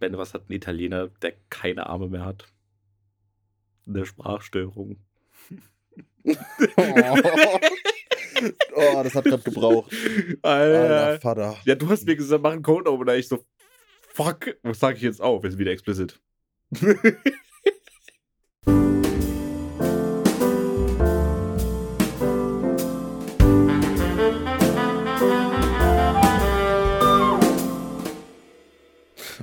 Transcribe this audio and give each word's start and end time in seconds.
Ben, 0.00 0.16
was 0.16 0.34
hat 0.34 0.48
ein 0.48 0.52
Italiener, 0.54 1.08
der 1.22 1.34
keine 1.50 1.86
Arme 1.86 2.08
mehr 2.08 2.24
hat? 2.24 2.48
Eine 3.86 4.06
Sprachstörung. 4.06 4.96
Oh, 6.24 6.34
oh 8.74 9.02
das 9.02 9.14
hat 9.14 9.24
gerade 9.24 9.42
gebraucht. 9.42 9.92
Alter, 10.42 10.80
Alter. 10.80 11.20
Vater. 11.20 11.56
Ja, 11.66 11.74
du 11.74 11.88
hast 11.88 12.06
mir 12.06 12.16
gesagt, 12.16 12.42
mach 12.42 12.52
einen 12.52 12.62
Code 12.62 12.90
Opener. 12.90 13.16
Ich 13.16 13.28
so, 13.28 13.44
fuck, 14.08 14.56
was 14.62 14.80
sag 14.80 14.96
ich 14.96 15.02
jetzt 15.02 15.20
auf? 15.20 15.44
Ist 15.44 15.58
wieder 15.58 15.70
explicit. 15.70 16.18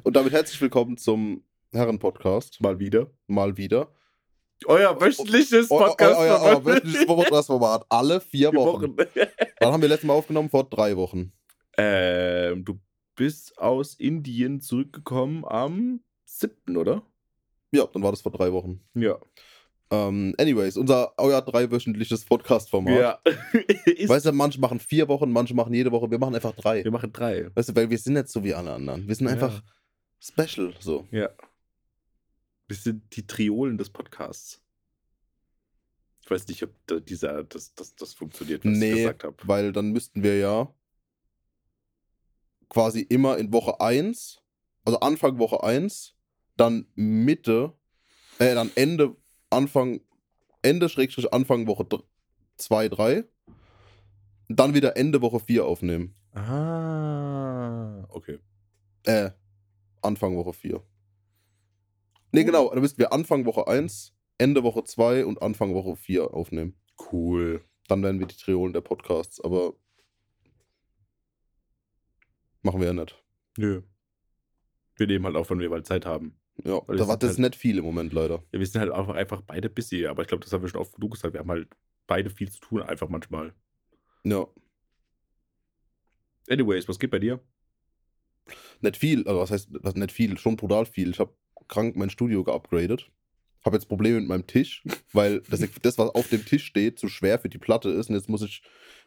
Und 0.07 0.15
damit 0.15 0.31
herzlich 0.31 0.61
willkommen 0.61 0.95
zum 0.95 1.43
Herren-Podcast. 1.73 2.61
Mal 2.61 2.79
wieder. 2.79 3.11
Mal 3.27 3.57
wieder. 3.57 3.91
Euer 4.65 5.01
wöchentliches 5.01 5.67
Podcast. 5.67 6.17
Euer, 6.17 6.41
euer 6.43 6.65
wöchentliches 6.65 7.05
Podcast-Format. 7.05 7.85
Alle 7.89 8.21
vier 8.21 8.53
Wochen. 8.53 8.95
Wann 9.59 9.73
haben 9.73 9.81
wir 9.81 9.89
letztes 9.89 10.07
Mal 10.07 10.13
aufgenommen? 10.13 10.49
Vor 10.49 10.63
drei 10.63 10.95
Wochen. 10.95 11.33
ähm, 11.77 12.63
du 12.63 12.79
bist 13.17 13.57
aus 13.59 13.95
Indien 13.95 14.61
zurückgekommen 14.61 15.43
am 15.43 15.99
7., 16.23 16.77
oder? 16.77 17.01
Ja, 17.73 17.85
dann 17.91 18.01
war 18.01 18.11
das 18.11 18.21
vor 18.21 18.31
drei 18.31 18.53
Wochen. 18.53 18.79
Ja. 18.93 19.17
Ähm, 19.91 20.33
anyways, 20.37 20.77
unser 20.77 21.15
euer 21.17 21.41
dreiwöchentliches 21.41 22.23
Podcast-Format. 22.23 22.97
Ja. 22.97 23.19
Weißt 24.07 24.25
du, 24.25 24.31
manche 24.31 24.61
machen 24.61 24.79
vier 24.79 25.09
Wochen, 25.09 25.29
manche 25.33 25.53
machen 25.53 25.73
jede 25.73 25.91
Woche. 25.91 26.09
Wir 26.09 26.17
machen 26.17 26.33
einfach 26.33 26.55
drei. 26.55 26.85
wir 26.85 26.91
machen 26.91 27.11
drei. 27.11 27.53
Weißt 27.53 27.67
du, 27.67 27.75
weil 27.75 27.89
wir 27.89 27.97
sind 27.97 28.13
nicht 28.13 28.29
so 28.29 28.41
wie 28.45 28.53
alle 28.53 28.71
anderen. 28.71 29.05
Wir 29.05 29.13
sind 29.13 29.27
einfach 29.27 29.53
Ja. 29.53 29.63
Special. 30.19 30.73
So. 30.79 31.07
Ja. 31.11 31.29
Wir 32.67 32.75
sind 32.75 33.15
die 33.15 33.25
Triolen 33.25 33.77
des 33.77 33.89
Podcasts. 33.89 34.61
Ich 36.21 36.29
weiß 36.29 36.47
nicht, 36.49 36.61
ob 36.63 36.71
da 36.87 36.99
dieser, 36.99 37.43
das, 37.45 37.73
das, 37.75 37.95
das 37.95 38.13
funktioniert, 38.13 38.65
was 38.65 38.73
ich 38.73 38.77
Nee, 38.79 38.93
gesagt 38.95 39.23
habe. 39.23 39.37
weil 39.43 39.71
dann 39.71 39.91
müssten 39.91 40.23
wir 40.23 40.37
ja 40.37 40.73
quasi 42.69 42.99
immer 43.01 43.37
in 43.37 43.53
Woche 43.53 43.79
1, 43.79 44.41
also 44.83 44.99
Anfang 44.99 45.39
Woche 45.39 45.63
1, 45.63 46.15
dann 46.57 46.85
Mitte, 46.95 47.71
äh, 48.39 48.53
dann 48.55 48.71
Ende, 48.75 49.15
Anfang, 49.49 50.01
Ende 50.61 50.89
Schrägstrich 50.89 51.31
Anfang 51.33 51.65
Woche 51.65 51.87
2, 52.57 52.89
3, 52.89 53.23
dann 54.49 54.73
wieder 54.73 54.97
Ende 54.97 55.21
Woche 55.21 55.39
4 55.39 55.65
aufnehmen. 55.65 56.13
Ah, 56.33 58.05
okay. 58.09 58.39
Äh, 59.05 59.31
Anfang 60.07 60.35
Woche 60.35 60.53
4. 60.53 60.81
Nee, 62.31 62.43
genau, 62.43 62.69
dann 62.69 62.81
müssten 62.81 62.97
wir 62.99 63.13
Anfang 63.13 63.45
Woche 63.45 63.67
1, 63.67 64.13
Ende 64.37 64.63
Woche 64.63 64.83
2 64.83 65.25
und 65.25 65.41
Anfang 65.41 65.73
Woche 65.73 65.95
4 65.95 66.33
aufnehmen. 66.33 66.75
Cool. 67.11 67.63
Dann 67.87 68.01
wären 68.03 68.19
wir 68.19 68.27
die 68.27 68.35
Triolen 68.35 68.73
der 68.73 68.81
Podcasts, 68.81 69.39
aber 69.41 69.73
machen 72.61 72.79
wir 72.79 72.87
ja 72.87 72.93
nicht. 72.93 73.23
Nö. 73.57 73.81
Wir 74.95 75.07
nehmen 75.07 75.25
halt 75.25 75.35
auf, 75.35 75.49
wenn 75.49 75.59
wir 75.59 75.69
mal 75.69 75.83
Zeit 75.83 76.05
haben. 76.05 76.39
Ja, 76.63 76.81
Weil 76.87 76.97
da 76.97 77.07
war 77.07 77.17
das 77.17 77.31
halt- 77.31 77.39
nicht 77.39 77.55
viel 77.55 77.77
im 77.77 77.85
Moment 77.85 78.13
leider. 78.13 78.43
Ja, 78.51 78.59
wir 78.59 78.65
sind 78.65 78.81
halt 78.81 78.91
einfach, 78.91 79.15
einfach 79.15 79.41
beide 79.41 79.69
busy, 79.69 80.07
aber 80.07 80.23
ich 80.23 80.27
glaube, 80.27 80.43
das 80.43 80.51
haben 80.53 80.63
wir 80.63 80.69
schon 80.69 80.81
oft 80.81 80.93
genug 80.95 81.11
gesagt. 81.11 81.33
Wir 81.33 81.39
haben 81.41 81.51
halt 81.51 81.69
beide 82.07 82.29
viel 82.29 82.49
zu 82.51 82.59
tun, 82.59 82.81
einfach 82.81 83.09
manchmal. 83.09 83.53
Ja, 84.23 84.47
Anyways, 86.49 86.87
was 86.87 86.97
geht 86.97 87.11
bei 87.11 87.19
dir? 87.19 87.41
Nicht 88.83 88.97
viel, 88.97 89.27
also 89.27 89.39
was 89.39 89.51
heißt 89.51 89.69
was 89.71 89.95
nicht 89.95 90.11
viel, 90.11 90.37
schon 90.37 90.55
brutal 90.57 90.85
viel. 90.85 91.09
Ich 91.11 91.19
habe 91.19 91.33
krank 91.67 91.95
mein 91.95 92.09
Studio 92.09 92.43
geupgradet. 92.43 93.09
Habe 93.65 93.75
jetzt 93.75 93.87
Probleme 93.89 94.19
mit 94.19 94.29
meinem 94.29 94.47
Tisch, 94.47 94.83
weil 95.13 95.41
das, 95.49 95.59
das, 95.81 95.97
was 95.97 96.09
auf 96.11 96.29
dem 96.29 96.45
Tisch 96.45 96.65
steht, 96.65 96.99
zu 96.99 97.09
schwer 97.09 97.39
für 97.39 97.49
die 97.49 97.57
Platte 97.57 97.89
ist. 97.89 98.09
Und 98.09 98.15
jetzt 98.15 98.29
muss 98.29 98.41
ich 98.41 98.61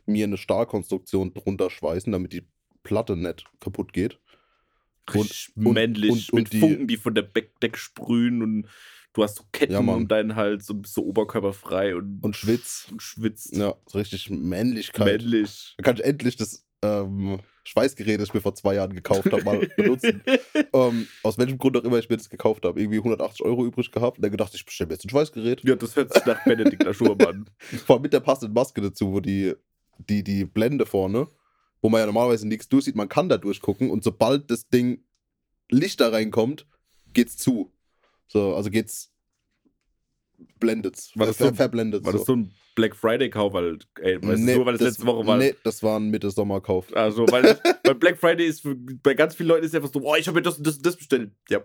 mir 0.07 0.25
eine 0.25 0.37
Stahlkonstruktion 0.37 1.33
drunter 1.33 1.71
schweißen, 1.71 2.13
damit 2.13 2.33
die 2.33 2.47
Platte 2.83 3.17
nicht 3.17 3.45
kaputt 3.61 3.93
geht. 3.93 4.19
Und- 5.15 5.51
und- 5.57 5.73
männlich, 5.75 6.11
und- 6.11 6.31
und 6.33 6.39
mit 6.45 6.53
die- 6.53 6.61
Funken, 6.61 6.87
die 6.87 6.97
von 6.97 7.15
der 7.15 7.23
Be- 7.23 7.49
Decke 7.63 7.79
sprühen 7.79 8.43
und 8.43 8.67
du 9.13 9.23
hast 9.25 9.37
so 9.39 9.45
Ketten 9.51 9.73
Ja, 9.73 9.79
um 9.81 10.07
deinen 10.09 10.37
Hals 10.37 10.71
und 10.71 10.83
bist 10.83 10.95
so 10.95 11.05
oberkörperfrei 11.05 11.97
und, 11.97 12.21
Und 12.23 12.37
schwitz. 12.37 12.87
und 12.91 13.03
schwitzt. 13.03 13.57
Ja, 13.57 13.75
so 13.87 13.99
richtig 13.99 14.31
Männlichkeit. 14.31 15.23
Männlich. 15.23 15.75
Da 15.79 15.83
kann 15.85 15.97
ich 15.97 16.05
endlich 16.05 16.37
das 16.37 16.65
ähm, 16.83 17.41
Schweißgerät, 17.71 18.21
das 18.21 18.29
ich 18.29 18.35
mir 18.35 18.41
vor 18.41 18.57
zwei 18.57 18.75
Jahren 18.75 18.93
gekauft 18.93 19.31
habe, 19.31 19.45
mal 19.45 19.61
benutzen. 19.77 20.23
ähm, 20.73 21.07
aus 21.23 21.39
welchem 21.39 21.57
Grund 21.57 21.77
auch 21.77 21.85
immer 21.85 21.99
ich 21.99 22.09
mir 22.09 22.17
das 22.17 22.29
gekauft 22.29 22.65
habe. 22.65 22.81
Irgendwie 22.81 22.99
180 22.99 23.47
Euro 23.47 23.65
übrig 23.65 23.93
gehabt 23.93 24.19
und 24.19 24.23
dann 24.23 24.33
gedacht, 24.33 24.53
ich 24.55 24.65
bestelle 24.65 24.89
mir 24.89 24.95
jetzt 24.95 25.05
ein 25.05 25.11
Schweißgerät. 25.11 25.63
Ja, 25.63 25.77
das 25.77 25.95
hört 25.95 26.13
sich 26.13 26.27
nach 26.27 26.43
Benedikt 26.43 26.85
Schurmann 26.97 27.27
an. 27.29 27.51
Vor 27.87 27.97
allem 27.97 28.03
mit 28.03 28.13
der 28.13 28.19
passenden 28.19 28.55
Maske 28.55 28.81
dazu, 28.81 29.13
wo 29.13 29.21
die, 29.21 29.55
die, 29.99 30.25
die 30.25 30.45
Blende 30.47 30.85
vorne, 30.85 31.29
wo 31.81 31.89
man 31.89 32.01
ja 32.01 32.07
normalerweise 32.07 32.49
nichts 32.49 32.69
durchsieht, 32.69 32.97
man 32.97 33.09
kann 33.09 33.29
da 33.29 33.39
durchgucken 33.39 33.89
und 33.89 34.03
sobald 34.03 34.51
das 34.51 34.69
Ding 34.69 35.05
Licht 35.71 36.01
da 36.01 36.09
reinkommt, 36.09 36.67
geht's 37.13 37.37
zu. 37.37 37.73
So, 38.27 38.57
also 38.57 38.71
geht's 38.71 39.13
blendet's. 40.59 41.13
War 41.17 41.27
das 41.27 41.39
so- 41.39 41.53
verblendet. 41.53 42.05
War 42.05 42.13
das 42.13 42.25
so 42.25 42.35
ein 42.37 42.53
Black 42.75 42.95
Friday-Kauf? 42.97 43.53
Weil, 43.53 43.79
ey, 44.01 44.23
weißt 44.23 44.43
Nee, 44.43 44.55
du, 44.55 44.65
weil 44.67 44.75
es 44.77 44.81
letzte 44.81 45.07
Woche 45.07 45.27
war. 45.27 45.37
Nee, 45.37 45.55
das 45.65 45.83
war 45.83 45.99
ein 45.99 46.11
Mitte-Sommer-Kauf. 46.11 46.95
Also, 46.95 47.27
weil 47.31 47.59
bei 47.85 47.95
Black 47.95 48.19
Friday 48.19 48.47
ist 48.47 48.63
für, 48.63 48.75
bei 48.77 49.15
ganz 49.15 49.35
vielen 49.35 49.49
Leuten 49.49 49.65
ist 49.67 49.75
einfach 49.75 49.91
so, 49.93 50.01
oh, 50.03 50.15
ich 50.17 50.27
habe 50.27 50.37
mir 50.37 50.43
das 50.43 50.59
und 50.59 50.67
das 50.67 50.77
und 50.77 50.87
das 50.87 50.97
bestellt. 50.97 51.33
Ja, 51.49 51.61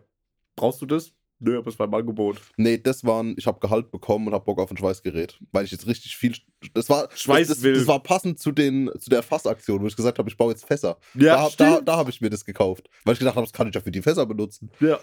brauchst 0.55 0.81
du 0.81 0.85
das? 0.85 1.13
Nö, 1.39 1.57
aber 1.57 1.67
es 1.67 1.77
war 1.77 1.85
im 1.87 1.93
Angebot. 1.93 2.39
Nee, 2.55 2.77
das 2.77 3.03
waren, 3.03 3.35
ich 3.37 3.45
habe 3.45 3.59
Gehalt 3.59 3.91
bekommen 3.91 4.25
und 4.27 4.33
habe 4.33 4.45
Bock 4.45 4.57
auf 4.57 4.71
ein 4.71 4.77
Schweißgerät. 4.77 5.37
Weil 5.51 5.65
ich 5.65 5.71
jetzt 5.71 5.85
richtig 5.85 6.15
viel. 6.15 6.33
Das 6.73 6.89
war, 6.89 7.09
Schweiß 7.13 7.49
das, 7.49 7.57
das, 7.57 7.63
will. 7.63 7.73
das 7.73 7.87
war 7.87 8.01
passend 8.01 8.39
zu, 8.39 8.53
den, 8.53 8.89
zu 8.99 9.09
der 9.09 9.21
Fassaktion, 9.21 9.81
wo 9.81 9.87
ich 9.87 9.97
gesagt 9.97 10.17
habe, 10.17 10.29
ich 10.29 10.37
baue 10.37 10.53
jetzt 10.53 10.65
Fässer. 10.65 10.97
Ja, 11.13 11.49
da 11.57 11.75
da, 11.75 11.81
da 11.81 11.97
habe 11.97 12.09
ich 12.09 12.21
mir 12.21 12.29
das 12.29 12.45
gekauft. 12.45 12.89
Weil 13.03 13.13
ich 13.13 13.19
gedacht 13.19 13.35
habe, 13.35 13.45
das 13.45 13.51
kann 13.51 13.67
ich 13.67 13.75
ja 13.75 13.81
für 13.81 13.91
die 13.91 14.01
Fässer 14.01 14.25
benutzen. 14.25 14.71
Ja. 14.79 14.97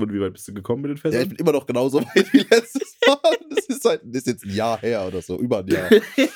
Und 0.00 0.12
wie 0.12 0.20
weit 0.20 0.32
bist 0.34 0.46
du 0.48 0.52
gekommen 0.54 0.82
mit 0.82 0.90
den 0.90 0.96
Ja, 0.96 1.08
ich 1.08 1.14
Fässern? 1.14 1.28
bin 1.30 1.38
immer 1.38 1.52
noch 1.52 1.66
genauso 1.66 2.00
weit 2.14 2.32
wie 2.32 2.38
letztes 2.38 2.96
Mal. 3.06 3.38
Das 3.50 3.66
ist, 3.66 3.84
halt, 3.84 4.02
das 4.04 4.16
ist 4.22 4.26
jetzt 4.26 4.44
ein 4.44 4.54
Jahr 4.54 4.78
her 4.80 5.06
oder 5.06 5.22
so, 5.22 5.38
über 5.38 5.58
ein 5.60 5.68
Jahr. 5.68 5.88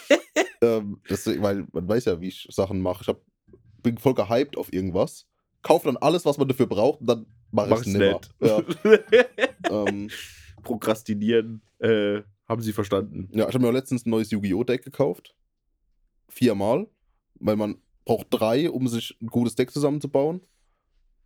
ähm, 0.62 1.00
deswegen, 1.08 1.42
weil 1.42 1.66
man 1.72 1.88
weiß 1.88 2.06
ja, 2.06 2.20
wie 2.20 2.28
ich 2.28 2.46
Sachen 2.50 2.80
mache. 2.80 3.02
Ich 3.02 3.08
hab, 3.08 3.20
bin 3.82 3.98
voll 3.98 4.14
gehypt 4.14 4.56
auf 4.56 4.72
irgendwas, 4.72 5.26
kaufe 5.62 5.86
dann 5.86 5.96
alles, 5.98 6.24
was 6.24 6.38
man 6.38 6.48
dafür 6.48 6.66
braucht 6.66 7.00
und 7.00 7.06
dann 7.06 7.26
mache 7.50 7.68
Mach 7.70 7.80
ich 7.82 7.86
es 7.88 7.92
nimmer. 7.92 8.20
nicht. 8.20 8.34
Ja, 8.40 8.62
ähm, 9.86 10.08
Prokrastinieren, 10.62 11.62
äh, 11.78 12.20
haben 12.48 12.62
sie 12.62 12.72
verstanden. 12.72 13.28
ja, 13.32 13.46
ich 13.48 13.54
habe 13.54 13.60
mir 13.60 13.68
auch 13.68 13.72
letztens 13.74 14.04
ein 14.06 14.10
neues 14.10 14.30
Yu-Gi-Oh! 14.30 14.64
Deck 14.64 14.82
gekauft. 14.84 15.34
Viermal. 16.28 16.86
Weil 17.42 17.56
man 17.56 17.76
braucht 18.04 18.26
drei, 18.30 18.70
um 18.70 18.86
sich 18.88 19.16
ein 19.22 19.28
gutes 19.28 19.54
Deck 19.54 19.70
zusammenzubauen. 19.70 20.40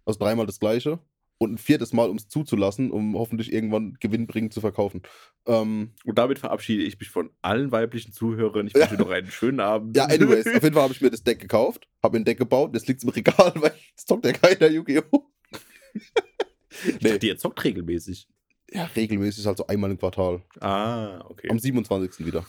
Also 0.05 0.19
dreimal 0.21 0.47
das 0.47 0.61
gleiche. 0.61 0.99
Und 1.39 1.53
ein 1.53 1.59
viertes 1.59 1.93
Mal, 1.93 2.09
um 2.09 2.17
es 2.17 2.29
zuzulassen, 2.29 2.91
um 2.91 3.17
hoffentlich 3.19 3.53
irgendwann 3.53 3.97
gewinnbringend 4.01 4.53
zu 4.55 4.61
verkaufen. 4.61 5.03
Ähm, 5.47 5.93
Und 6.05 6.17
damit 6.17 6.39
verabschiede 6.39 6.85
ich 6.85 6.99
mich 6.99 7.11
von 7.11 7.31
allen 7.43 7.73
weiblichen 7.73 8.13
Zuhörern. 8.13 8.69
Ich 8.69 8.75
wünsche 8.75 8.97
dir 8.97 9.03
noch 9.03 9.11
einen 9.11 9.31
schönen 9.31 9.61
Abend. 9.61 9.97
Ja, 9.97 10.05
anyways, 10.05 10.47
auf 10.47 10.63
jeden 10.63 10.75
Fall 10.75 10.83
habe 10.85 10.93
ich 10.93 11.01
mir 11.01 11.11
das 11.11 11.25
Deck 11.25 11.41
gekauft, 11.41 11.89
habe 12.03 12.17
mir 12.17 12.23
ein 12.23 12.25
Deck 12.25 12.39
gebaut, 12.39 12.71
jetzt 12.75 12.87
liegt 12.87 12.99
es 12.99 13.05
im 13.05 13.11
Regal, 13.11 13.53
weil 13.57 13.75
es 13.97 14.07
zockt 14.07 14.25
ja 14.25 14.33
keiner 14.33 14.69
Yu-Gi-Oh! 14.71 15.25
Ich 16.87 16.99
dachte, 16.99 17.27
ihr 17.27 17.37
zockt 17.37 17.63
regelmäßig. 17.65 18.29
Ja, 18.71 18.85
regelmäßig 18.97 19.47
halt 19.47 19.59
so 19.59 19.67
einmal 19.67 19.91
im 19.91 19.99
Quartal. 19.99 20.43
Ah, 20.61 21.25
okay. 21.29 21.49
Am 21.51 21.59
27. 21.59 22.27
wieder. 22.27 22.45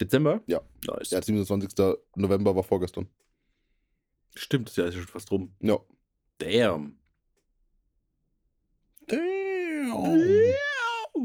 Dezember? 0.00 0.42
Ja. 0.46 0.60
Nice. 0.86 1.10
Der 1.10 1.22
27. 1.22 1.70
November 2.16 2.54
war 2.56 2.62
vorgestern. 2.64 3.08
Stimmt, 4.34 4.68
das 4.68 4.76
Jahr 4.76 4.88
ist 4.88 4.94
ja 4.94 5.00
schon 5.00 5.08
fast 5.08 5.30
rum. 5.30 5.54
Ja. 5.60 5.78
Damn. 6.38 6.98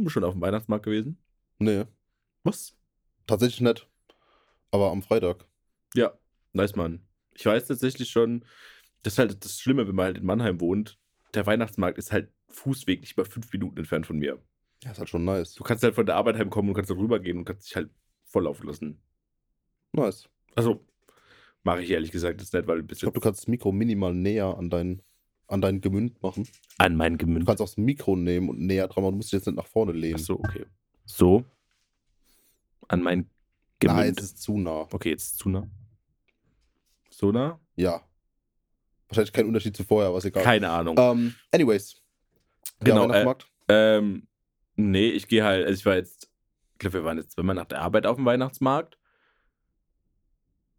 Schon 0.07 0.23
auf 0.23 0.33
dem 0.33 0.41
Weihnachtsmarkt 0.41 0.85
gewesen? 0.85 1.17
Nee, 1.59 1.85
Was? 2.43 2.75
tatsächlich 3.27 3.61
nicht. 3.61 3.87
Aber 4.71 4.91
am 4.91 5.01
Freitag. 5.01 5.45
Ja, 5.93 6.17
nice, 6.53 6.75
Mann. 6.75 7.05
Ich 7.35 7.45
weiß 7.45 7.67
tatsächlich 7.67 8.09
schon, 8.09 8.45
das 9.03 9.13
ist 9.13 9.19
halt 9.19 9.45
das 9.45 9.59
Schlimme, 9.59 9.87
wenn 9.87 9.95
man 9.95 10.05
halt 10.05 10.17
in 10.17 10.25
Mannheim 10.25 10.59
wohnt. 10.61 10.99
Der 11.33 11.45
Weihnachtsmarkt 11.45 11.97
ist 11.97 12.11
halt 12.11 12.31
Fußweg 12.47 13.01
nicht 13.01 13.17
mal 13.17 13.25
fünf 13.25 13.51
Minuten 13.51 13.77
entfernt 13.77 14.05
von 14.05 14.17
mir. 14.17 14.41
Ja, 14.83 14.91
ist 14.91 14.99
halt 14.99 15.09
schon 15.09 15.25
nice. 15.25 15.53
Du 15.53 15.63
kannst 15.63 15.83
halt 15.83 15.95
von 15.95 16.05
der 16.05 16.15
Arbeit 16.15 16.37
heimkommen 16.37 16.69
und 16.69 16.75
kannst 16.75 16.91
rübergehen 16.91 17.37
und 17.37 17.45
kannst 17.45 17.67
dich 17.67 17.75
halt 17.75 17.89
volllaufen 18.25 18.67
lassen. 18.67 19.01
Nice. 19.91 20.29
Also, 20.55 20.85
mache 21.63 21.81
ich 21.83 21.91
ehrlich 21.91 22.11
gesagt 22.11 22.41
jetzt 22.41 22.53
nicht, 22.53 22.67
weil 22.67 22.83
bis 22.83 22.97
Ich 22.97 23.01
glaube, 23.01 23.19
du 23.19 23.21
kannst 23.21 23.41
das 23.41 23.47
Mikro 23.47 23.71
minimal 23.71 24.13
näher 24.13 24.57
an 24.57 24.69
dein, 24.69 25.01
an 25.50 25.62
dein 25.62 25.81
Gemünd 25.81 26.22
machen. 26.22 26.48
an 26.78 26.96
mein 26.96 27.13
Du 27.18 27.25
Gemünd. 27.25 27.46
kannst 27.46 27.62
auch 27.62 27.66
das 27.68 27.78
Mikro 27.78 28.16
nehmen 28.16 28.50
und 28.50 28.60
näher 28.60 28.88
dran 28.88 29.04
machen. 29.04 29.13
Du 29.13 29.18
musst 29.18 29.31
jetzt 29.34 29.48
nicht 29.48 29.56
nach 29.56 29.66
vorne 29.68 29.92
lehnen. 29.92 30.16
Ach 30.19 30.24
so, 30.25 30.40
okay. 30.40 30.66
So. 31.06 31.44
An 32.88 33.01
mein 33.01 33.19
Nein, 33.84 33.98
Gemünd. 33.98 34.19
es 34.19 34.25
ist 34.25 34.42
zu 34.42 34.57
nah. 34.57 34.88
okay, 34.92 35.10
jetzt 35.10 35.38
zu 35.38 35.50
nah. 35.50 35.68
So 37.10 37.31
nah? 37.31 37.60
Ja. 37.75 38.01
Wahrscheinlich 39.07 39.34
kein 39.34 39.48
Unterschied 39.48 39.75
zu 39.75 39.84
vorher, 39.84 40.13
was 40.13 40.25
egal. 40.25 40.44
Keine 40.44 40.69
Ahnung. 40.69 40.96
Ähm, 41.00 41.36
anyways. 41.51 42.01
Genau, 42.81 43.04
Weihnachtsmarkt. 43.10 43.48
Ähm, 43.68 44.28
nee, 44.75 45.10
ich 45.10 45.28
gehe 45.28 45.44
halt, 45.44 45.66
also 45.66 45.78
ich 45.78 45.86
war 45.86 45.96
jetzt, 45.96 46.30
ich 46.74 46.80
glaube, 46.80 46.94
wir 47.00 47.04
waren 47.04 47.18
jetzt 47.18 47.31
zweimal 47.31 47.56
nach 47.56 47.66
der 47.66 47.81
Arbeit 47.81 48.06
auf 48.06 48.16
dem 48.18 48.25
Weihnachtsmarkt. 48.25 48.98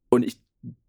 Und 0.09 0.23
ich 0.25 0.41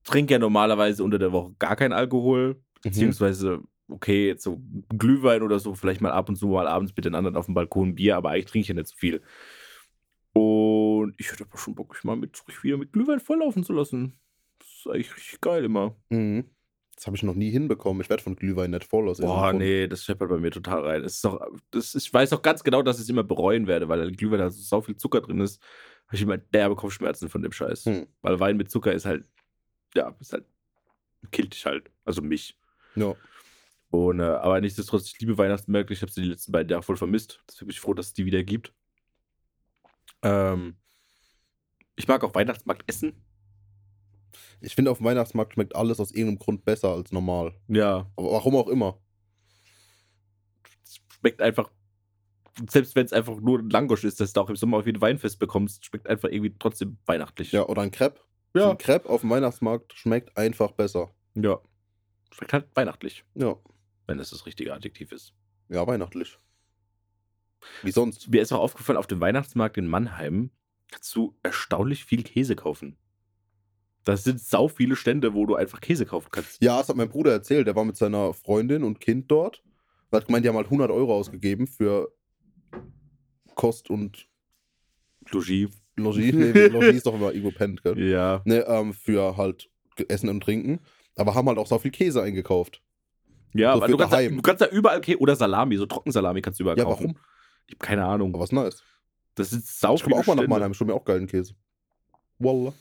trinke 0.03 0.33
ja 0.33 0.39
normalerweise 0.39 1.03
unter 1.03 1.19
der 1.19 1.31
Woche 1.31 1.53
gar 1.59 1.75
keinen 1.75 1.93
Alkohol, 1.93 2.53
Mhm. 2.55 2.89
beziehungsweise, 2.89 3.61
okay, 3.91 4.27
jetzt 4.27 4.43
so 4.43 4.61
Glühwein 4.89 5.41
oder 5.41 5.59
so, 5.59 5.75
vielleicht 5.75 6.01
mal 6.01 6.11
ab 6.11 6.29
und 6.29 6.35
zu 6.35 6.47
mal 6.47 6.67
abends 6.67 6.93
mit 6.95 7.05
den 7.05 7.15
anderen 7.15 7.35
auf 7.35 7.45
dem 7.45 7.53
Balkon 7.53 7.95
Bier, 7.95 8.17
aber 8.17 8.29
eigentlich 8.29 8.45
trinke 8.45 8.63
ich 8.63 8.67
ja 8.69 8.75
nicht 8.75 8.87
so 8.87 8.95
viel. 8.95 9.21
Und 10.33 11.15
ich 11.17 11.31
hätte 11.31 11.43
aber 11.43 11.57
schon 11.57 11.75
Bock, 11.75 11.89
mich 11.93 12.03
mal 12.03 12.15
mit, 12.15 12.41
wieder 12.63 12.77
mit 12.77 12.93
Glühwein 12.93 13.19
volllaufen 13.19 13.63
zu 13.63 13.73
lassen. 13.73 14.17
Das 14.59 14.67
ist 14.67 14.87
eigentlich 14.87 15.15
richtig 15.15 15.41
geil 15.41 15.65
immer. 15.65 15.95
Mhm. 16.09 16.45
Das 16.95 17.07
habe 17.07 17.17
ich 17.17 17.23
noch 17.23 17.33
nie 17.33 17.49
hinbekommen. 17.49 18.01
Ich 18.01 18.09
werde 18.09 18.21
von 18.21 18.35
Glühwein 18.35 18.71
nicht 18.71 18.83
voll 18.83 19.09
aus 19.09 19.19
Boah, 19.19 19.53
nee, 19.53 19.87
das 19.87 20.03
scheppert 20.03 20.29
bei 20.29 20.37
mir 20.37 20.51
total 20.51 20.85
rein. 20.85 21.01
Das 21.01 21.15
ist 21.15 21.25
doch, 21.25 21.41
das, 21.71 21.95
ich 21.95 22.13
weiß 22.13 22.31
auch 22.33 22.43
ganz 22.43 22.63
genau, 22.63 22.83
dass 22.83 22.97
ich 22.97 23.03
es 23.03 23.09
immer 23.09 23.23
bereuen 23.23 23.65
werde, 23.65 23.89
weil 23.89 24.11
Glühwein 24.11 24.39
da 24.39 24.51
so 24.51 24.61
sau 24.61 24.81
viel 24.81 24.95
Zucker 24.95 25.21
drin 25.21 25.39
ist. 25.41 25.61
Habe 26.05 26.15
ich 26.17 26.21
immer 26.21 26.37
derbe 26.37 26.75
Kopfschmerzen 26.75 27.27
von 27.27 27.41
dem 27.41 27.51
Scheiß. 27.51 27.85
Hm. 27.85 28.07
Weil 28.21 28.39
Wein 28.39 28.57
mit 28.57 28.69
Zucker 28.69 28.93
ist 28.93 29.05
halt, 29.05 29.25
ja, 29.95 30.15
ist 30.19 30.33
halt, 30.33 30.45
killt 31.31 31.55
dich 31.55 31.65
halt. 31.65 31.89
Also 32.05 32.21
mich. 32.21 32.55
Ja. 32.95 33.15
Und, 33.91 34.19
äh, 34.21 34.23
aber 34.23 34.59
nichtsdestotrotz, 34.61 35.07
ich 35.07 35.19
liebe 35.19 35.37
Weihnachtsmärkte. 35.37 35.93
Ich 35.93 36.01
habe 36.01 36.11
sie 36.11 36.21
die 36.21 36.29
letzten 36.29 36.51
beiden 36.51 36.69
Jahre 36.69 36.83
voll 36.83 36.97
vermisst. 36.97 37.43
Deswegen 37.47 37.67
bin 37.67 37.73
ich 37.73 37.79
froh, 37.79 37.93
dass 37.93 38.07
es 38.07 38.13
die 38.13 38.25
wieder 38.25 38.43
gibt. 38.43 38.73
Ähm, 40.23 40.77
ich 41.95 42.07
mag 42.07 42.23
auch 42.23 42.33
Weihnachtsmarkt 42.33 42.83
essen. 42.87 43.13
Ich 44.61 44.75
finde, 44.75 44.91
auf 44.91 44.99
dem 44.99 45.05
Weihnachtsmarkt 45.05 45.53
schmeckt 45.53 45.75
alles 45.75 45.99
aus 45.99 46.11
irgendeinem 46.11 46.39
Grund 46.39 46.63
besser 46.65 46.89
als 46.89 47.11
normal. 47.11 47.53
Ja, 47.67 48.09
Aber 48.15 48.31
warum 48.31 48.55
auch 48.55 48.67
immer. 48.67 48.97
es 50.85 51.01
schmeckt 51.19 51.41
einfach, 51.41 51.69
selbst 52.69 52.95
wenn 52.95 53.05
es 53.05 53.13
einfach 53.13 53.39
nur 53.41 53.59
ein 53.59 53.69
Langosch 53.69 54.03
ist, 54.03 54.19
das 54.21 54.31
du 54.33 54.41
auch 54.41 54.49
im 54.49 54.55
Sommer 54.55 54.77
auf 54.77 54.85
jeden 54.85 55.01
Weinfest 55.01 55.39
bekommst, 55.39 55.85
schmeckt 55.85 56.07
einfach 56.07 56.29
irgendwie 56.29 56.55
trotzdem 56.57 56.97
weihnachtlich. 57.05 57.51
Ja, 57.51 57.65
oder 57.67 57.81
ein 57.81 57.91
Crepe. 57.91 58.21
Ja. 58.55 58.69
Ein 58.71 58.77
Crepe 58.77 59.09
auf 59.09 59.21
dem 59.21 59.29
Weihnachtsmarkt 59.31 59.93
schmeckt 59.93 60.37
einfach 60.37 60.71
besser. 60.71 61.13
Ja. 61.35 61.59
Schmeckt 62.33 62.53
halt 62.53 62.67
weihnachtlich, 62.75 63.25
Ja. 63.35 63.57
Wenn 64.11 64.19
es 64.19 64.29
das 64.29 64.45
richtige 64.45 64.73
Adjektiv 64.73 65.11
ist. 65.11 65.33
Ja, 65.69 65.87
weihnachtlich. 65.87 66.37
Wie 67.83 67.91
sonst? 67.91 68.29
Mir 68.29 68.41
ist 68.41 68.51
auch 68.51 68.59
aufgefallen, 68.59 68.97
auf 68.97 69.07
dem 69.07 69.21
Weihnachtsmarkt 69.21 69.77
in 69.77 69.87
Mannheim 69.87 70.51
kannst 70.89 71.15
du 71.15 71.37
erstaunlich 71.43 72.03
viel 72.03 72.23
Käse 72.23 72.55
kaufen. 72.55 72.97
Das 74.03 74.23
sind 74.23 74.41
sau 74.41 74.67
viele 74.67 74.95
Stände, 74.95 75.33
wo 75.33 75.45
du 75.45 75.55
einfach 75.55 75.79
Käse 75.79 76.05
kaufen 76.05 76.29
kannst. 76.31 76.61
Ja, 76.61 76.79
das 76.79 76.89
hat 76.89 76.97
mein 76.97 77.09
Bruder 77.09 77.31
erzählt. 77.31 77.67
Der 77.67 77.75
war 77.75 77.85
mit 77.85 77.95
seiner 77.95 78.33
Freundin 78.33 78.83
und 78.83 78.99
Kind 78.99 79.29
dort. 79.31 79.63
Er 80.11 80.17
hat 80.17 80.25
gemeint, 80.25 80.43
die 80.43 80.49
haben 80.49 80.57
halt 80.57 80.67
100 80.67 80.89
Euro 80.91 81.15
ausgegeben 81.15 81.67
für 81.67 82.11
Kost 83.55 83.89
und 83.89 84.27
Logis. 85.29 85.69
Logis. 85.95 86.33
Nee, 86.33 86.67
Logis 86.67 86.95
ist 86.95 87.05
doch 87.05 87.13
immer 87.13 87.31
irgendwo 87.31 87.51
pennt, 87.51 87.83
gell? 87.83 87.97
Ja. 87.99 88.41
Ne, 88.43 88.65
ähm, 88.67 88.93
für 88.93 89.37
halt 89.37 89.69
Essen 90.07 90.29
und 90.29 90.41
Trinken. 90.41 90.79
Aber 91.15 91.35
haben 91.35 91.47
halt 91.47 91.59
auch 91.59 91.67
so 91.67 91.77
viel 91.77 91.91
Käse 91.91 92.23
eingekauft. 92.23 92.81
Ja, 93.53 93.73
So 93.73 93.77
aber 93.79 93.87
du 93.87 93.97
kannst, 93.97 94.13
da, 94.13 94.27
du 94.27 94.41
kannst 94.41 94.61
da 94.61 94.67
überall 94.67 95.01
Käse 95.01 95.19
oder 95.19 95.35
Salami, 95.35 95.77
so 95.77 95.85
Trockensalami 95.85 96.41
kannst 96.41 96.59
du 96.59 96.63
überall 96.63 96.77
Ja, 96.77 96.83
kaufen. 96.85 97.03
warum? 97.03 97.17
Ich 97.67 97.75
habe 97.75 97.85
keine 97.85 98.05
Ahnung. 98.05 98.33
Aber 98.33 98.43
was 98.43 98.51
nice. 98.51 98.83
Das 99.35 99.49
sind 99.49 99.65
sau 99.65 99.95
Ich 99.95 100.03
komme 100.03 100.15
auch 100.17 100.25
mal 100.27 100.35
nach. 100.35 100.47
Mannheim, 100.47 100.73
schon 100.73 100.87
mir 100.87 100.93
auch 100.93 101.05
geilen 101.05 101.27
Käse. 101.27 101.53
Wallah. 102.39 102.73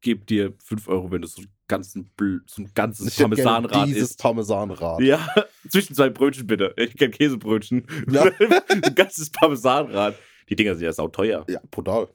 Geb 0.00 0.26
dir 0.26 0.54
5 0.62 0.88
Euro, 0.88 1.10
wenn 1.10 1.22
du 1.22 1.28
so, 1.28 1.42
ganzen, 1.68 2.10
so 2.46 2.62
ein 2.62 2.70
ganzes 2.74 3.08
Ich 3.08 3.16
Parmesanrad 3.18 3.88
Dieses 3.88 4.10
isst. 4.10 4.20
Parmesanrad. 4.20 5.00
Ja, 5.00 5.26
zwischen 5.68 5.94
zwei 5.94 6.10
Brötchen 6.10 6.46
bitte. 6.46 6.72
Ich 6.76 6.96
kenn 6.96 7.10
Käsebrötchen. 7.10 7.86
Ja. 8.10 8.24
ein 8.68 8.94
ganzes 8.94 9.30
Parmesanrad. 9.30 10.14
Die 10.48 10.54
Dinger 10.56 10.74
sind 10.76 10.84
ja 10.84 10.92
sauteuer. 10.92 11.44
Ja, 11.48 11.60
brutal. 11.70 12.08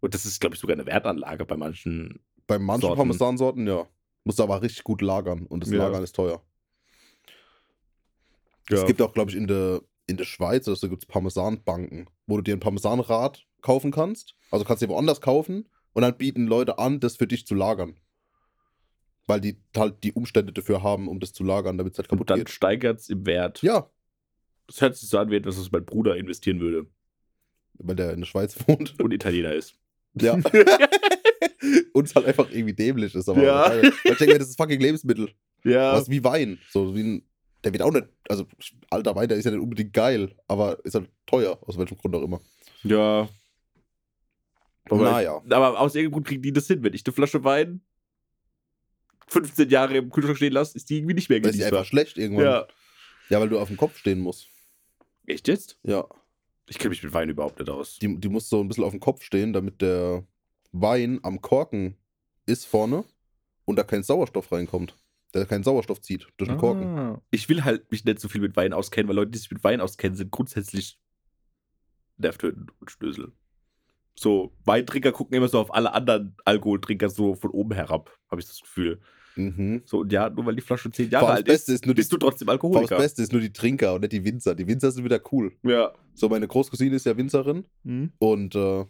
Und 0.00 0.12
das 0.14 0.24
ist, 0.24 0.40
glaube 0.40 0.54
ich, 0.56 0.60
sogar 0.60 0.74
eine 0.74 0.86
Wertanlage 0.86 1.44
bei 1.44 1.56
manchen. 1.56 2.20
Bei 2.46 2.58
manchen 2.58 2.82
Sorten. 2.82 2.96
Parmesansorten, 2.96 3.66
ja. 3.66 3.86
Musst 4.26 4.40
du 4.40 4.42
aber 4.42 4.60
richtig 4.60 4.82
gut 4.82 5.02
lagern. 5.02 5.46
Und 5.46 5.60
das 5.62 5.70
Ja. 5.70 5.78
Lagern 5.78 6.02
ist 6.02 6.16
teuer. 6.16 6.42
Es 8.68 8.84
gibt 8.84 9.00
auch, 9.00 9.14
glaube 9.14 9.30
ich, 9.30 9.36
in 9.36 9.46
der, 9.46 9.80
in 10.08 10.16
der 10.16 10.24
Schweiz, 10.24 10.66
also 10.66 10.88
gibt 10.88 11.04
es 11.04 11.06
Parmesanbanken, 11.06 12.10
wo 12.26 12.36
du 12.36 12.42
dir 12.42 12.56
ein 12.56 12.60
Parmesanrad 12.60 13.46
kaufen 13.62 13.92
kannst. 13.92 14.34
Also 14.50 14.64
kannst 14.64 14.82
du 14.82 14.86
dir 14.86 14.92
woanders 14.92 15.20
kaufen 15.20 15.68
und 15.92 16.02
dann 16.02 16.16
bieten 16.18 16.48
Leute 16.48 16.78
an, 16.80 16.98
das 16.98 17.16
für 17.16 17.28
dich 17.28 17.46
zu 17.46 17.54
lagern. 17.54 18.00
Weil 19.28 19.40
die 19.40 19.60
halt 19.76 20.02
die 20.02 20.12
Umstände 20.12 20.52
dafür 20.52 20.82
haben, 20.82 21.06
um 21.06 21.20
das 21.20 21.32
zu 21.32 21.44
lagern, 21.44 21.78
damit 21.78 21.92
es 21.92 21.98
halt 21.98 22.10
und 22.10 22.18
kaputt 22.18 22.30
dann 22.30 22.40
geht. 22.40 22.50
steigert 22.50 22.98
es 22.98 23.08
im 23.08 23.24
Wert. 23.26 23.62
Ja, 23.62 23.88
Das 24.66 24.80
hört 24.80 24.96
sich 24.96 25.08
so 25.08 25.18
an, 25.18 25.30
wie 25.30 25.36
etwas, 25.36 25.56
was 25.60 25.70
mein 25.70 25.84
Bruder 25.84 26.16
investieren 26.16 26.58
würde. 26.58 26.86
weil 27.74 27.94
der 27.94 28.12
in 28.12 28.20
der 28.20 28.26
Schweiz 28.26 28.56
wohnt. 28.66 28.98
Und 29.00 29.12
Italiener 29.12 29.52
ist. 29.52 29.76
Ja. 30.14 30.36
und 31.92 32.06
es 32.06 32.14
halt 32.14 32.26
einfach 32.26 32.50
irgendwie 32.50 32.74
dämlich 32.74 33.14
ist. 33.14 33.28
Aber 33.28 33.42
Ja. 33.42 33.74
Ich 33.82 33.90
denke, 34.04 34.26
mir, 34.26 34.38
das 34.38 34.48
ist 34.48 34.56
fucking 34.56 34.80
Lebensmittel. 34.80 35.30
Ja. 35.64 35.92
Das 35.92 36.02
ist 36.02 36.10
wie 36.10 36.22
Wein. 36.24 36.58
So 36.70 36.94
wie 36.94 37.02
ein, 37.02 37.22
der 37.64 37.72
wird 37.72 37.82
auch 37.82 37.92
nicht, 37.92 38.06
also 38.28 38.46
alter 38.90 39.14
Wein, 39.16 39.28
der 39.28 39.38
ist 39.38 39.44
ja 39.44 39.50
nicht 39.50 39.60
unbedingt 39.60 39.92
geil, 39.92 40.34
aber 40.48 40.78
ist 40.84 40.94
halt 40.94 41.10
teuer, 41.26 41.58
aus 41.66 41.76
welchem 41.78 41.96
Grund 41.98 42.14
auch 42.14 42.22
immer. 42.22 42.40
Ja. 42.84 43.28
Aber, 44.88 45.02
Naja. 45.02 45.42
aber 45.50 45.80
aus 45.80 45.94
irgendeinem 45.94 46.12
Grund 46.12 46.28
kriegen 46.28 46.42
die 46.42 46.52
das 46.52 46.68
hin. 46.68 46.82
Wenn 46.84 46.94
ich 46.94 47.04
eine 47.04 47.12
Flasche 47.12 47.42
Wein 47.42 47.80
15 49.28 49.68
Jahre 49.70 49.96
im 49.96 50.10
Kühlschrank 50.10 50.36
stehen 50.36 50.52
lasse, 50.52 50.76
ist 50.76 50.88
die 50.88 50.98
irgendwie 50.98 51.14
nicht 51.14 51.28
mehr 51.28 51.42
Weil 51.42 51.50
die 51.50 51.58
genießbar. 51.58 51.80
einfach 51.80 51.88
schlecht 51.90 52.16
irgendwann. 52.18 52.44
Ja. 52.44 52.66
Ja, 53.28 53.40
weil 53.40 53.48
du 53.48 53.58
auf 53.58 53.66
dem 53.68 53.76
Kopf 53.76 53.98
stehen 53.98 54.20
musst. 54.20 54.46
Echt 55.26 55.48
jetzt? 55.48 55.80
Ja. 55.82 56.06
Ich 56.68 56.78
kenne 56.78 56.90
mich 56.90 57.02
mit 57.02 57.12
Wein 57.12 57.28
überhaupt 57.28 57.58
nicht 57.58 57.68
aus. 57.68 57.98
Die, 57.98 58.16
die 58.20 58.28
muss 58.28 58.48
so 58.48 58.60
ein 58.60 58.68
bisschen 58.68 58.84
auf 58.84 58.92
dem 58.92 59.00
Kopf 59.00 59.22
stehen, 59.24 59.52
damit 59.52 59.82
der 59.82 60.24
Wein 60.72 61.20
am 61.22 61.40
Korken 61.40 61.96
ist 62.46 62.66
vorne 62.66 63.04
und 63.64 63.76
da 63.76 63.82
kein 63.82 64.02
Sauerstoff 64.02 64.52
reinkommt. 64.52 64.96
Der 65.34 65.44
keinen 65.44 65.64
Sauerstoff 65.64 66.00
zieht 66.00 66.26
durch 66.38 66.48
den 66.48 66.56
Korken. 66.58 66.86
Ah. 66.98 67.20
Ich 67.30 67.48
will 67.48 67.64
halt 67.64 67.90
mich 67.90 68.04
nicht 68.04 68.20
so 68.20 68.28
viel 68.28 68.40
mit 68.40 68.56
Wein 68.56 68.72
auskennen, 68.72 69.08
weil 69.08 69.16
Leute, 69.16 69.32
die 69.32 69.38
sich 69.38 69.50
mit 69.50 69.62
Wein 69.64 69.80
auskennen, 69.80 70.16
sind 70.16 70.30
grundsätzlich 70.30 70.98
nervtötend 72.16 72.72
und 72.80 72.90
Stößel. 72.90 73.32
So, 74.14 74.52
Weintrinker 74.64 75.12
gucken 75.12 75.36
immer 75.36 75.48
so 75.48 75.58
auf 75.60 75.74
alle 75.74 75.92
anderen 75.92 76.36
Alkoholtrinker 76.44 77.10
so 77.10 77.34
von 77.34 77.50
oben 77.50 77.74
herab, 77.74 78.16
habe 78.30 78.40
ich 78.40 78.46
das 78.46 78.60
Gefühl. 78.60 79.00
Mhm. 79.34 79.82
So, 79.84 80.00
und 80.00 80.12
ja, 80.12 80.30
nur 80.30 80.46
weil 80.46 80.54
die 80.54 80.62
Flasche 80.62 80.90
10 80.90 81.10
Vor 81.10 81.12
Jahre 81.12 81.32
alt 81.32 81.48
ist, 81.48 81.68
ist 81.68 81.84
nur 81.84 81.94
die, 81.94 82.00
bist 82.00 82.12
du 82.12 82.16
trotzdem 82.16 82.48
allem 82.48 82.56
das 82.58 82.64
Alkoholiker. 82.64 82.96
Beste 82.96 83.22
ist 83.22 83.32
nur 83.32 83.42
die 83.42 83.52
Trinker 83.52 83.94
und 83.94 84.00
nicht 84.00 84.12
die 84.12 84.24
Winzer. 84.24 84.54
Die 84.54 84.66
Winzer 84.66 84.90
sind 84.90 85.04
wieder 85.04 85.20
cool. 85.32 85.52
Ja. 85.62 85.92
So, 86.14 86.30
meine 86.30 86.48
Großcousine 86.48 86.96
ist 86.96 87.04
ja 87.04 87.14
Winzerin 87.18 87.66
Hm? 87.84 88.12
und 88.18 88.54
äh, 88.54 88.86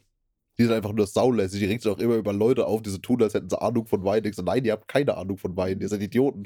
die 0.59 0.65
sind 0.65 0.73
einfach 0.73 0.93
nur 0.93 1.07
saulässig. 1.07 1.61
Die 1.61 1.67
regt 1.67 1.83
sich 1.83 1.93
auch 1.93 1.99
immer 1.99 2.15
über 2.17 2.33
Leute 2.33 2.67
auf, 2.67 2.83
die 2.83 2.91
so 2.91 2.99
tun, 2.99 3.23
als 3.23 3.35
hätten 3.35 3.51
sie 3.51 3.61
Ahnung 3.61 3.87
von 3.87 4.05
Wein. 4.05 4.25
Ich 4.25 4.37
so, 4.37 4.43
nein, 4.43 4.65
ihr 4.65 4.73
habt 4.73 4.89
keine 4.89 5.17
Ahnung 5.17 5.37
von 5.37 5.57
Wein. 5.57 5.81
Ihr 5.81 5.89
seid 5.89 6.01
Idioten. 6.03 6.45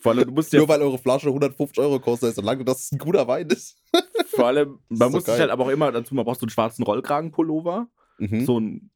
Vor 0.00 0.12
allem, 0.12 0.24
du 0.26 0.32
musst 0.32 0.52
ja, 0.52 0.58
Nur 0.60 0.68
weil 0.68 0.80
eure 0.80 0.98
Flasche 0.98 1.28
150 1.28 1.78
Euro 1.78 2.00
kostet, 2.00 2.34
solange 2.34 2.64
das 2.64 2.90
ein 2.92 2.98
guter 2.98 3.28
Wein 3.28 3.48
ist. 3.48 3.76
vor 4.28 4.46
allem, 4.46 4.78
man 4.88 5.10
so 5.10 5.16
muss 5.18 5.24
sich 5.26 5.38
halt 5.38 5.50
aber 5.50 5.64
auch 5.66 5.70
immer 5.70 5.92
dazu, 5.92 6.14
man 6.14 6.24
braucht 6.24 6.40
so 6.40 6.44
einen 6.46 6.50
schwarzen 6.50 6.82
Rollkragenpullover, 6.82 7.88
Mhm. 8.18 8.44
so 8.44 8.56
einen 8.56 8.90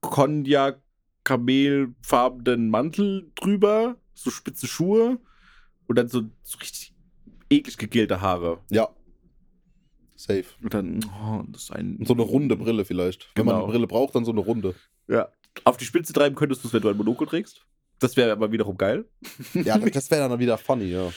Cognac 0.00 0.80
kamelfarbenen 1.24 2.68
Mantel 2.70 3.30
drüber, 3.36 3.96
so 4.14 4.30
spitze 4.30 4.66
Schuhe 4.66 5.18
und 5.86 5.96
dann 5.96 6.08
so, 6.08 6.22
so 6.42 6.58
richtig 6.58 6.94
eklig 7.50 7.78
gegelte 7.78 8.20
Haare. 8.20 8.58
Ja. 8.70 8.88
Safe. 10.22 10.44
Und 10.62 10.72
dann, 10.74 11.00
oh, 11.04 11.42
das 11.48 11.64
ist 11.64 11.70
ein. 11.72 11.96
Und 11.96 12.06
so 12.06 12.14
eine 12.14 12.22
runde 12.22 12.56
Brille 12.56 12.84
vielleicht. 12.84 13.28
Wenn 13.34 13.46
man 13.46 13.54
Genau. 13.54 13.64
eine 13.64 13.72
Brille 13.72 13.86
braucht, 13.86 14.14
dann 14.14 14.24
so 14.24 14.30
eine 14.32 14.40
runde. 14.40 14.74
Ja. 15.08 15.28
Auf 15.64 15.76
die 15.76 15.84
Spitze 15.84 16.12
treiben 16.12 16.34
könntest 16.36 16.62
du 16.64 16.68
es, 16.68 16.74
wenn 16.74 16.82
du 16.82 16.88
ein 16.88 16.96
Monokel 16.96 17.26
trägst. 17.26 17.66
Das 17.98 18.16
wäre 18.16 18.32
aber 18.32 18.50
wiederum 18.52 18.76
geil. 18.76 19.04
Ja, 19.54 19.78
das 19.78 20.10
wäre 20.10 20.28
dann 20.28 20.38
wieder 20.38 20.58
funny, 20.58 20.86
ja. 20.86 21.12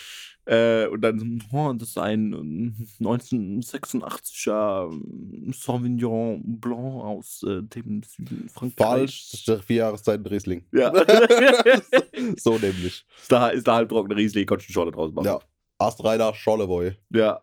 Äh, 0.47 0.85
und 0.87 1.01
dann, 1.01 1.41
oh, 1.51 1.73
das 1.73 1.89
ist 1.89 1.97
ein 1.97 2.31
ähm, 2.33 2.75
1986er 2.99 4.91
ähm, 4.91 5.51
Sauvignon 5.53 6.43
Blanc 6.59 7.03
aus 7.03 7.41
äh, 7.43 7.63
dem 7.63 8.03
Süden 8.03 8.47
Frankreichs. 8.53 8.77
Falsch, 8.77 9.43
das 9.45 9.57
ist 9.59 9.65
vier 9.65 9.77
Jahreszeiten 9.77 10.25
Riesling. 10.27 10.63
Ja. 10.71 10.93
so 12.37 12.59
nämlich. 12.59 13.05
ist, 13.19 13.31
da, 13.31 13.47
ist 13.49 13.67
da 13.67 13.75
halb 13.75 13.89
trockene 13.89 14.15
Riesling, 14.15 14.45
kannst 14.45 14.65
du 14.65 14.69
eine 14.69 14.73
Schorle 14.73 14.91
draus 14.91 15.11
machen. 15.13 15.25
Ja. 15.25 15.39
Astreiner 15.79 16.33
Scholleboy. 16.33 16.95
Ja. 17.11 17.41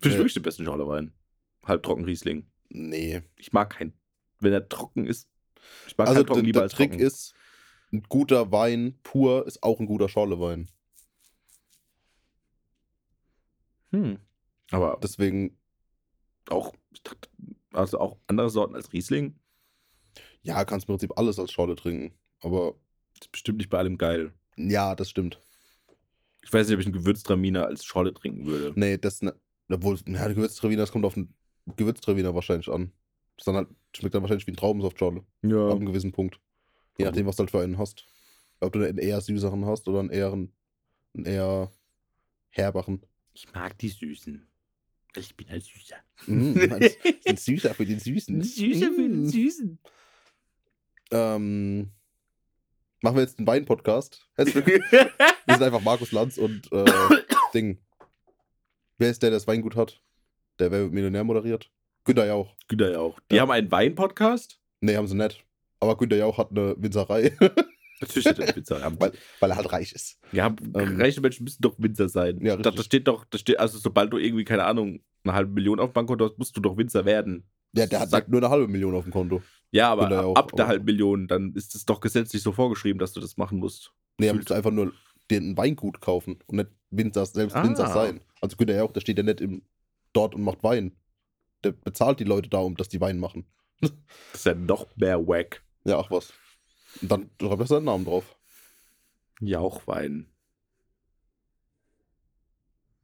Finde 0.00 0.08
ich 0.08 0.14
Äh. 0.14 0.18
wirklich 0.18 0.34
den 0.34 0.42
besten 0.42 0.64
Schorlewein. 0.64 1.12
Halbtrocken 1.64 2.04
Riesling. 2.04 2.46
Nee. 2.70 3.22
Ich 3.36 3.52
mag 3.52 3.70
keinen, 3.70 3.92
wenn 4.40 4.52
er 4.52 4.68
trocken 4.68 5.06
ist. 5.06 5.28
Ich 5.86 5.96
mag 5.98 6.08
Also 6.08 6.20
keinen 6.20 6.26
trocken 6.26 6.40
der, 6.40 6.46
lieber 6.46 6.60
der 6.60 6.62
als 6.64 6.72
Trick 6.74 6.90
trocken. 6.92 7.04
ist, 7.04 7.34
ein 7.92 8.02
guter 8.08 8.52
Wein 8.52 8.98
pur 9.02 9.46
ist 9.46 9.62
auch 9.62 9.80
ein 9.80 9.86
guter 9.86 10.08
Schorlewein. 10.08 10.68
Hm. 13.92 14.18
Aber 14.70 14.98
Deswegen, 15.02 15.56
auch, 16.50 16.74
also 17.72 17.98
auch 17.98 18.18
andere 18.26 18.50
Sorten 18.50 18.74
als 18.74 18.92
Riesling. 18.92 19.38
ja, 20.42 20.64
kannst 20.64 20.86
im 20.88 20.92
Prinzip 20.94 21.16
alles 21.18 21.38
als 21.38 21.52
Schorle 21.52 21.74
trinken. 21.76 22.14
Aber 22.40 22.74
Ist 23.14 23.32
bestimmt 23.32 23.58
nicht 23.58 23.70
bei 23.70 23.78
allem 23.78 23.98
geil. 23.98 24.32
Ja, 24.56 24.94
das 24.94 25.10
stimmt. 25.10 25.40
Ich 26.42 26.52
weiß 26.52 26.66
nicht, 26.66 26.74
ob 26.74 26.80
ich 26.80 26.86
einen 26.86 26.94
Gewürztraminer 26.94 27.66
als 27.66 27.84
Schorle 27.84 28.12
trinken 28.14 28.46
würde. 28.46 28.72
Nee, 28.78 28.96
das, 28.98 29.22
ne, 29.22 29.34
obwohl, 29.70 29.98
ja, 30.06 30.24
der 30.24 30.34
Gewürztraviner, 30.34 30.82
das 30.82 30.92
kommt 30.92 31.04
auf 31.04 31.14
den 31.14 31.34
Gewürztraviner 31.76 32.34
wahrscheinlich 32.34 32.68
an. 32.68 32.92
Das 33.36 33.44
dann 33.44 33.56
halt, 33.56 33.68
schmeckt 33.94 34.14
dann 34.14 34.22
wahrscheinlich 34.22 34.46
wie 34.46 34.52
ein 34.52 34.56
Traubensaftschorle. 34.56 35.24
Ja. 35.42 35.68
Ab 35.68 35.76
einem 35.76 35.86
gewissen 35.86 36.12
Punkt. 36.12 36.40
Je 36.98 37.04
nachdem, 37.04 37.26
was 37.26 37.36
du 37.36 37.40
halt 37.40 37.50
für 37.50 37.60
einen 37.60 37.78
hast. 37.78 38.04
Ob 38.60 38.72
du 38.72 38.84
einen 38.84 38.98
eher 38.98 39.20
süßeren 39.20 39.64
hast 39.66 39.86
oder 39.86 40.00
einen 40.00 40.10
eher, 40.10 40.32
einen 40.32 40.52
eher 41.24 41.70
herberen. 42.50 43.02
Ich 43.34 43.52
mag 43.52 43.78
die 43.78 43.88
Süßen. 43.88 44.48
Ich 45.16 45.36
bin 45.36 45.48
ein 45.48 45.60
Süßer. 45.60 45.96
Mm, 46.26 46.58
ein, 46.58 46.90
ein 47.26 47.36
Süßer 47.36 47.74
für 47.74 47.86
den 47.86 48.00
Süßen. 48.00 48.38
Mm. 48.38 49.26
Süßen. 49.26 49.78
Ähm, 51.10 51.90
machen 53.00 53.16
wir 53.16 53.22
jetzt 53.22 53.38
einen 53.38 53.46
Wein-Podcast. 53.46 54.28
Herzlich 54.34 54.66
willkommen. 54.66 54.90
Wir 54.90 55.54
sind 55.54 55.62
einfach 55.62 55.82
Markus 55.82 56.12
Lanz 56.12 56.36
und 56.36 56.70
äh, 56.72 56.84
Ding. 57.54 57.78
Wer 58.98 59.10
ist 59.10 59.22
der, 59.22 59.30
der 59.30 59.38
das 59.38 59.46
Weingut 59.46 59.76
hat? 59.76 60.02
Der 60.58 60.70
Wer 60.72 60.88
Millionär 60.88 61.22
moderiert? 61.24 61.70
Günther 62.04 62.26
Jauch. 62.26 62.54
Günther 62.66 62.92
Jauch. 62.92 63.20
Die 63.30 63.36
Ja. 63.36 63.42
haben 63.42 63.50
einen 63.52 63.70
Wein-Podcast? 63.70 64.58
Nee, 64.80 64.96
haben 64.96 65.06
sie 65.06 65.16
nicht. 65.16 65.44
Aber 65.80 65.96
Günther 65.96 66.16
Jauch 66.16 66.38
hat 66.38 66.50
eine 66.50 66.74
Winzerei, 66.78 67.32
Natürlich 68.00 68.26
hat 68.26 68.38
er 68.38 68.54
Winzer. 68.54 68.80
Weil, 69.00 69.12
weil 69.40 69.50
er 69.50 69.56
halt 69.56 69.72
reich 69.72 69.92
ist. 69.92 70.18
ja, 70.32 70.46
Ähm, 70.74 71.00
reiche 71.00 71.20
Menschen 71.20 71.42
müssen 71.44 71.60
doch 71.62 71.74
Winzer 71.78 72.08
sein. 72.08 72.40
Ja, 72.44 72.56
da, 72.56 72.70
da 72.70 72.82
steht 72.84 73.08
doch, 73.08 73.24
da 73.24 73.38
steht, 73.38 73.58
also 73.58 73.76
sobald 73.78 74.12
du 74.12 74.18
irgendwie, 74.18 74.44
keine 74.44 74.64
Ahnung, 74.64 75.00
eine 75.24 75.34
halbe 75.34 75.52
Million 75.52 75.80
auf 75.80 75.90
dem 75.90 75.94
Bankkonto 75.94 76.24
hast, 76.28 76.38
musst 76.38 76.56
du 76.56 76.60
doch 76.60 76.76
Winzer 76.76 77.04
werden. 77.04 77.48
Ja, 77.74 77.86
der 77.86 78.00
hat 78.00 78.10
Sag- 78.10 78.28
nur 78.28 78.40
eine 78.40 78.50
halbe 78.50 78.68
Million 78.68 78.94
auf 78.94 79.02
dem 79.04 79.12
Konto. 79.12 79.42
Ja, 79.72 79.90
aber 79.90 80.10
Jauch, 80.10 80.36
ab 80.36 80.52
der 80.56 80.68
halben 80.68 80.84
Million, 80.84 81.26
dann 81.26 81.52
ist 81.54 81.74
es 81.74 81.84
doch 81.86 82.00
gesetzlich 82.00 82.40
so 82.42 82.52
vorgeschrieben, 82.52 82.98
dass 83.00 83.12
du 83.12 83.20
das 83.20 83.36
machen 83.36 83.58
musst. 83.58 83.92
Nee, 84.18 84.28
er 84.28 84.34
muss 84.34 84.50
einfach 84.52 84.70
nur 84.70 84.92
den 85.30 85.56
Weingut 85.56 86.00
kaufen 86.00 86.38
und 86.46 86.56
nicht 86.56 86.70
Winzer, 86.90 87.26
selbst 87.26 87.54
Ah. 87.54 87.64
Winzer 87.64 87.88
sein. 87.88 88.20
Also 88.40 88.56
Günther 88.56 88.76
Jauch, 88.76 88.92
der 88.92 89.00
steht 89.00 89.18
ja 89.18 89.22
nicht 89.24 89.40
im, 89.40 89.62
dort 90.12 90.34
und 90.34 90.42
macht 90.42 90.62
Wein. 90.62 90.96
Der 91.64 91.72
bezahlt 91.72 92.20
die 92.20 92.24
Leute 92.24 92.48
da, 92.48 92.58
um 92.58 92.76
dass 92.76 92.88
die 92.88 93.00
Wein 93.00 93.18
machen. 93.18 93.46
Das 93.80 93.92
ist 94.34 94.46
ja 94.46 94.54
noch 94.54 94.86
mehr 94.96 95.26
wack. 95.26 95.62
Ja, 95.84 95.98
ach 95.98 96.10
was. 96.10 96.32
Und 97.02 97.10
dann 97.10 97.30
schreibt 97.40 97.60
er 97.60 97.66
seinen 97.66 97.84
Namen 97.84 98.04
drauf. 98.04 98.36
Jauchwein. 99.40 100.26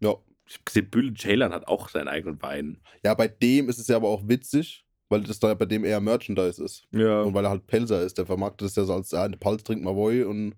Ja. 0.00 0.14
Ich 0.47 0.54
habe 0.54 0.64
gesehen, 0.64 0.90
Bülent 0.90 1.19
Ceylan 1.19 1.52
hat 1.52 1.69
auch 1.69 1.88
seinen 1.88 2.09
eigenen 2.09 2.40
Wein. 2.43 2.81
Ja, 3.02 3.14
bei 3.14 3.28
dem 3.28 3.69
ist 3.69 3.78
es 3.78 3.88
ja 3.88 3.97
aber 3.97 4.09
auch 4.09 4.28
witzig, 4.28 4.85
weil 5.09 5.23
das 5.23 5.38
da 5.38 5.54
bei 5.54 5.64
dem 5.64 5.85
eher 5.85 6.00
Merchandise 6.00 6.62
ist. 6.62 6.87
Ja. 6.90 7.23
Und 7.23 7.35
weil 7.35 7.45
er 7.45 7.50
halt 7.50 7.66
Pelzer 7.66 8.02
ist. 8.02 8.19
Der 8.19 8.26
vermarktet 8.26 8.69
es 8.69 8.76
ja 8.76 8.85
so 8.85 8.93
als, 8.95 9.11
ja, 9.12 9.25
eine 9.25 9.37
Palz 9.38 9.64
trinkt 9.64 9.85
mal 9.85 9.95
Woi 9.97 10.25
und 10.25 10.54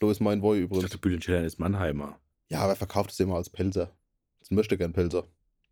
du 0.00 0.10
ist 0.10 0.20
mein 0.20 0.38
Ich 0.42 0.44
übrigens. 0.62 0.82
dachte, 0.82 0.98
Bülent 0.98 1.22
Ceylan 1.24 1.44
ist 1.44 1.58
Mannheimer. 1.60 2.18
Ja, 2.48 2.60
aber 2.62 2.72
er 2.72 2.76
verkauft 2.76 3.10
es 3.12 3.20
immer 3.20 3.36
als 3.36 3.48
Pelzer. 3.48 3.96
Das 4.40 4.50
möchte 4.50 4.76
gern 4.76 4.92
Pelzer. 4.92 5.26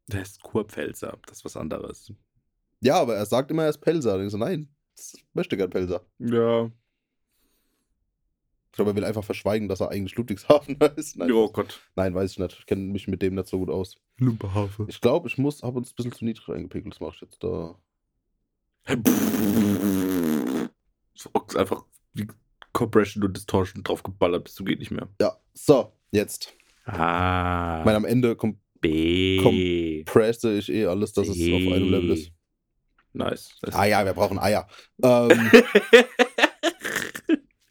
Der 0.07 0.23
ist 0.23 0.41
Kurpfälzer. 0.43 1.19
Das 1.27 1.39
ist 1.39 1.45
was 1.45 1.57
anderes. 1.57 2.13
Ja, 2.81 3.01
aber 3.01 3.17
er 3.17 3.27
sagt 3.27 3.51
immer, 3.51 3.65
er 3.65 3.71
ist 3.71 3.81
Pelzer. 3.81 4.15
Und 4.15 4.27
ich 4.27 4.31
so, 4.31 4.39
nein, 4.39 4.69
das 4.97 5.17
möchte 5.33 5.57
gern 5.57 5.71
Pelzer. 5.71 6.03
Ja. 6.19 6.71
Ich 8.67 8.73
glaube, 8.73 8.93
er 8.93 8.97
will 8.97 9.05
einfach 9.05 9.25
verschweigen, 9.25 9.69
dass 9.69 9.81
er 9.81 9.91
eigentlich 9.91 10.15
Ludwigshafen 10.17 10.77
ist. 10.97 11.17
Nein, 11.17 11.33
Oh 11.33 11.51
Gott. 11.51 11.81
nein 11.97 12.15
weiß 12.15 12.31
ich 12.33 12.39
nicht. 12.39 12.57
Ich 12.61 12.67
kenne 12.67 12.83
mich 12.93 13.09
mit 13.09 13.23
dem 13.23 13.35
nicht 13.35 13.49
so 13.49 13.59
gut 13.59 13.71
aus. 13.71 13.97
Lumperhafe. 14.19 14.87
Ich 14.89 15.01
glaube, 15.01 15.27
ich 15.29 15.37
muss, 15.39 15.63
habe 15.63 15.79
uns 15.79 15.91
ein 15.91 15.95
bisschen 15.97 16.13
zu 16.13 16.25
niedrig 16.25 16.49
eingepegelt. 16.49 16.95
Das 16.95 17.01
mache 17.01 17.15
ich 17.17 17.21
jetzt 17.23 17.43
da. 17.43 17.77
So, 21.15 21.31
ist 21.47 21.57
einfach 21.57 21.85
die 22.15 22.29
Compression 22.79 23.25
und 23.25 23.37
Distortion 23.37 23.83
draufgeballert, 23.83 24.45
bis 24.45 24.55
du 24.55 24.65
geht 24.65 24.79
nicht 24.79 24.93
mehr. 24.93 25.09
Ja, 25.21 25.37
so, 25.53 25.93
jetzt. 26.13 26.55
Ah. 26.85 27.81
Ich 27.81 27.85
meine, 27.85 27.97
am 27.97 28.05
Ende 28.05 28.37
B. 28.81 29.43
compresse 29.43 30.57
ich 30.57 30.73
eh 30.73 30.87
alles, 30.87 31.13
dass 31.13 31.27
es 31.27 31.37
auf 31.37 31.73
einem 31.73 31.91
Level 31.91 32.11
ist. 32.11 32.31
Nice. 33.13 33.57
Ah 33.73 33.85
ja, 33.85 34.05
wir 34.05 34.13
brauchen 34.13 34.39
Eier. 34.39 34.69
Ähm, 35.03 35.51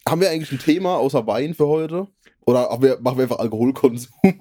haben 0.08 0.20
wir 0.22 0.30
eigentlich 0.30 0.52
ein 0.52 0.60
Thema 0.60 0.98
außer 0.98 1.26
Wein 1.26 1.54
für 1.54 1.68
heute? 1.68 2.08
Oder 2.46 2.70
haben 2.70 2.84
wir, 2.84 3.00
machen 3.00 3.18
wir 3.18 3.24
einfach 3.24 3.40
Alkoholkonsum? 3.40 4.12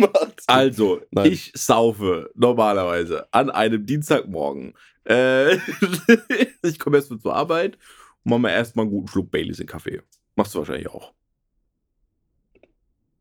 Also, 0.49 1.01
Nein. 1.11 1.33
ich 1.33 1.51
saufe 1.57 2.31
normalerweise 2.37 3.27
an 3.33 3.51
einem 3.51 3.85
Dienstagmorgen. 3.85 4.75
Äh, 5.05 5.57
ich 6.63 6.79
komme 6.79 6.99
erstmal 6.99 7.19
zur 7.19 7.35
Arbeit 7.35 7.79
und 8.25 8.31
mache 8.31 8.41
mir 8.41 8.53
erstmal 8.53 8.85
einen 8.85 8.93
guten 8.93 9.09
Schluck 9.09 9.33
Baileys 9.33 9.59
in 9.59 9.67
Kaffee. 9.67 10.03
Machst 10.37 10.55
du 10.55 10.59
wahrscheinlich 10.59 10.89
auch. 10.89 11.13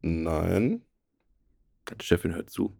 Nein. 0.01 0.81
Deine 1.85 2.01
Chefin 2.03 2.35
hört 2.35 2.49
zu. 2.49 2.75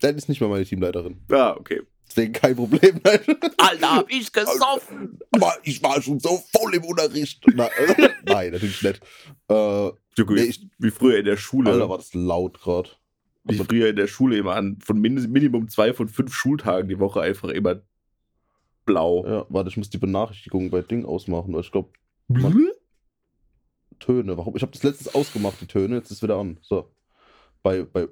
Das 0.00 0.12
ist 0.12 0.28
nicht 0.28 0.40
mehr 0.40 0.50
meine 0.50 0.64
Teamleiterin. 0.64 1.20
Ja, 1.30 1.56
okay. 1.56 1.82
Deswegen 2.08 2.32
kein 2.32 2.56
Problem. 2.56 3.00
Nein. 3.04 3.20
Alter, 3.56 3.96
hab 3.96 4.10
ich 4.10 4.32
gesoffen! 4.32 5.18
Aber 5.30 5.54
ich 5.62 5.82
war 5.82 6.02
schon 6.02 6.18
so 6.20 6.42
voll 6.54 6.74
im 6.74 6.84
Unterricht. 6.84 7.42
Nein, 7.54 7.70
Nein 8.26 8.52
natürlich 8.52 8.82
nicht. 8.82 9.00
Äh, 9.48 9.54
Junge, 9.54 9.94
Nee, 10.16 10.34
wie- 10.36 10.40
ich- 10.46 10.66
wie 10.78 10.90
früher 10.90 11.18
in 11.18 11.24
der 11.24 11.36
Schule. 11.36 11.70
Alter, 11.70 11.88
war 11.88 11.98
das 11.98 12.12
laut 12.14 12.60
gerade. 12.60 12.90
wie 13.44 13.56
früher 13.56 13.88
in 13.90 13.96
der 13.96 14.08
Schule 14.08 14.36
immer 14.36 14.54
an, 14.56 14.78
von 14.84 15.00
min 15.00 15.14
Minimum 15.32 15.68
zwei 15.68 15.94
von 15.94 16.08
fünf 16.08 16.34
Schultagen 16.34 16.88
die 16.88 16.98
Woche 16.98 17.20
einfach 17.22 17.48
immer 17.48 17.80
blau. 18.84 19.24
Ja, 19.26 19.46
warte, 19.48 19.70
ich 19.70 19.76
muss 19.76 19.88
die 19.90 19.98
Benachrichtigung 19.98 20.68
bei 20.70 20.82
Ding 20.82 21.04
ausmachen, 21.06 21.54
weil 21.54 21.60
ich 21.62 21.72
glaube, 21.72 21.92
Töne. 23.98 24.36
Warum? 24.36 24.56
Ich 24.56 24.62
habe 24.62 24.72
das 24.72 24.82
letztens 24.82 25.14
ausgemacht, 25.14 25.60
die 25.60 25.66
Töne. 25.66 25.96
Jetzt 25.96 26.10
ist 26.10 26.18
es 26.18 26.22
wieder 26.22 26.36
an. 26.36 26.58
So. 26.62 26.90
Bei, 27.62 27.82
bei 27.82 28.08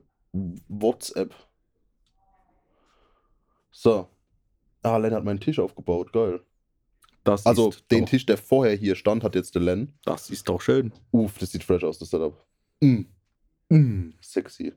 WhatsApp. 0.69 1.35
So. 3.71 4.09
Ah, 4.83 4.97
Len 4.97 5.13
hat 5.15 5.25
meinen 5.25 5.41
Tisch 5.41 5.59
aufgebaut. 5.59 6.13
Geil. 6.13 6.41
Das 7.25 7.45
Also, 7.45 7.73
den 7.91 8.05
doch, 8.05 8.11
Tisch, 8.11 8.25
der 8.25 8.39
vorher 8.39 8.75
hier 8.75 8.95
stand, 8.95 9.25
hat 9.25 9.35
jetzt 9.35 9.55
der 9.55 9.63
Len. 9.63 9.93
Das 10.05 10.31
ist 10.31 10.49
doch 10.49 10.61
schön. 10.61 10.93
Uff, 11.11 11.39
das 11.39 11.53
sieht 11.53 11.65
fresh 11.65 11.85
aus, 11.85 11.99
das 11.99 12.11
Setup. 12.11 12.35
Mm, 12.81 14.11
sexy. 14.21 14.73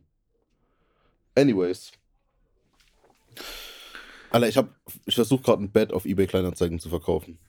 Anyways. 1.36 1.92
Alter, 4.30 4.48
ich 4.50 4.58
hab, 4.58 4.70
ich 5.06 5.16
versuche 5.16 5.44
gerade 5.44 5.64
ein 5.64 5.72
Bett 5.72 5.94
auf 5.94 6.06
eBay 6.06 6.28
Kleinanzeigen 6.28 6.80
zu 6.80 6.90
verkaufen. 6.90 7.40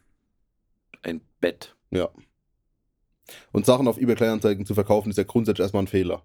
Ein 1.05 1.21
Bett. 1.41 1.77
Ja. 1.91 2.09
Und 3.53 3.65
Sachen 3.67 3.89
auf 3.89 3.99
eBay 3.99 4.17
Kleinanzeigen 4.17 4.67
zu 4.67 4.75
verkaufen, 4.75 5.11
ist 5.11 5.17
ja 5.17 5.25
grundsätzlich 5.25 5.63
erstmal 5.63 5.85
ein 5.85 5.89
Fehler. 5.89 6.23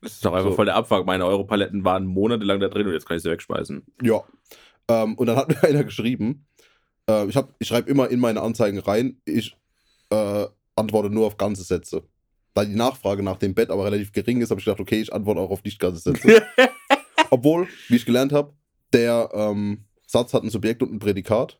Das 0.00 0.12
ist 0.14 0.24
doch 0.24 0.32
einfach 0.34 0.50
So. 0.50 0.56
voll 0.56 0.66
der 0.66 0.76
Abfuck. 0.76 1.06
Meine 1.06 1.26
Europaletten 1.26 1.84
waren 1.84 2.06
monatelang 2.06 2.60
da 2.60 2.68
drin 2.68 2.86
und 2.86 2.92
jetzt 2.92 3.06
kann 3.06 3.16
ich 3.16 3.22
sie 3.22 3.30
wegschmeißen. 3.30 3.84
Ja. 4.02 4.22
Ähm, 4.88 5.14
und 5.16 5.26
dann 5.26 5.36
hat 5.36 5.48
mir 5.62 5.62
einer 5.64 5.84
geschrieben, 5.84 6.46
äh, 7.08 7.26
ich, 7.26 7.36
hab- 7.36 7.54
ich 7.58 7.68
schreibe 7.68 7.90
immer 7.90 8.08
in 8.10 8.20
meine 8.20 8.40
Anzeigen 8.42 8.78
rein, 8.78 9.20
ich 9.24 9.56
äh, 10.10 10.46
antworte 10.76 11.10
nur 11.10 11.26
auf 11.26 11.36
ganze 11.36 11.62
Sätze. 11.62 12.02
Da 12.54 12.64
die 12.64 12.74
Nachfrage 12.74 13.22
nach 13.22 13.36
dem 13.38 13.54
Bett 13.54 13.70
aber 13.70 13.84
relativ 13.86 14.12
gering 14.12 14.40
ist, 14.42 14.50
habe 14.50 14.60
ich 14.60 14.64
gedacht, 14.66 14.80
okay, 14.80 15.00
ich 15.00 15.12
antworte 15.12 15.40
auch 15.40 15.50
auf 15.50 15.64
nicht 15.64 15.78
ganze 15.78 16.00
Sätze. 16.02 16.42
Obwohl, 17.30 17.66
wie 17.88 17.96
ich 17.96 18.04
gelernt 18.04 18.32
habe, 18.32 18.52
der 18.92 19.30
ähm, 19.32 19.84
Satz 20.06 20.34
hat 20.34 20.42
ein 20.42 20.50
Subjekt 20.50 20.82
und 20.82 20.92
ein 20.92 20.98
Prädikat. 20.98 21.58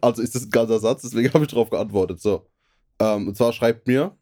Also 0.00 0.22
ist 0.22 0.34
das 0.34 0.44
ein 0.44 0.50
ganzer 0.50 0.78
Satz, 0.78 1.02
deswegen 1.02 1.28
habe 1.34 1.44
ich 1.44 1.50
darauf 1.50 1.70
geantwortet. 1.70 2.20
So. 2.20 2.46
Ähm, 2.98 3.28
und 3.28 3.36
zwar 3.36 3.52
schreibt 3.52 3.86
mir, 3.86 4.16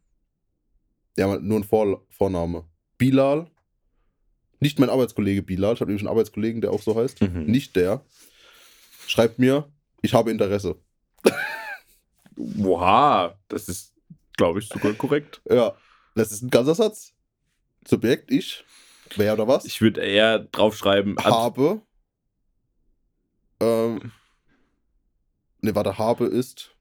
ja, 1.16 1.38
nur 1.38 1.58
ein 1.58 1.64
Vor 1.64 2.04
Vorname. 2.10 2.64
Bilal. 2.98 3.50
Nicht 4.60 4.78
mein 4.78 4.90
Arbeitskollege 4.90 5.42
Bilal, 5.42 5.74
ich 5.74 5.80
habe 5.80 5.90
nämlich 5.90 6.02
einen 6.02 6.10
Arbeitskollegen, 6.10 6.60
der 6.60 6.70
auch 6.70 6.80
so 6.80 6.94
heißt. 6.96 7.20
Mhm. 7.20 7.46
Nicht 7.46 7.74
der. 7.74 8.04
Schreibt 9.06 9.38
mir, 9.38 9.68
ich 10.02 10.14
habe 10.14 10.30
Interesse. 10.30 10.76
Oha, 12.36 13.38
das 13.48 13.68
ist, 13.68 13.92
glaube 14.36 14.60
ich, 14.60 14.68
sogar 14.68 14.92
korrekt. 14.94 15.42
Ja, 15.50 15.74
das 16.14 16.32
ist 16.32 16.42
ein 16.42 16.50
ganzer 16.50 16.74
Satz. 16.74 17.12
Subjekt, 17.86 18.30
ich. 18.30 18.64
Wer 19.16 19.34
oder 19.34 19.48
was? 19.48 19.64
Ich 19.64 19.80
würde 19.80 20.00
eher 20.00 20.38
draufschreiben, 20.38 21.16
habe. 21.18 21.82
Ähm. 23.60 24.12
Ne, 25.62 25.74
warte, 25.74 25.98
habe 25.98 26.26
ist. 26.26 26.76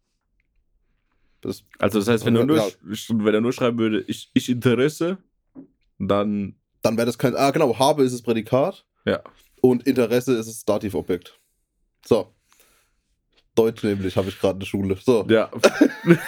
Das, 1.42 1.64
also 1.80 2.00
das 2.00 2.08
heißt, 2.08 2.26
wenn 2.26 2.36
er 2.36 2.46
nur, 2.46 2.58
Ja. 2.58 2.68
wenn 3.10 3.34
er 3.34 3.42
nur 3.42 3.54
schreiben 3.54 3.80
würde, 3.80 4.04
ich, 4.08 4.30
ich 4.34 4.50
Interesse, 4.50 5.18
dann 5.98 6.56
dann 6.82 6.98
wäre 6.98 7.06
das 7.06 7.18
kein. 7.18 7.36
Ah, 7.36 7.52
genau, 7.52 7.78
habe 7.78 8.04
ist 8.04 8.14
das 8.14 8.22
Prädikat. 8.22 8.86
Ja. 9.06 9.22
Und 9.62 9.88
Interesse 9.88 10.36
ist 10.36 10.48
das 10.48 10.66
Dativobjekt. 10.66 11.40
So. 12.06 12.34
Deutsch 13.56 13.84
nämlich, 13.84 14.16
habe 14.18 14.30
ich 14.30 14.40
gerade 14.40 14.56
in 14.56 14.60
der 14.62 14.68
Schule. 14.68 14.98
So. 15.04 15.26
ja. 15.30 15.50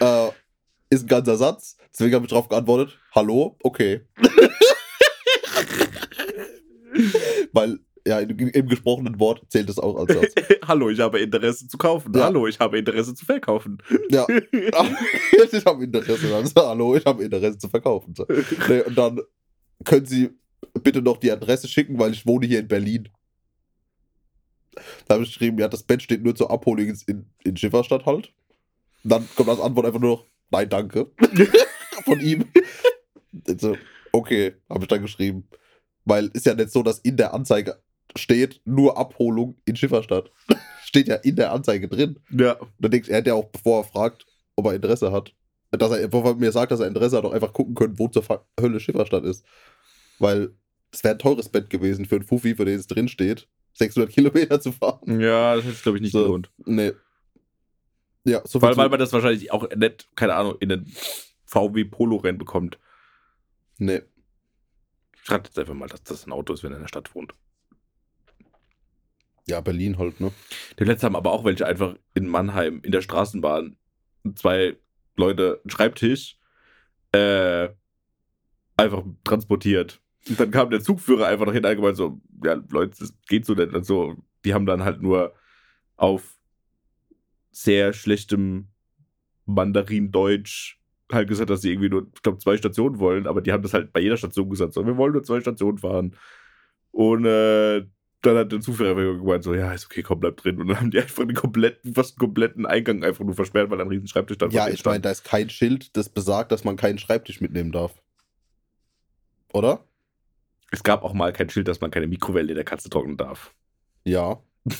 Äh, 0.00 0.30
ist 0.90 1.04
ein 1.04 1.06
ganzer 1.06 1.36
Satz. 1.36 1.76
Deswegen 1.92 2.14
habe 2.16 2.24
ich 2.24 2.30
darauf 2.30 2.48
geantwortet: 2.48 2.98
Hallo, 3.14 3.56
okay. 3.62 4.00
Weil 7.52 7.78
Ja, 8.06 8.18
im, 8.18 8.68
gesprochenen 8.68 9.20
Wort 9.20 9.42
zählt 9.48 9.68
das 9.68 9.78
auch 9.78 9.96
als 9.96 10.12
Satz. 10.12 10.34
Hallo, 10.66 10.90
ich 10.90 10.98
habe 10.98 11.20
Interesse 11.20 11.68
zu 11.68 11.78
kaufen. 11.78 12.12
Ja. 12.14 12.24
Hallo, 12.24 12.48
ich 12.48 12.58
habe 12.58 12.78
Interesse 12.78 13.14
zu 13.14 13.24
verkaufen. 13.24 13.78
Ja. 14.10 14.26
ich 14.52 15.64
habe 15.64 15.84
Interesse. 15.84 16.28
Dann 16.28 16.46
so, 16.46 16.54
Hallo, 16.56 16.96
ich 16.96 17.04
habe 17.04 17.22
Interesse 17.22 17.58
zu 17.58 17.68
verkaufen. 17.68 18.14
Nee, 18.68 18.80
und 18.82 18.96
dann 18.96 19.20
können 19.84 20.06
Sie 20.06 20.30
bitte 20.82 21.00
noch 21.00 21.18
die 21.18 21.30
Adresse 21.30 21.68
schicken, 21.68 21.98
weil 21.98 22.12
ich 22.12 22.26
wohne 22.26 22.46
hier 22.46 22.60
in 22.60 22.68
Berlin. 22.68 23.08
Da 25.06 25.14
habe 25.14 25.24
ich 25.24 25.30
geschrieben, 25.30 25.58
ja, 25.58 25.68
das 25.68 25.82
Bett 25.82 26.02
steht 26.02 26.24
nur 26.24 26.34
zur 26.34 26.50
Abholung 26.50 26.86
in, 26.86 26.98
in, 27.06 27.26
in 27.44 27.56
Schifferstadt 27.56 28.06
halt. 28.06 28.32
Und 29.04 29.10
dann 29.12 29.28
kommt 29.36 29.48
als 29.48 29.60
Antwort 29.60 29.86
einfach 29.86 30.00
nur 30.00 30.16
noch, 30.16 30.26
nein, 30.50 30.68
danke. 30.68 31.10
Von 32.04 32.20
ihm. 32.20 32.46
Also, 33.46 33.76
okay, 34.12 34.54
habe 34.68 34.80
ich 34.82 34.88
dann 34.88 35.02
geschrieben. 35.02 35.46
Weil 36.04 36.30
ist 36.32 36.46
ja 36.46 36.54
nicht 36.54 36.70
so, 36.70 36.82
dass 36.82 36.98
in 37.00 37.16
der 37.16 37.34
Anzeige 37.34 37.80
steht 38.16 38.60
nur 38.64 38.96
Abholung 38.98 39.60
in 39.64 39.76
Schifferstadt. 39.76 40.30
steht 40.84 41.08
ja 41.08 41.16
in 41.16 41.36
der 41.36 41.52
Anzeige 41.52 41.88
drin. 41.88 42.18
Ja. 42.30 42.52
Und 42.54 42.70
dann 42.78 42.90
denkt 42.90 43.08
er, 43.08 43.16
hätte 43.18 43.30
ja 43.30 43.34
auch, 43.34 43.50
bevor 43.50 43.80
er 43.80 43.84
fragt, 43.84 44.26
ob 44.56 44.66
er 44.66 44.74
Interesse 44.74 45.10
hat, 45.12 45.34
dass 45.70 45.90
er, 45.92 46.06
bevor 46.08 46.32
er 46.32 46.34
mir 46.36 46.52
sagt, 46.52 46.70
dass 46.72 46.80
er 46.80 46.86
Interesse 46.86 47.16
hat, 47.16 47.24
auch 47.24 47.32
einfach 47.32 47.52
gucken 47.54 47.74
können, 47.74 47.98
wo 47.98 48.08
zur 48.08 48.24
Hölle 48.60 48.78
Schifferstadt 48.80 49.24
ist. 49.24 49.44
Weil 50.18 50.54
es 50.90 51.02
wäre 51.02 51.14
ein 51.14 51.18
teures 51.18 51.48
Bett 51.48 51.70
gewesen 51.70 52.04
für 52.04 52.16
einen 52.16 52.24
Fuffi, 52.24 52.54
für 52.54 52.66
den 52.66 52.78
es 52.78 52.86
drin 52.86 53.08
steht, 53.08 53.48
600 53.74 54.12
Kilometer 54.12 54.60
zu 54.60 54.72
fahren. 54.72 55.18
Ja, 55.20 55.56
das 55.56 55.64
hätte 55.64 55.74
es, 55.74 55.82
glaube 55.82 55.96
ich, 55.98 56.02
nicht 56.02 56.12
So. 56.12 56.24
gelohnt. 56.24 56.50
Nee. 56.66 56.92
Ja, 58.24 58.42
so 58.44 58.60
weil 58.60 58.74
zu- 58.74 58.80
man 58.80 58.98
das 59.00 59.12
wahrscheinlich 59.14 59.50
auch 59.50 59.68
nicht, 59.74 60.08
keine 60.14 60.34
Ahnung, 60.34 60.56
in 60.60 60.68
den 60.68 60.92
VW-Polo-Rennen 61.46 62.38
bekommt. 62.38 62.78
Nee. 63.78 64.02
Schreibt 65.22 65.48
jetzt 65.48 65.58
einfach 65.58 65.74
mal, 65.74 65.88
dass 65.88 66.02
das 66.02 66.26
ein 66.26 66.32
Auto 66.32 66.52
ist, 66.52 66.62
wenn 66.62 66.72
er 66.72 66.76
in 66.76 66.82
der 66.82 66.88
Stadt 66.88 67.14
wohnt. 67.14 67.34
Ja, 69.46 69.60
Berlin 69.60 69.98
halt, 69.98 70.20
ne? 70.20 70.30
Die 70.78 70.84
letzten 70.84 71.06
haben 71.06 71.16
aber 71.16 71.32
auch 71.32 71.44
welche 71.44 71.66
einfach 71.66 71.96
in 72.14 72.28
Mannheim 72.28 72.80
in 72.82 72.92
der 72.92 73.02
Straßenbahn 73.02 73.76
zwei 74.36 74.76
Leute 75.16 75.60
einen 75.62 75.70
Schreibtisch 75.70 76.38
äh, 77.12 77.68
einfach 78.76 79.04
transportiert. 79.24 80.00
Und 80.28 80.38
dann 80.38 80.50
kam 80.50 80.70
der 80.70 80.80
Zugführer 80.80 81.26
einfach 81.26 81.46
nach 81.46 81.52
hinten 81.52 81.66
allgemein 81.66 81.96
so, 81.96 82.20
ja, 82.44 82.60
Leute, 82.70 82.96
das 82.98 83.14
geht 83.28 83.44
so 83.44 83.54
nicht. 83.54 83.74
Und 83.74 83.84
so, 83.84 84.16
die 84.44 84.54
haben 84.54 84.66
dann 84.66 84.84
halt 84.84 85.02
nur 85.02 85.34
auf 85.96 86.38
sehr 87.50 87.92
schlechtem 87.92 88.68
Mandarin-Deutsch 89.46 90.80
halt 91.10 91.28
gesagt, 91.28 91.50
dass 91.50 91.60
sie 91.60 91.70
irgendwie 91.70 91.90
nur, 91.90 92.06
ich 92.14 92.22
glaube, 92.22 92.38
zwei 92.38 92.56
Stationen 92.56 92.98
wollen, 92.98 93.26
aber 93.26 93.42
die 93.42 93.52
haben 93.52 93.62
das 93.62 93.74
halt 93.74 93.92
bei 93.92 94.00
jeder 94.00 94.16
Station 94.16 94.48
gesagt, 94.48 94.72
so, 94.72 94.86
wir 94.86 94.96
wollen 94.96 95.12
nur 95.12 95.22
zwei 95.22 95.40
Stationen 95.40 95.78
fahren. 95.78 96.16
Und 96.90 97.26
äh, 97.26 97.84
dann 98.22 98.36
hat 98.36 98.52
der 98.52 98.58
einfach 98.58 98.76
gemeint, 98.76 99.44
so, 99.44 99.54
ja, 99.54 99.72
ist 99.72 99.86
okay, 99.86 100.02
komm, 100.02 100.20
bleib 100.20 100.36
drin. 100.36 100.60
Und 100.60 100.68
dann 100.68 100.78
haben 100.78 100.90
die 100.90 101.00
einfach 101.00 101.26
den 101.26 101.34
kompletten, 101.34 101.94
fast 101.94 102.12
einen 102.12 102.26
kompletten 102.26 102.66
Eingang 102.66 103.04
einfach 103.04 103.24
nur 103.24 103.34
versperrt, 103.34 103.70
weil 103.70 103.80
ein 103.80 103.88
riesen 103.88 104.08
Schreibtisch 104.08 104.36
stand. 104.36 104.52
Ja, 104.52 104.68
ich 104.68 104.84
meine, 104.84 105.00
da 105.00 105.10
ist 105.10 105.24
kein 105.24 105.50
Schild, 105.50 105.96
das 105.96 106.08
besagt, 106.08 106.52
dass 106.52 106.64
man 106.64 106.76
keinen 106.76 106.98
Schreibtisch 106.98 107.40
mitnehmen 107.40 107.72
darf. 107.72 108.00
Oder? 109.52 109.84
Es 110.70 110.82
gab 110.82 111.02
auch 111.02 111.12
mal 111.12 111.32
kein 111.32 111.50
Schild, 111.50 111.68
dass 111.68 111.80
man 111.80 111.90
keine 111.90 112.06
Mikrowelle 112.06 112.50
in 112.50 112.54
der 112.54 112.64
Katze 112.64 112.88
trocknen 112.88 113.16
darf. 113.16 113.54
Ja. 114.04 114.40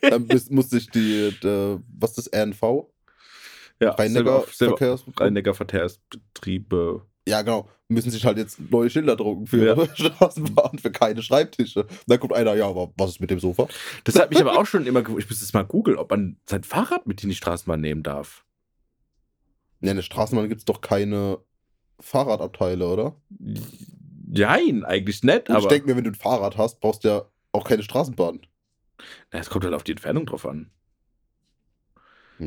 Dann 0.00 0.26
musste 0.50 0.78
ich 0.78 0.90
die, 0.90 1.36
die, 1.42 1.78
was 1.98 2.18
ist 2.18 2.32
das, 2.32 2.42
RNV? 2.42 2.86
ja, 3.82 3.90
Rhein-Neckar 3.90 4.44
Ja, 7.28 7.42
genau. 7.42 7.68
Müssen 7.88 8.10
sich 8.10 8.24
halt 8.24 8.38
jetzt 8.38 8.58
neue 8.70 8.90
Schilder 8.90 9.16
drucken 9.16 9.46
für 9.46 9.64
Ja. 9.64 9.86
Straßenbahn, 9.94 10.78
für 10.78 10.90
keine 10.90 11.22
Schreibtische. 11.22 11.86
Dann 12.06 12.18
kommt 12.18 12.32
einer, 12.32 12.54
ja, 12.54 12.66
aber 12.66 12.92
was 12.96 13.10
ist 13.10 13.20
mit 13.20 13.30
dem 13.30 13.38
Sofa? 13.38 13.68
Das 14.04 14.18
hat 14.18 14.30
mich 14.30 14.40
aber 14.40 14.58
auch 14.58 14.66
schon 14.66 14.86
immer, 14.86 15.02
ge- 15.02 15.18
ich 15.18 15.28
müsste 15.28 15.44
es 15.44 15.52
mal 15.52 15.62
googeln, 15.64 15.98
ob 15.98 16.10
man 16.10 16.36
sein 16.46 16.64
Fahrrad 16.64 17.06
mit 17.06 17.22
in 17.22 17.28
die 17.28 17.36
Straßenbahn 17.36 17.80
nehmen 17.80 18.02
darf. 18.02 18.44
Ja, 19.80 19.90
in 19.90 19.96
der 19.96 20.02
Straßenbahn 20.02 20.48
gibt 20.48 20.60
es 20.60 20.64
doch 20.64 20.80
keine 20.80 21.38
Fahrradabteile, 22.00 22.88
oder? 22.88 23.16
Nein, 24.26 24.84
eigentlich 24.84 25.22
nicht, 25.22 25.48
Und 25.48 25.56
aber 25.56 25.64
ich 25.64 25.68
denke 25.68 25.88
mir, 25.88 25.96
wenn 25.96 26.04
du 26.04 26.10
ein 26.10 26.14
Fahrrad 26.14 26.56
hast, 26.56 26.80
brauchst 26.80 27.04
du 27.04 27.08
ja 27.08 27.22
auch 27.52 27.64
keine 27.64 27.82
Straßenbahn. 27.82 28.40
na, 29.32 29.38
es 29.38 29.50
kommt 29.50 29.64
halt 29.64 29.74
auf 29.74 29.84
die 29.84 29.92
Entfernung 29.92 30.26
drauf 30.26 30.46
an. 30.46 30.70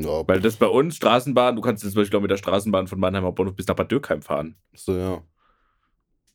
Ja, 0.02 0.28
Weil 0.28 0.40
das 0.40 0.56
bei 0.56 0.66
uns, 0.66 0.96
Straßenbahn, 0.96 1.56
du 1.56 1.62
kannst 1.62 1.82
jetzt 1.82 1.92
zum 1.92 2.02
Beispiel 2.02 2.18
auch 2.18 2.22
mit 2.22 2.30
der 2.30 2.36
Straßenbahn 2.36 2.86
von 2.86 3.00
Mannheimer 3.00 3.32
Bahnhof 3.32 3.54
bis 3.54 3.66
nach 3.66 3.76
Bad 3.76 3.90
Dürkheim 3.90 4.22
fahren. 4.22 4.56
so, 4.74 4.96
ja. 4.96 5.22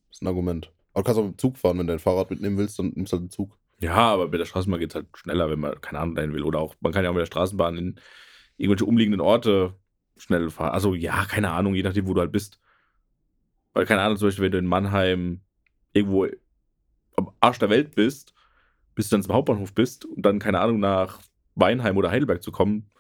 Das 0.10 0.18
ist 0.18 0.22
ein 0.24 0.28
Argument. 0.28 0.72
Aber 0.94 1.04
du 1.04 1.06
kannst 1.06 1.20
auch 1.20 1.26
mit 1.26 1.36
dem 1.36 1.38
Zug 1.38 1.58
fahren, 1.58 1.78
wenn 1.78 1.88
du 1.88 1.94
dein 1.94 2.00
Fahrrad 2.00 2.30
mitnehmen 2.32 2.58
willst, 2.58 2.80
dann 2.80 2.92
nimmst 2.96 3.14
du 3.14 3.18
halt 3.18 3.26
den 3.26 3.30
Zug. 3.30 3.58
Ja, 3.80 3.96
aber 3.96 4.28
mit 4.28 4.40
der 4.40 4.46
Straßenbahn 4.46 4.80
geht 4.80 4.92
es 4.92 4.96
halt 4.96 5.08
schneller, 5.16 5.50
wenn 5.50 5.60
man, 5.60 5.80
keine 5.82 6.00
Ahnung, 6.00 6.16
dahin 6.16 6.34
will. 6.34 6.44
Oder 6.44 6.60
auch, 6.60 6.76
man 6.82 6.92
kann 6.92 7.04
ja 7.04 7.10
auch 7.10 7.14
mit 7.14 7.22
der 7.22 7.28
Straßenbahn 7.28 7.78
in 7.78 8.00
irgendwelche 8.58 8.86
umliegenden 8.86 9.22
Orte 9.22 9.76
schnell 10.18 10.50
fahren. 10.50 10.72
Also 10.72 10.94
ja, 10.94 11.26
keine 11.26 11.52
Ahnung, 11.52 11.74
je 11.74 11.84
nachdem, 11.84 12.08
wo 12.08 12.14
du 12.14 12.22
halt 12.22 12.32
bist. 12.32 12.60
Weil, 13.74 13.86
keine 13.86 14.02
Ahnung, 14.02 14.18
zum 14.18 14.28
Beispiel, 14.28 14.46
wenn 14.46 14.52
du 14.52 14.58
in 14.58 14.66
Mannheim 14.68 15.42
irgendwo 15.94 16.28
am 17.16 17.32
Arsch 17.40 17.60
der 17.60 17.70
Welt 17.70 17.96
bist, 17.96 18.34
bis 18.96 19.10
du 19.10 19.16
dann 19.16 19.24
zum 19.24 19.34
Hauptbahnhof 19.34 19.74
bist 19.74 20.06
und 20.06 20.24
dann, 20.24 20.40
keine 20.40 20.60
Ahnung, 20.60 20.80
nach 20.80 21.20
Weinheim 21.56 21.98
oder 21.98 22.12
Heidelberg 22.12 22.44
zu 22.44 22.52
kommen, 22.52 22.92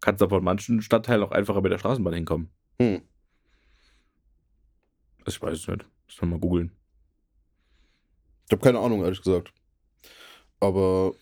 kannst 0.00 0.20
du 0.20 0.26
aber 0.26 0.38
in 0.38 0.44
manchen 0.44 0.82
Stadtteilen 0.82 1.22
auch 1.22 1.32
einfacher 1.32 1.60
mit 1.60 1.72
der 1.72 1.78
Straßenbahn 1.78 2.14
hinkommen. 2.14 2.50
Hm. 2.80 3.02
Also 5.24 5.36
ich 5.36 5.42
weiß 5.42 5.58
es 5.58 5.68
nicht. 5.68 5.86
Muss 6.06 6.20
man 6.20 6.30
mal 6.30 6.38
googeln. 6.38 6.72
Ich 8.46 8.52
habe 8.52 8.62
keine 8.62 8.80
Ahnung, 8.80 9.02
ehrlich 9.04 9.22
gesagt. 9.22 9.52
Aber 10.58 11.12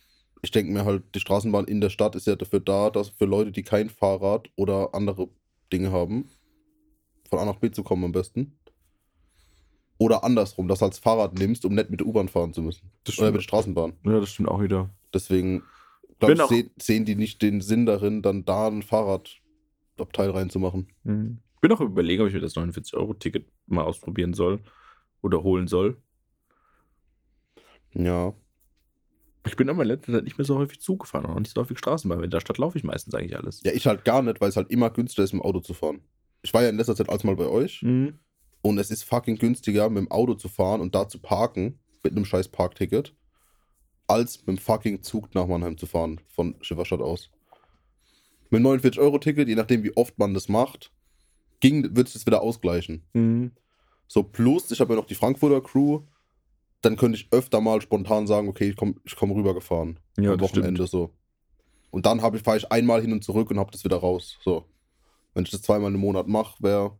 ich 0.42 0.50
denke 0.50 0.72
mir 0.72 0.84
halt, 0.84 1.14
die 1.14 1.20
Straßenbahn 1.20 1.66
in 1.66 1.80
der 1.80 1.90
Stadt 1.90 2.14
ist 2.14 2.26
ja 2.26 2.36
dafür 2.36 2.60
da, 2.60 2.90
dass 2.90 3.10
für 3.10 3.26
Leute, 3.26 3.52
die 3.52 3.62
kein 3.62 3.90
Fahrrad 3.90 4.48
oder 4.56 4.94
andere 4.94 5.28
Dinge 5.72 5.92
haben, 5.92 6.30
von 7.28 7.38
A 7.38 7.44
nach 7.44 7.56
B 7.56 7.70
zu 7.70 7.82
kommen 7.82 8.04
am 8.04 8.12
besten. 8.12 8.58
Oder 9.98 10.22
andersrum, 10.22 10.68
dass 10.68 10.78
du 10.78 10.84
als 10.86 10.98
Fahrrad 10.98 11.34
nimmst, 11.34 11.64
um 11.64 11.74
nicht 11.74 11.90
mit 11.90 12.00
der 12.00 12.06
U-Bahn 12.06 12.28
fahren 12.28 12.52
zu 12.54 12.62
müssen. 12.62 12.90
Das 13.04 13.18
Oder 13.18 13.28
mit 13.28 13.38
der 13.38 13.42
Straßenbahn. 13.42 13.94
Ja, 14.04 14.20
das 14.20 14.30
stimmt 14.30 14.48
auch 14.48 14.62
wieder. 14.62 14.90
Deswegen 15.12 15.64
Bin 16.20 16.34
glaub 16.34 16.48
auch- 16.48 16.52
ich, 16.52 16.64
seh, 16.64 16.70
sehen 16.80 17.04
die 17.04 17.14
nicht 17.14 17.42
den 17.42 17.60
Sinn 17.60 17.86
darin, 17.86 18.22
dann 18.22 18.44
da 18.44 18.66
ein 18.68 18.82
Fahrradabteil 18.82 20.30
reinzumachen. 20.30 20.88
Mhm. 21.04 21.38
Ich 21.54 21.60
bin 21.60 21.72
auch 21.72 21.80
überlegen, 21.80 22.22
ob 22.22 22.28
ich 22.28 22.34
mir 22.34 22.40
das 22.40 22.54
49-Euro-Ticket 22.56 23.46
mal 23.66 23.82
ausprobieren 23.84 24.32
soll 24.34 24.60
oder 25.22 25.42
holen 25.42 25.66
soll. 25.66 25.96
Ja. 27.94 28.32
Ich 29.46 29.56
bin 29.56 29.68
aber 29.70 29.82
in 29.82 29.88
letzter 29.88 30.12
Zeit 30.12 30.24
nicht 30.24 30.36
mehr 30.38 30.44
so 30.44 30.58
häufig 30.58 30.80
Zug 30.80 31.00
gefahren 31.00 31.24
und 31.24 31.30
auch 31.32 31.38
nicht 31.38 31.54
so 31.54 31.60
häufig 31.60 31.78
Straßenbahn. 31.78 32.22
In 32.22 32.30
der 32.30 32.40
Stadt 32.40 32.58
laufe 32.58 32.76
ich 32.76 32.84
meistens 32.84 33.14
eigentlich 33.14 33.36
alles. 33.36 33.62
Ja, 33.64 33.72
ich 33.72 33.86
halt 33.86 34.04
gar 34.04 34.22
nicht, 34.22 34.40
weil 34.40 34.50
es 34.50 34.56
halt 34.56 34.70
immer 34.70 34.90
günstiger 34.90 35.24
ist, 35.24 35.32
mit 35.32 35.42
dem 35.42 35.46
Auto 35.46 35.60
zu 35.60 35.74
fahren. 35.74 36.00
Ich 36.42 36.52
war 36.52 36.62
ja 36.62 36.68
in 36.68 36.76
letzter 36.76 36.94
Zeit 36.96 37.08
als 37.08 37.24
mal 37.24 37.36
bei 37.36 37.46
euch 37.46 37.82
Mhm. 37.82 38.18
und 38.62 38.78
es 38.78 38.90
ist 38.90 39.04
fucking 39.04 39.36
günstiger, 39.38 39.88
mit 39.88 39.98
dem 39.98 40.10
Auto 40.10 40.34
zu 40.34 40.48
fahren 40.48 40.80
und 40.80 40.94
da 40.94 41.08
zu 41.08 41.18
parken, 41.18 41.78
mit 42.04 42.12
einem 42.12 42.24
scheiß 42.24 42.48
Parkticket, 42.48 43.14
als 44.08 44.38
mit 44.46 44.48
dem 44.48 44.58
fucking 44.58 45.02
Zug 45.02 45.34
nach 45.34 45.46
Mannheim 45.46 45.78
zu 45.78 45.86
fahren, 45.86 46.20
von 46.28 46.56
Schifferstadt 46.60 47.00
aus. 47.00 47.30
Mit 48.50 48.60
dem 48.60 48.66
49-Euro-Ticket, 48.66 49.48
je 49.48 49.54
nachdem 49.54 49.84
wie 49.84 49.96
oft 49.96 50.18
man 50.18 50.34
das 50.34 50.48
macht, 50.48 50.90
ging, 51.60 51.94
wird 51.94 52.08
es 52.08 52.14
das 52.14 52.26
wieder 52.26 52.40
ausgleichen. 52.42 53.04
Mhm. 53.12 53.52
So, 54.06 54.22
plus, 54.22 54.70
ich 54.70 54.80
habe 54.80 54.94
ja 54.94 55.00
noch 55.00 55.06
die 55.06 55.14
Frankfurter 55.14 55.60
Crew, 55.60 56.00
dann 56.80 56.96
könnte 56.96 57.18
ich 57.18 57.28
öfter 57.30 57.60
mal 57.60 57.80
spontan 57.82 58.26
sagen, 58.26 58.48
okay, 58.48 58.70
ich 58.70 58.76
komme 58.76 58.94
ich 59.04 59.14
komm 59.14 59.30
rübergefahren. 59.32 60.00
Ja, 60.16 60.32
am 60.32 60.40
Wochenende 60.40 60.86
so. 60.86 61.10
Und 61.90 62.06
dann 62.06 62.22
habe 62.22 62.36
ich, 62.36 62.42
fahre 62.42 62.56
ich 62.56 62.70
einmal 62.72 63.00
hin 63.00 63.12
und 63.12 63.22
zurück 63.24 63.50
und 63.50 63.58
habe 63.58 63.70
das 63.70 63.84
wieder 63.84 63.96
raus. 63.96 64.38
So. 64.42 64.64
Wenn 65.34 65.44
ich 65.44 65.50
das 65.50 65.62
zweimal 65.62 65.92
im 65.92 66.00
Monat 66.00 66.26
mache, 66.28 66.62
wäre 66.62 66.98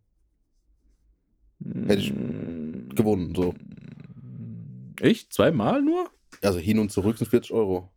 Hätte 1.61 2.01
ich 2.01 2.13
Mhm. 2.13 2.91
gewonnen. 2.95 3.35
So. 3.35 3.55
Ich? 5.01 5.31
Zweimal 5.31 5.83
nur? 5.83 6.11
Also 6.43 6.59
hin 6.59 6.79
und 6.79 6.91
zurück 6.91 7.19
sind 7.19 7.29
40 7.29 7.53
Euro. 7.53 7.91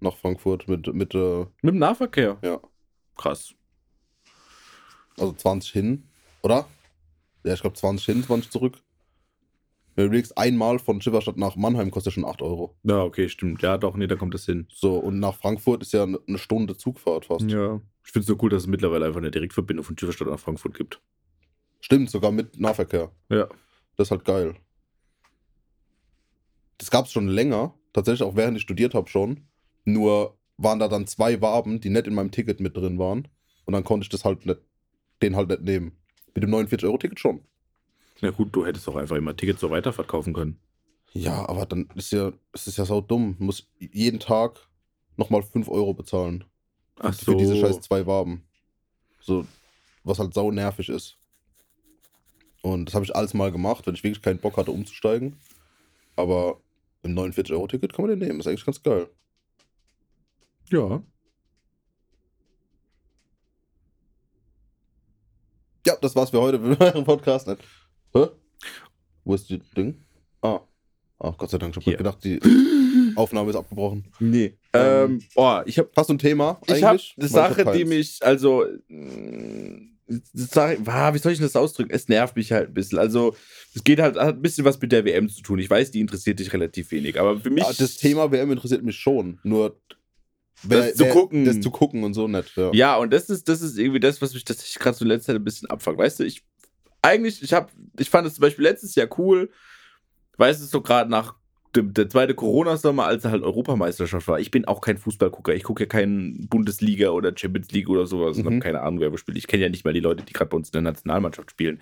Nach 0.00 0.16
Frankfurt 0.16 0.68
mit, 0.68 0.92
mit 0.92 1.14
äh, 1.14 1.46
Mit 1.62 1.74
dem 1.74 1.78
Nahverkehr? 1.78 2.38
Ja. 2.42 2.60
Krass. 3.16 3.54
also 5.18 5.32
20 5.32 5.72
hin, 5.72 6.04
oder? 6.42 6.66
Ja, 7.44 7.54
ich 7.54 7.60
glaube 7.62 7.76
20 7.76 8.04
hin, 8.04 8.22
20 8.22 8.50
zurück. 8.50 8.78
Wenn 9.94 10.02
du 10.04 10.06
überlegst, 10.08 10.36
einmal 10.36 10.78
von 10.78 11.00
Schifferstadt 11.00 11.38
nach 11.38 11.56
Mannheim 11.56 11.90
kostet 11.90 12.12
schon 12.12 12.26
8 12.26 12.42
Euro. 12.42 12.76
Ja, 12.82 13.02
okay, 13.02 13.30
stimmt. 13.30 13.62
Ja, 13.62 13.78
doch, 13.78 13.96
nee, 13.96 14.06
da 14.06 14.16
kommt 14.16 14.34
das 14.34 14.44
hin. 14.44 14.66
So, 14.70 14.98
und 14.98 15.18
nach 15.20 15.34
Frankfurt 15.34 15.80
ist 15.82 15.94
ja 15.94 16.02
eine 16.02 16.20
eine 16.28 16.36
Stunde 16.36 16.76
Zugfahrt 16.76 17.24
fast. 17.24 17.50
Ja. 17.50 17.80
Ich 18.04 18.12
finde 18.12 18.20
es 18.20 18.26
so 18.26 18.36
cool, 18.42 18.50
dass 18.50 18.64
es 18.64 18.66
mittlerweile 18.68 19.06
einfach 19.06 19.20
eine 19.20 19.30
Direktverbindung 19.30 19.84
von 19.84 19.96
Schifferstadt 19.96 20.28
nach 20.28 20.38
Frankfurt 20.38 20.74
gibt. 20.74 21.00
Stimmt, 21.80 22.10
sogar 22.10 22.30
mit 22.30 22.60
Nahverkehr. 22.60 23.10
Ja. 23.30 23.48
Das 23.96 24.08
ist 24.08 24.10
halt 24.10 24.26
geil. 24.26 24.56
Das 26.78 26.90
gab 26.90 27.06
es 27.06 27.12
schon 27.12 27.28
länger, 27.28 27.74
tatsächlich 27.92 28.22
auch 28.22 28.36
während 28.36 28.56
ich 28.56 28.62
studiert 28.62 28.94
habe 28.94 29.08
schon. 29.08 29.46
Nur 29.84 30.36
waren 30.58 30.78
da 30.78 30.88
dann 30.88 31.06
zwei 31.06 31.40
Waben, 31.40 31.80
die 31.80 31.90
nicht 31.90 32.06
in 32.06 32.14
meinem 32.14 32.30
Ticket 32.30 32.60
mit 32.60 32.76
drin 32.76 32.98
waren. 32.98 33.28
Und 33.64 33.72
dann 33.72 33.84
konnte 33.84 34.04
ich 34.04 34.08
das 34.08 34.24
halt 34.24 34.46
nicht, 34.46 34.60
den 35.22 35.36
halt 35.36 35.48
nicht 35.48 35.62
nehmen. 35.62 35.92
Mit 36.34 36.42
dem 36.42 36.54
49-Euro-Ticket 36.54 37.18
schon. 37.18 37.40
Ja 38.20 38.30
gut, 38.30 38.54
du 38.54 38.64
hättest 38.64 38.88
auch 38.88 38.96
einfach 38.96 39.16
immer 39.16 39.36
Tickets 39.36 39.60
zur 39.60 39.70
Weiterfahrt 39.70 40.08
kaufen 40.08 40.32
können. 40.32 40.58
Ja, 41.12 41.48
aber 41.48 41.66
dann 41.66 41.88
ist 41.94 42.12
ja, 42.12 42.32
es 42.52 42.66
ist 42.66 42.78
ja 42.78 42.84
sau 42.84 43.00
dumm. 43.00 43.36
Muss 43.38 43.68
jeden 43.78 44.20
Tag 44.20 44.68
nochmal 45.16 45.42
5 45.42 45.68
Euro 45.68 45.94
bezahlen. 45.94 46.44
Ach 46.98 47.14
Für 47.14 47.36
diese 47.36 47.56
scheiß 47.56 47.80
zwei 47.80 48.06
Waben. 48.06 48.42
So, 49.20 49.46
was 50.04 50.18
halt 50.18 50.34
sau 50.34 50.50
nervig 50.50 50.88
ist. 50.88 51.18
Und 52.62 52.86
das 52.86 52.94
habe 52.94 53.04
ich 53.04 53.14
alles 53.14 53.34
mal 53.34 53.52
gemacht, 53.52 53.86
wenn 53.86 53.94
ich 53.94 54.02
wirklich 54.02 54.22
keinen 54.22 54.38
Bock 54.38 54.56
hatte 54.56 54.72
umzusteigen. 54.72 55.36
Aber 56.16 56.60
im 57.06 57.16
49-Euro-Ticket 57.18 57.92
kann 57.92 58.06
man 58.06 58.18
den 58.18 58.26
nehmen. 58.26 58.40
ist 58.40 58.46
eigentlich 58.46 58.64
ganz 58.66 58.82
geil. 58.82 59.08
Ja. 60.70 61.02
Ja, 65.86 65.96
das 66.00 66.16
war's 66.16 66.30
für 66.30 66.40
heute 66.40 66.58
für 66.60 66.80
euren 66.80 67.04
Podcast. 67.04 67.48
Hä? 68.12 68.26
Wo 69.24 69.34
ist 69.34 69.48
die 69.48 69.58
Ding? 69.76 70.04
Ah. 70.42 70.60
Ach, 71.18 71.36
Gott 71.38 71.50
sei 71.50 71.58
Dank. 71.58 71.76
Ich 71.76 71.84
Hier. 71.84 71.94
habe 71.94 72.04
gedacht, 72.04 72.24
die 72.24 72.40
Aufnahme 73.16 73.50
ist 73.50 73.56
abgebrochen. 73.56 74.04
Nee. 74.18 74.58
Ähm, 74.72 75.12
Ähm, 75.12 75.22
boah, 75.34 75.62
ich 75.66 75.78
habe 75.78 75.88
Hast 75.96 76.10
du 76.10 76.14
ein 76.14 76.18
Thema? 76.18 76.60
ich 76.66 76.82
habe 76.82 76.88
eigentlich? 76.88 77.14
eine 77.18 77.28
hab 77.28 77.54
Sache, 77.54 77.72
die 77.76 77.84
mich, 77.84 78.18
also, 78.22 78.64
mh, 78.88 79.95
das 80.08 80.56
ah, 80.56 81.14
wie 81.14 81.18
soll 81.18 81.32
ich 81.32 81.40
das 81.40 81.56
ausdrücken? 81.56 81.90
Es 81.92 82.08
nervt 82.08 82.36
mich 82.36 82.52
halt 82.52 82.68
ein 82.68 82.74
bisschen. 82.74 82.98
Also, 82.98 83.34
es 83.74 83.82
geht 83.82 83.98
halt, 84.00 84.16
hat 84.16 84.36
ein 84.36 84.42
bisschen 84.42 84.64
was 84.64 84.80
mit 84.80 84.92
der 84.92 85.04
WM 85.04 85.28
zu 85.28 85.42
tun. 85.42 85.58
Ich 85.58 85.68
weiß, 85.68 85.90
die 85.90 86.00
interessiert 86.00 86.38
dich 86.38 86.52
relativ 86.52 86.90
wenig, 86.92 87.18
aber 87.18 87.40
für 87.40 87.50
mich. 87.50 87.64
Ja, 87.64 87.72
das 87.72 87.96
Thema 87.96 88.30
WM 88.30 88.52
interessiert 88.52 88.84
mich 88.84 88.96
schon. 88.96 89.38
Nur 89.42 89.80
wer, 90.62 90.94
zu 90.94 91.04
wer- 91.04 91.12
gucken. 91.12 91.44
Das 91.44 91.60
zu 91.60 91.70
gucken 91.70 92.04
und 92.04 92.14
so 92.14 92.28
nicht. 92.28 92.56
Ja. 92.56 92.70
Ja, 92.72 92.96
und 92.96 93.12
das 93.12 93.28
ist, 93.30 93.48
das 93.48 93.62
ist 93.62 93.78
irgendwie 93.78 94.00
das, 94.00 94.22
was 94.22 94.32
mich 94.32 94.44
tatsächlich 94.44 94.78
gerade 94.78 94.96
so 94.96 95.04
in 95.04 95.08
letzter 95.08 95.32
Zeit 95.32 95.36
ein 95.40 95.44
bisschen 95.44 95.68
abfuckt. 95.70 95.98
Weißt 95.98 96.20
du, 96.20 96.24
ich 96.24 96.44
eigentlich, 97.02 97.42
ich 97.42 97.52
habe, 97.52 97.70
ich 97.98 98.10
fand 98.10 98.26
es 98.26 98.34
zum 98.34 98.42
Beispiel 98.42 98.64
letztes 98.64 98.94
Jahr 98.94 99.08
cool, 99.18 99.50
weißt 100.38 100.60
du, 100.60 100.66
so 100.66 100.80
gerade 100.82 101.10
nach 101.10 101.34
der 101.82 102.08
zweite 102.08 102.34
Corona-Sommer, 102.34 103.06
als 103.06 103.24
er 103.24 103.30
halt 103.30 103.42
Europameisterschaft 103.42 104.28
war. 104.28 104.40
Ich 104.40 104.50
bin 104.50 104.64
auch 104.66 104.80
kein 104.80 104.98
Fußballgucker. 104.98 105.54
Ich 105.54 105.62
gucke 105.64 105.84
ja 105.84 105.86
keinen 105.86 106.48
Bundesliga 106.48 107.10
oder 107.10 107.32
Champions 107.36 107.70
League 107.72 107.88
oder 107.88 108.06
sowas 108.06 108.36
und 108.36 108.44
Mhm. 108.44 108.46
habe 108.48 108.58
keine 108.60 108.80
Ahnung, 108.82 109.00
wer 109.00 109.16
spielt. 109.18 109.38
Ich 109.38 109.46
kenne 109.46 109.64
ja 109.64 109.68
nicht 109.68 109.84
mal 109.84 109.92
die 109.92 110.00
Leute, 110.00 110.24
die 110.24 110.32
gerade 110.32 110.48
bei 110.50 110.56
uns 110.56 110.68
in 110.68 110.72
der 110.72 110.82
Nationalmannschaft 110.82 111.50
spielen. 111.50 111.80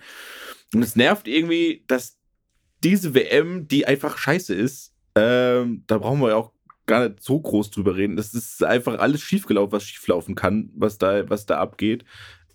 Und 0.73 0.81
es 0.81 0.95
nervt 0.95 1.27
irgendwie, 1.27 1.83
dass 1.87 2.17
diese 2.83 3.13
WM, 3.13 3.67
die 3.67 3.85
einfach 3.87 4.17
scheiße 4.17 4.53
ist, 4.53 4.93
ähm, 5.15 5.83
da 5.87 5.97
brauchen 5.97 6.19
wir 6.21 6.29
ja 6.29 6.35
auch 6.35 6.51
gar 6.85 7.09
nicht 7.09 7.23
so 7.23 7.39
groß 7.39 7.71
drüber 7.71 7.95
reden. 7.95 8.15
Das 8.15 8.33
ist 8.33 8.63
einfach 8.63 8.99
alles 8.99 9.21
schiefgelaufen, 9.21 9.71
was 9.71 9.83
schieflaufen 9.85 10.35
kann, 10.35 10.69
was 10.75 10.97
da, 10.97 11.29
was 11.29 11.45
da 11.45 11.57
abgeht. 11.57 12.05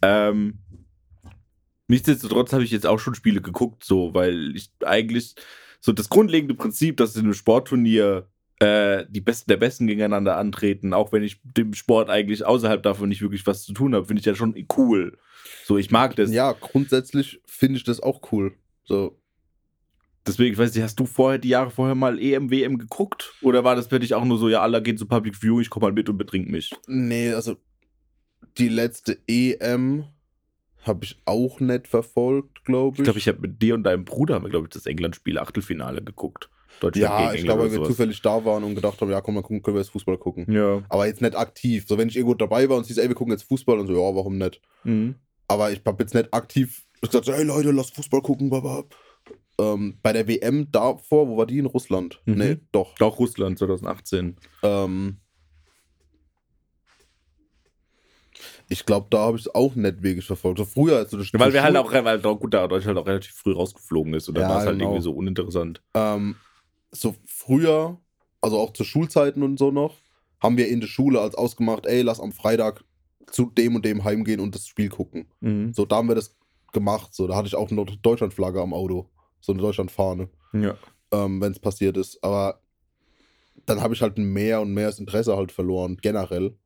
Ähm, 0.03 0.59
nichtsdestotrotz 1.89 2.53
habe 2.53 2.65
ich 2.65 2.71
jetzt 2.71 2.87
auch 2.87 2.99
schon 2.99 3.15
Spiele 3.15 3.41
geguckt, 3.41 3.85
so, 3.85 4.15
weil 4.15 4.55
ich 4.55 4.71
eigentlich 4.85 5.35
so 5.81 5.93
das 5.93 6.09
grundlegende 6.09 6.55
Prinzip, 6.55 6.97
dass 6.97 7.17
in 7.17 7.25
einem 7.25 7.35
Sportturnier 7.35 8.29
äh, 8.59 9.07
die 9.09 9.21
Besten 9.21 9.51
der 9.51 9.57
Besten 9.57 9.87
gegeneinander 9.87 10.37
antreten, 10.37 10.93
auch 10.93 11.13
wenn 11.13 11.23
ich 11.23 11.41
dem 11.43 11.75
Sport 11.75 12.11
eigentlich 12.11 12.45
außerhalb 12.45 12.83
davon 12.83 13.09
nicht 13.09 13.23
wirklich 13.23 13.47
was 13.47 13.65
zu 13.65 13.73
tun 13.73 13.95
habe, 13.95 14.07
finde 14.07 14.21
ich 14.21 14.27
ja 14.27 14.35
schon 14.35 14.55
cool. 14.77 15.19
So, 15.65 15.79
ich 15.79 15.91
mag 15.91 16.17
das. 16.17 16.31
ja, 16.33 16.53
grundsätzlich 16.53 17.41
finde 17.47 17.79
ich 17.79 17.85
das 17.85 18.01
auch 18.01 18.21
cool. 18.33 18.53
So, 18.85 19.21
Deswegen, 20.27 20.53
ich 20.53 20.59
weiß 20.59 20.75
nicht, 20.75 20.85
hast 20.85 21.01
du 21.01 21.07
vorher 21.07 21.39
die 21.39 21.49
Jahre 21.49 21.71
vorher 21.71 21.95
mal 21.95 22.21
EM, 22.21 22.51
WM 22.51 22.79
geguckt? 22.79 23.33
Oder 23.41 23.65
war 23.65 23.75
das 23.75 23.87
für 23.87 23.99
dich 23.99 24.15
auch 24.15 24.25
nur 24.25 24.39
so, 24.39 24.49
ja, 24.49 24.61
Allah 24.61 24.81
geht 24.81 24.99
zu 24.99 25.07
Public 25.07 25.43
View, 25.43 25.61
ich 25.61 25.71
komme 25.71 25.87
mal 25.87 25.93
mit 25.93 26.09
und 26.09 26.19
betrink 26.19 26.49
mich? 26.49 26.71
nee, 26.87 27.33
also 27.33 27.57
die 28.59 28.69
letzte 28.69 29.19
EM 29.27 30.05
habe 30.83 31.05
ich 31.05 31.21
auch 31.25 31.61
nicht 31.61 31.89
verfolgt, 31.89 32.65
glaube 32.65 32.95
ich. 32.95 33.01
Ich 33.01 33.05
glaube, 33.05 33.19
ich 33.19 33.29
habe 33.29 33.41
mit 33.41 33.61
dir 33.61 33.75
und 33.75 33.85
deinem 33.85 34.05
Bruder, 34.05 34.35
haben 34.35 34.45
wir, 34.45 34.51
glaube 34.51 34.67
ich, 34.67 34.73
das 34.73 34.87
England-Spiel 34.87 35.39
Achtelfinale 35.39 36.03
geguckt. 36.03 36.49
Deutschland 36.81 37.13
ja, 37.13 37.35
ich 37.35 37.43
glaube, 37.43 37.65
weil 37.65 37.73
wir 37.73 37.85
zufällig 37.85 38.23
da 38.23 38.45
waren 38.45 38.65
und 38.65 38.75
gedacht 38.75 39.01
haben, 39.01 39.11
ja, 39.11 39.21
komm, 39.21 39.35
dann 39.35 39.43
gucken, 39.43 39.63
können 39.63 39.77
wir 39.77 39.83
jetzt 39.83 39.91
Fußball 39.91 40.17
gucken. 40.17 40.51
Ja. 40.51 40.83
Aber 40.89 41.07
jetzt 41.07 41.21
nicht 41.21 41.37
aktiv. 41.37 41.85
So, 41.87 41.99
wenn 41.99 42.09
ich 42.09 42.17
irgendwo 42.17 42.35
dabei 42.35 42.69
war 42.69 42.79
und 42.79 42.87
siehst, 42.87 42.99
ey, 42.99 43.09
wir 43.09 43.15
gucken 43.15 43.33
jetzt 43.33 43.43
Fußball 43.43 43.79
und 43.79 43.87
so, 43.87 43.93
ja, 43.93 44.17
warum 44.17 44.39
nicht? 44.39 44.63
Mhm. 44.85 45.17
Aber 45.49 45.71
ich 45.71 45.83
habe 45.85 46.03
jetzt 46.03 46.15
nicht 46.15 46.33
aktiv 46.33 46.87
gesagt, 47.03 47.27
so, 47.27 47.33
ey 47.33 47.45
Leute, 47.45 47.71
lass 47.73 47.91
Fußball 47.91 48.23
gucken, 48.23 48.51
baba. 48.51 48.85
Ähm, 49.59 49.99
bei 50.03 50.13
der 50.13 50.27
WM 50.27 50.71
davor, 50.71 51.29
wo 51.29 51.37
war 51.37 51.47
die 51.47 51.59
in 51.59 51.67
Russland? 51.67 52.21
Mhm. 52.25 52.35
Nee, 52.35 52.57
doch. 52.73 52.99
Auch 53.01 53.19
Russland 53.19 53.59
2018. 53.59 54.37
Ähm, 54.63 55.19
ich 58.73 58.87
glaube, 58.87 59.09
da 59.11 59.19
habe 59.19 59.37
ich 59.37 59.47
es 59.47 59.55
auch 59.55 59.75
nicht 59.75 60.03
wirklich 60.03 60.25
verfolgt. 60.25 60.59
So 60.59 60.65
früher, 60.65 60.97
als 60.97 61.11
du 61.11 61.17
das 61.19 61.29
Weil 61.35 61.53
wir 61.53 61.63
halt 61.63 61.77
auch, 61.77 61.93
weil 61.93 62.19
gut, 62.21 62.55
da 62.55 62.67
Deutschland 62.69 62.97
auch 62.99 63.07
relativ 63.07 63.33
früh 63.33 63.53
rausgeflogen 63.53 64.15
ist 64.15 64.29
und 64.29 64.37
dann 64.37 64.43
Ja, 64.45 64.49
war 64.49 64.59
es 64.61 64.67
halt 64.67 64.79
genau. 64.79 64.91
irgendwie 64.93 65.03
so 65.05 65.13
uninteressant. 65.13 65.83
ähm, 65.95 66.37
so 66.93 67.15
früher, 67.27 67.99
also 68.41 68.59
auch 68.59 68.73
zu 68.73 68.85
Schulzeiten 68.85 69.43
und 69.43 69.59
so 69.59 69.71
noch, 69.71 69.97
haben 70.41 70.57
wir 70.57 70.69
in 70.69 70.81
der 70.81 70.89
Schule 70.89 71.21
als 71.21 71.35
ausgemacht, 71.35 71.85
ey, 71.87 72.03
lass 72.03 72.21
am 72.21 72.33
Freitag 72.33 72.85
zu 73.31 73.47
dem 73.51 73.75
und 73.77 73.85
dem 73.85 74.03
heimgehen 74.05 74.41
und 74.41 74.55
das 74.55 74.67
Spiel 74.67 74.89
gucken. 74.89 75.27
Mhm. 75.41 75.75
So, 75.75 75.85
da 75.85 75.97
haben 75.97 76.09
wir 76.09 76.15
das 76.15 76.37
gemacht. 76.73 77.13
So, 77.15 77.27
da 77.27 77.37
hatte 77.37 77.49
ich 77.49 77.55
auch 77.57 77.71
eine 77.71 77.85
Deutschlandflagge 77.85 78.61
am 78.63 78.73
Auto. 78.73 79.11
So 79.41 79.53
eine 79.53 79.61
Deutschlandfahne. 79.63 80.29
Ja. 80.53 80.77
ähm, 81.13 81.41
wenn 81.41 81.53
es 81.53 81.59
passiert 81.59 81.97
ist. 81.97 82.23
Aber 82.25 82.61
dann 83.67 83.81
habe 83.81 83.95
ich 83.95 84.03
halt 84.03 84.19
mehr 84.19 84.61
und 84.61 84.73
mehr 84.75 84.87
das 84.87 84.99
Interesse 84.99 85.37
halt 85.37 85.53
verloren, 85.53 85.97
generell, 86.01 86.57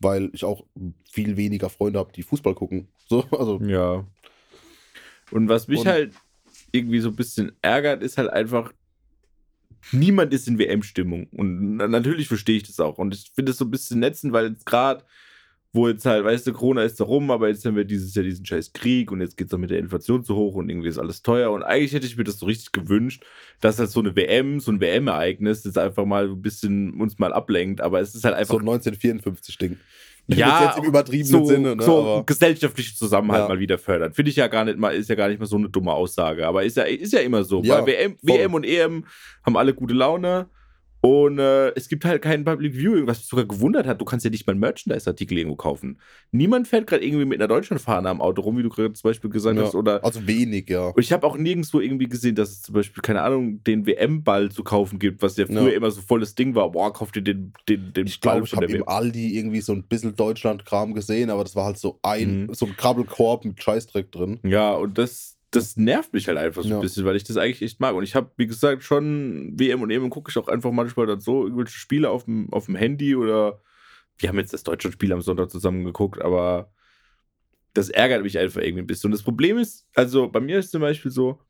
weil 0.00 0.30
ich 0.32 0.44
auch 0.44 0.64
viel 1.10 1.36
weniger 1.36 1.70
Freunde 1.70 1.98
habe, 1.98 2.12
die 2.12 2.22
Fußball 2.22 2.54
gucken. 2.54 2.88
So, 3.08 3.22
also, 3.32 3.60
Ja. 3.62 4.06
Und 5.30 5.48
was 5.48 5.68
mich 5.68 5.80
Und- 5.80 5.86
halt 5.88 6.14
irgendwie 6.72 7.00
so 7.00 7.08
ein 7.10 7.16
bisschen 7.16 7.52
ärgert, 7.62 8.02
ist 8.02 8.18
halt 8.18 8.30
einfach, 8.30 8.72
niemand 9.92 10.32
ist 10.32 10.48
in 10.48 10.58
WM-Stimmung. 10.58 11.26
Und 11.32 11.76
na- 11.76 11.88
natürlich 11.88 12.28
verstehe 12.28 12.56
ich 12.56 12.62
das 12.64 12.80
auch. 12.80 12.98
Und 12.98 13.14
ich 13.14 13.30
finde 13.34 13.52
es 13.52 13.58
so 13.58 13.64
ein 13.64 13.70
bisschen 13.70 14.00
netzend, 14.00 14.32
weil 14.32 14.48
jetzt 14.50 14.66
gerade, 14.66 15.04
wo 15.74 15.88
jetzt 15.88 16.06
halt, 16.06 16.24
weißt 16.24 16.46
du, 16.46 16.52
Corona 16.52 16.84
ist 16.84 17.00
da 17.00 17.04
rum, 17.04 17.32
aber 17.32 17.48
jetzt 17.48 17.64
haben 17.66 17.74
wir 17.74 17.84
dieses 17.84 18.14
Jahr 18.14 18.24
diesen 18.24 18.46
scheiß 18.46 18.72
Krieg 18.72 19.10
und 19.10 19.20
jetzt 19.20 19.36
geht 19.36 19.48
es 19.48 19.54
auch 19.54 19.58
mit 19.58 19.70
der 19.70 19.80
Inflation 19.80 20.22
zu 20.22 20.36
hoch 20.36 20.54
und 20.54 20.68
irgendwie 20.68 20.88
ist 20.88 20.98
alles 20.98 21.22
teuer. 21.22 21.50
Und 21.50 21.64
eigentlich 21.64 21.92
hätte 21.92 22.06
ich 22.06 22.16
mir 22.16 22.22
das 22.22 22.38
so 22.38 22.46
richtig 22.46 22.70
gewünscht, 22.70 23.24
dass 23.60 23.80
halt 23.80 23.90
so 23.90 23.98
eine 23.98 24.14
WM, 24.14 24.60
so 24.60 24.70
ein 24.70 24.80
WM-Ereignis, 24.80 25.64
jetzt 25.64 25.76
einfach 25.76 26.04
mal 26.04 26.28
ein 26.28 26.40
bisschen 26.40 26.94
uns 27.00 27.18
mal 27.18 27.32
ablenkt. 27.32 27.80
Aber 27.80 28.00
es 28.00 28.14
ist 28.14 28.24
halt 28.24 28.36
einfach 28.36 28.54
so 28.54 28.60
ein 28.60 28.80
1954-Ding. 28.80 29.76
Ja, 30.28 30.66
jetzt 30.66 30.78
im 30.78 30.84
übertriebenen 30.84 31.26
so, 31.26 31.44
Sinne, 31.44 31.76
ne? 31.76 31.82
so 31.82 32.00
aber, 32.00 32.24
gesellschaftlichen 32.24 32.96
Zusammenhalt 32.96 33.42
Ja. 33.42 33.48
mal 33.48 33.58
wieder 33.58 33.76
fördern. 33.76 34.12
Finde 34.14 34.30
ich 34.30 34.36
ja 34.36 34.46
gar 34.46 34.64
nicht 34.64 34.78
mal, 34.78 34.94
ist 34.94 35.10
ja 35.10 35.16
gar 35.16 35.28
nicht 35.28 35.40
mal 35.40 35.46
so 35.46 35.56
eine 35.56 35.68
dumme 35.68 35.92
Aussage. 35.92 36.46
Aber 36.46 36.62
ist 36.64 36.76
ja, 36.76 36.84
ist 36.84 37.12
ja 37.12 37.18
immer 37.20 37.42
so. 37.42 37.62
Ja, 37.62 37.78
Weil 37.78 37.86
WM, 37.88 38.16
voll. 38.24 38.38
WM 38.38 38.54
und 38.54 38.64
EM 38.64 39.04
haben 39.44 39.56
alle 39.56 39.74
gute 39.74 39.92
Laune. 39.92 40.46
Und 41.04 41.38
äh, 41.38 41.68
es 41.74 41.88
gibt 41.88 42.06
halt 42.06 42.22
kein 42.22 42.44
Public 42.44 42.72
Viewing, 42.74 43.06
was 43.06 43.18
mich 43.18 43.26
sogar 43.26 43.44
gewundert 43.44 43.86
hat. 43.86 44.00
Du 44.00 44.06
kannst 44.06 44.24
ja 44.24 44.30
nicht 44.30 44.46
mal 44.46 44.52
einen 44.52 44.60
Merchandise-Artikel 44.60 45.36
irgendwo 45.36 45.56
kaufen. 45.56 45.98
Niemand 46.32 46.66
fährt 46.66 46.86
gerade 46.86 47.04
irgendwie 47.04 47.26
mit 47.26 47.38
einer 47.38 47.46
Deutschlandfahne 47.48 48.08
am 48.08 48.22
Auto 48.22 48.40
rum, 48.40 48.56
wie 48.56 48.62
du 48.62 48.70
gerade 48.70 48.94
zum 48.94 49.10
Beispiel 49.10 49.28
gesagt 49.28 49.58
Ja. 49.58 49.64
hast. 49.64 49.74
Oder 49.74 50.02
also 50.02 50.26
wenig, 50.26 50.70
ja. 50.70 50.86
und 50.88 50.98
ich 51.02 51.12
habe 51.12 51.26
auch 51.26 51.36
nirgendwo 51.36 51.80
irgendwie 51.80 52.08
gesehen, 52.08 52.34
dass 52.36 52.52
es 52.52 52.62
zum 52.62 52.74
Beispiel, 52.74 53.02
keine 53.02 53.20
Ahnung, 53.20 53.62
den 53.64 53.86
WM-Ball 53.86 54.50
zu 54.50 54.64
kaufen 54.64 54.98
gibt, 54.98 55.20
was 55.20 55.36
ja 55.36 55.44
früher 55.44 55.68
Ja. 55.68 55.76
immer 55.76 55.90
so 55.90 56.00
volles 56.00 56.34
Ding 56.34 56.54
war. 56.54 56.70
Boah, 56.72 56.90
kauft 56.90 57.16
ihr 57.16 57.22
den, 57.22 57.52
den, 57.68 57.92
den 57.92 58.06
Ich 58.06 58.22
glaube, 58.22 58.44
ich 58.44 58.50
von 58.50 58.62
habe 58.62 58.72
im 58.72 58.88
Aldi 58.88 59.36
irgendwie 59.36 59.60
so 59.60 59.74
ein 59.74 59.82
bisschen 59.82 60.16
Deutschland-Kram 60.16 60.94
gesehen, 60.94 61.28
aber 61.28 61.42
das 61.44 61.54
war 61.54 61.66
halt 61.66 61.76
so 61.76 61.98
ein, 62.02 62.46
Mhm. 62.46 62.54
so 62.54 62.64
ein 62.64 62.76
Krabbelkorb 62.78 63.44
mit 63.44 63.62
Scheißdreck 63.62 64.10
drin. 64.10 64.38
Ja, 64.42 64.72
und 64.72 64.96
das, 64.96 65.36
das 65.56 65.76
nervt 65.76 66.12
mich 66.12 66.28
halt 66.28 66.38
einfach 66.38 66.62
so 66.62 66.68
ein 66.68 66.72
Ja. 66.74 66.80
bisschen, 66.80 67.04
weil 67.04 67.16
ich 67.16 67.24
das 67.24 67.36
eigentlich 67.36 67.62
echt 67.62 67.80
mag. 67.80 67.94
Und 67.94 68.02
ich 68.04 68.14
habe, 68.14 68.30
wie 68.36 68.46
gesagt, 68.46 68.82
schon 68.82 69.52
WM 69.58 69.82
und 69.82 69.90
EM 69.90 70.10
gucke 70.10 70.30
ich 70.30 70.38
auch 70.38 70.48
einfach 70.48 70.70
manchmal 70.72 71.06
dann 71.06 71.20
so 71.20 71.44
irgendwelche 71.44 71.78
Spiele 71.78 72.10
auf 72.10 72.24
dem, 72.24 72.52
auf 72.52 72.66
dem 72.66 72.76
Handy 72.76 73.14
oder 73.16 73.60
wir 74.18 74.28
haben 74.28 74.38
jetzt 74.38 74.52
das 74.52 74.62
deutsche 74.62 74.92
Spiel 74.92 75.12
am 75.12 75.22
Sonntag 75.22 75.50
zusammen 75.50 75.84
geguckt, 75.84 76.22
aber 76.22 76.70
das 77.72 77.88
ärgert 77.88 78.22
mich 78.22 78.38
einfach 78.38 78.60
irgendwie 78.60 78.82
ein 78.82 78.86
bisschen. 78.86 79.08
Und 79.08 79.12
das 79.12 79.22
Problem 79.22 79.58
ist, 79.58 79.86
also 79.94 80.28
bei 80.28 80.40
mir 80.40 80.58
ist 80.58 80.70
zum 80.70 80.80
Beispiel 80.80 81.10
so, 81.10 81.40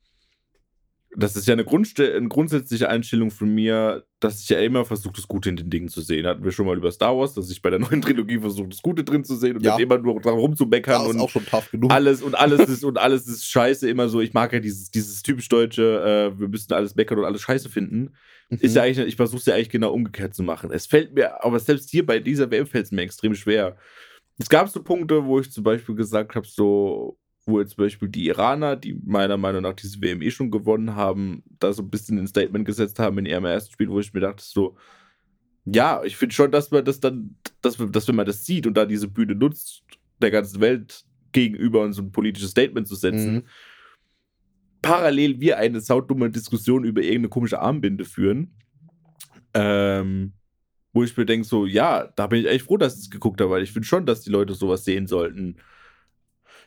das 1.16 1.37
ist 1.37 1.46
ja 1.46 1.53
eine, 1.53 1.64
Grundste 1.64 2.14
eine 2.14 2.29
grundsätzliche 2.29 2.88
Einstellung 2.88 3.31
von 3.31 3.53
mir, 3.55 4.05
dass 4.20 4.40
ich 4.42 4.48
ja 4.48 4.59
immer 4.61 4.85
versuche, 4.85 5.14
das 5.14 5.29
Gute 5.29 5.48
in 5.50 5.57
den 5.57 5.70
Dingen 5.70 5.88
zu 5.88 6.00
sehen. 6.00 6.27
Hatten 6.27 6.42
wir 6.44 6.50
schon 6.53 6.66
mal 6.66 6.77
über 6.77 6.90
Star 6.90 7.16
Wars, 7.16 7.35
dass 7.35 7.50
ich 7.50 7.62
bei 7.62 7.70
der 7.70 7.79
neuen 7.81 8.03
Trilogie 8.03 8.38
versuche, 8.38 8.68
das 8.68 8.83
Gute 8.83 9.05
drin 9.05 9.24
zu 9.24 9.37
sehen 9.37 9.57
und 9.57 9.64
Ja. 9.64 9.77
immer 9.79 9.98
nur 9.98 10.20
dran 10.20 10.35
rumzumeckern 10.35 11.00
Ja, 11.03 11.07
ist 11.09 11.14
und 11.14 11.20
auch 11.20 11.31
schon 11.31 11.46
tough 11.46 11.70
genug. 11.70 11.90
alles 11.92 12.22
und 12.22 12.35
alles 12.35 12.61
ist 12.68 12.85
und 12.85 12.98
alles 12.98 13.27
ist 13.27 13.44
scheiße 13.46 13.88
immer 13.88 14.09
so. 14.09 14.20
Ich 14.20 14.33
mag 14.35 14.53
ja 14.53 14.61
dieses, 14.61 14.90
dieses 14.90 15.22
typisch 15.22 15.48
deutsche, 15.48 16.33
äh, 16.35 16.38
wir 16.38 16.48
müssen 16.48 16.72
alles 16.72 16.94
meckern 16.96 17.18
und 17.18 17.24
alles 17.24 17.42
scheiße 17.42 17.68
finden. 17.68 18.14
Ist 18.50 18.72
Mhm. 18.72 18.77
ja 18.77 18.83
eigentlich, 18.83 19.07
ich 19.07 19.16
versuche 19.16 19.38
es 19.40 19.46
ja 19.46 19.55
eigentlich 19.55 19.70
genau 19.70 19.92
umgekehrt 19.92 20.35
zu 20.35 20.42
machen. 20.42 20.70
Es 20.72 20.87
fällt 20.87 21.14
mir, 21.14 21.42
aber 21.44 21.59
selbst 21.61 21.90
hier 21.90 22.05
bei 22.05 22.18
dieser 22.18 22.50
WM 22.50 22.66
fällt 22.66 22.87
es 22.87 22.92
mir 22.92 23.03
extrem 23.03 23.35
schwer. 23.35 23.77
Es 24.38 24.48
gab 24.48 24.68
so 24.68 24.83
Punkte, 24.83 25.24
wo 25.24 25.38
ich 25.40 25.50
zum 25.53 25.62
Beispiel 25.64 25.94
gesagt 25.94 26.35
habe, 26.35 26.46
so, 26.46 27.16
wo 27.46 27.61
jetzt 27.61 27.76
zum 27.76 27.85
Beispiel 27.85 28.09
die 28.09 28.26
Iraner, 28.26 28.76
die 28.76 28.94
meiner 29.04 29.37
Meinung 29.37 29.62
nach 29.62 29.74
diese 29.74 30.00
WM 30.00 30.22
eh 30.22 30.30
schon 30.30 30.50
gewonnen 30.50 30.94
haben, 30.94 31.42
da 31.59 31.72
so 31.72 31.83
ein 31.83 31.90
bisschen 31.90 32.18
ein 32.18 32.26
Statement 32.26 32.64
gesetzt 32.64 32.98
haben 32.98 33.18
in 33.18 33.26
ihrem 33.26 33.44
ersten 33.44 33.72
Spiel, 33.72 33.88
wo 33.90 34.00
ich 34.00 34.12
mir 34.12 34.20
dachte, 34.20 34.42
so, 34.44 34.76
ja, 35.66 36.02
ich 36.04 36.16
finde 36.16 36.35
schon, 36.35 36.50
dass 36.50 36.70
man 36.70 36.85
das 36.85 37.00
dann, 37.00 37.37
dass, 37.62 37.76
dass 37.76 38.09
wenn 38.09 38.16
man 38.16 38.26
das 38.26 38.44
sieht 38.44 38.66
und 38.66 38.74
da 38.74 38.85
diese 38.87 39.09
Bühne 39.09 39.35
nutzt, 39.35 39.83
der 40.20 40.30
ganzen 40.30 40.61
Welt 40.61 41.04
gegenüber 41.33 41.83
und 41.83 41.92
so 41.92 42.02
ein 42.02 42.12
politisches 42.12 42.50
Statement 42.50 42.87
zu 42.87 42.94
setzen, 42.94 43.35
Mhm. 43.35 43.42
parallel 44.83 45.40
wir 45.40 45.59
eine 45.59 45.80
saudumme 45.80 46.30
Diskussion 46.30 46.85
über 46.85 47.00
irgendeine 47.00 47.28
komische 47.30 47.61
Armbinde 47.61 48.04
führen. 48.04 48.54
Ähm, 49.54 50.33
wo 50.92 51.02
ich 51.02 51.16
mir 51.16 51.26
denke, 51.26 51.46
so, 51.46 51.66
ja, 51.66 52.07
da 52.16 52.26
bin 52.26 52.40
ich 52.40 52.46
echt 52.46 52.66
froh, 52.66 52.76
dass 52.76 52.94
ich 52.94 53.04
es 53.04 53.11
geguckt 53.11 53.40
habe, 53.40 53.50
weil 53.50 53.62
ich 53.62 53.72
finde 53.72 53.87
schon, 53.87 54.07
dass 54.07 54.20
die 54.20 54.30
Leute 54.30 54.54
sowas 54.54 54.85
sehen 54.85 55.07
sollten. 55.07 55.57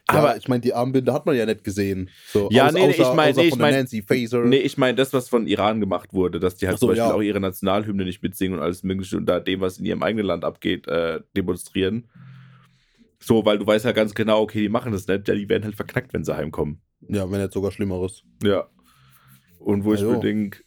Aber 0.09 0.19
Aber 0.19 0.37
ich 0.37 0.47
meine, 0.47 0.61
die 0.61 0.73
Armbinde 0.73 1.11
hat 1.13 1.25
man 1.25 1.35
ja 1.35 1.45
nicht 1.45 1.63
gesehen. 1.65 2.09
So, 2.27 2.47
Ja, 2.49 2.67
aus- 2.67 2.73
nee, 2.73 2.85
nee, 2.87 2.91
ich 2.91 2.99
außer- 3.01 3.13
mein- 3.13 3.31
außer 3.31 3.41
nee, 3.41 3.47
ich 3.47 3.49
von 3.51 3.59
der 3.59 3.67
mein- 3.67 3.75
Nancy 3.75 4.01
Faser. 4.01 4.45
Nee, 4.45 4.57
ich 4.59 4.77
meine 4.77 4.95
das, 4.95 5.11
was 5.13 5.27
von 5.27 5.47
Iran 5.47 5.79
gemacht 5.81 6.13
wurde, 6.13 6.39
dass 6.39 6.55
die 6.55 6.67
halt 6.67 6.77
so, 6.79 6.87
zum 6.87 6.89
Beispiel 6.95 7.09
ja. 7.09 7.13
auch 7.13 7.21
ihre 7.21 7.41
Nationalhymne 7.41 8.05
nicht 8.05 8.23
mitsingen 8.23 8.57
und 8.57 8.63
alles 8.63 8.83
mögliche 8.83 9.17
und 9.17 9.25
da 9.25 9.39
dem, 9.41 9.59
was 9.59 9.79
in 9.79 9.85
ihrem 9.85 10.03
eigenen 10.03 10.25
Land 10.25 10.45
abgeht, 10.45 10.87
äh, 10.87 11.19
demonstrieren. 11.35 12.07
So, 13.19 13.43
weil 13.45 13.57
du 13.59 13.67
weißt 13.67 13.83
ja 13.85 13.91
ganz 13.91 14.13
genau, 14.13 14.41
okay, 14.41 14.61
die 14.61 14.69
machen 14.69 14.91
das 14.93 15.07
nicht, 15.07 15.27
ja, 15.27 15.35
die 15.35 15.49
werden 15.49 15.63
halt 15.63 15.75
verknackt, 15.75 16.13
wenn 16.13 16.23
sie 16.23 16.35
heimkommen. 16.35 16.81
Ja, 17.09 17.29
wenn 17.29 17.41
nicht 17.41 17.51
sogar 17.53 17.71
Schlimmeres. 17.71 18.23
Ja. 18.43 18.67
Und 19.59 19.83
wo 19.83 19.93
ich 19.93 20.01
Ja, 20.01 20.07
mir 20.07 20.19
denke, 20.19 20.63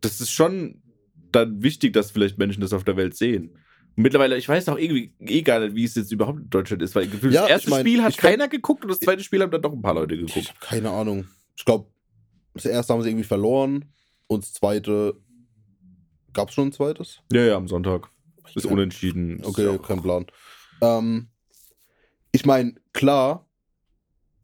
das 0.00 0.20
ist 0.20 0.30
schon 0.30 0.82
dann 1.32 1.62
wichtig, 1.62 1.92
dass 1.94 2.10
vielleicht 2.12 2.38
Menschen 2.38 2.60
das 2.60 2.72
auf 2.72 2.84
der 2.84 2.96
Welt 2.96 3.14
sehen. 3.16 3.56
Mittlerweile, 4.00 4.36
ich 4.38 4.48
weiß 4.48 4.68
auch 4.68 4.78
irgendwie 4.78 5.12
eh 5.20 5.42
gar 5.42 5.58
nicht, 5.60 5.74
wie 5.74 5.82
es 5.84 5.94
jetzt 5.96 6.12
überhaupt 6.12 6.38
in 6.38 6.50
Deutschland 6.50 6.82
ist, 6.82 6.94
weil 6.94 7.08
gefühlt 7.08 7.34
Ja, 7.34 7.40
das 7.42 7.48
ich 7.48 7.52
erste 7.54 7.70
mein, 7.70 7.80
Spiel 7.80 8.02
hat 8.02 8.10
ich 8.12 8.16
keiner 8.16 8.46
geguckt 8.48 8.84
und 8.84 8.90
das 8.90 9.00
zweite 9.00 9.24
Spiel 9.24 9.42
haben 9.42 9.50
dann 9.50 9.62
doch 9.62 9.72
ein 9.72 9.82
paar 9.82 9.94
Leute 9.94 10.14
Ich 10.14 10.26
geguckt. 10.32 10.48
habe 10.48 10.58
keine 10.60 10.90
Ahnung. 10.90 11.26
Ich 11.56 11.64
glaube, 11.64 11.90
das 12.54 12.64
erste 12.66 12.92
haben 12.92 13.02
sie 13.02 13.08
irgendwie 13.10 13.24
verloren 13.26 13.86
und 14.28 14.44
das 14.44 14.52
zweite. 14.52 15.16
Gab 16.32 16.48
es 16.50 16.54
schon 16.54 16.68
ein 16.68 16.72
zweites? 16.72 17.20
Ja, 17.32 17.42
ja, 17.42 17.56
am 17.56 17.66
Sonntag. 17.66 18.08
Ist 18.54 18.66
Ja. 18.66 18.70
unentschieden. 18.70 19.40
Ist 19.40 19.46
Okay, 19.46 19.64
ja 19.64 19.70
auch- 19.70 19.82
kein 19.82 20.00
Plan. 20.00 20.26
Ähm, 20.80 21.26
ich 22.30 22.46
meine, 22.46 22.74
klar 22.92 23.48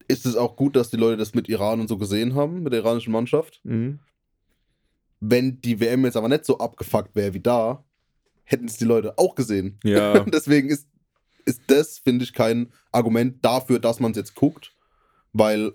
ist 0.08 0.26
es 0.26 0.34
auch 0.36 0.56
gut, 0.56 0.74
dass 0.74 0.90
die 0.90 0.96
Leute 0.96 1.16
das 1.18 1.32
mit 1.34 1.48
Iran 1.48 1.80
und 1.80 1.88
so 1.88 1.96
gesehen 1.96 2.34
haben, 2.34 2.62
mit 2.64 2.72
der 2.72 2.80
iranischen 2.80 3.12
Mannschaft. 3.12 3.60
Mhm. 3.64 4.00
Wenn 5.20 5.60
die 5.60 5.78
WM 5.80 6.04
jetzt 6.04 6.16
aber 6.16 6.28
nicht 6.28 6.44
so 6.44 6.58
abgefuckt 6.58 7.14
wäre 7.14 7.32
wie 7.34 7.40
da, 7.40 7.84
hätten 8.44 8.66
es 8.66 8.76
die 8.76 8.85
Leute 8.85 9.18
auch 9.18 9.35
gesehen. 9.35 9.78
Ja. 9.85 10.20
Deswegen 10.33 10.68
ist, 10.68 10.88
ist 11.44 11.62
das, 11.66 11.98
finde 11.98 12.24
ich, 12.24 12.33
kein 12.33 12.72
Argument 12.92 13.44
dafür, 13.44 13.78
dass 13.78 14.00
man 14.00 14.12
es 14.12 14.16
jetzt 14.16 14.35
guckt, 14.35 14.74
weil 15.33 15.72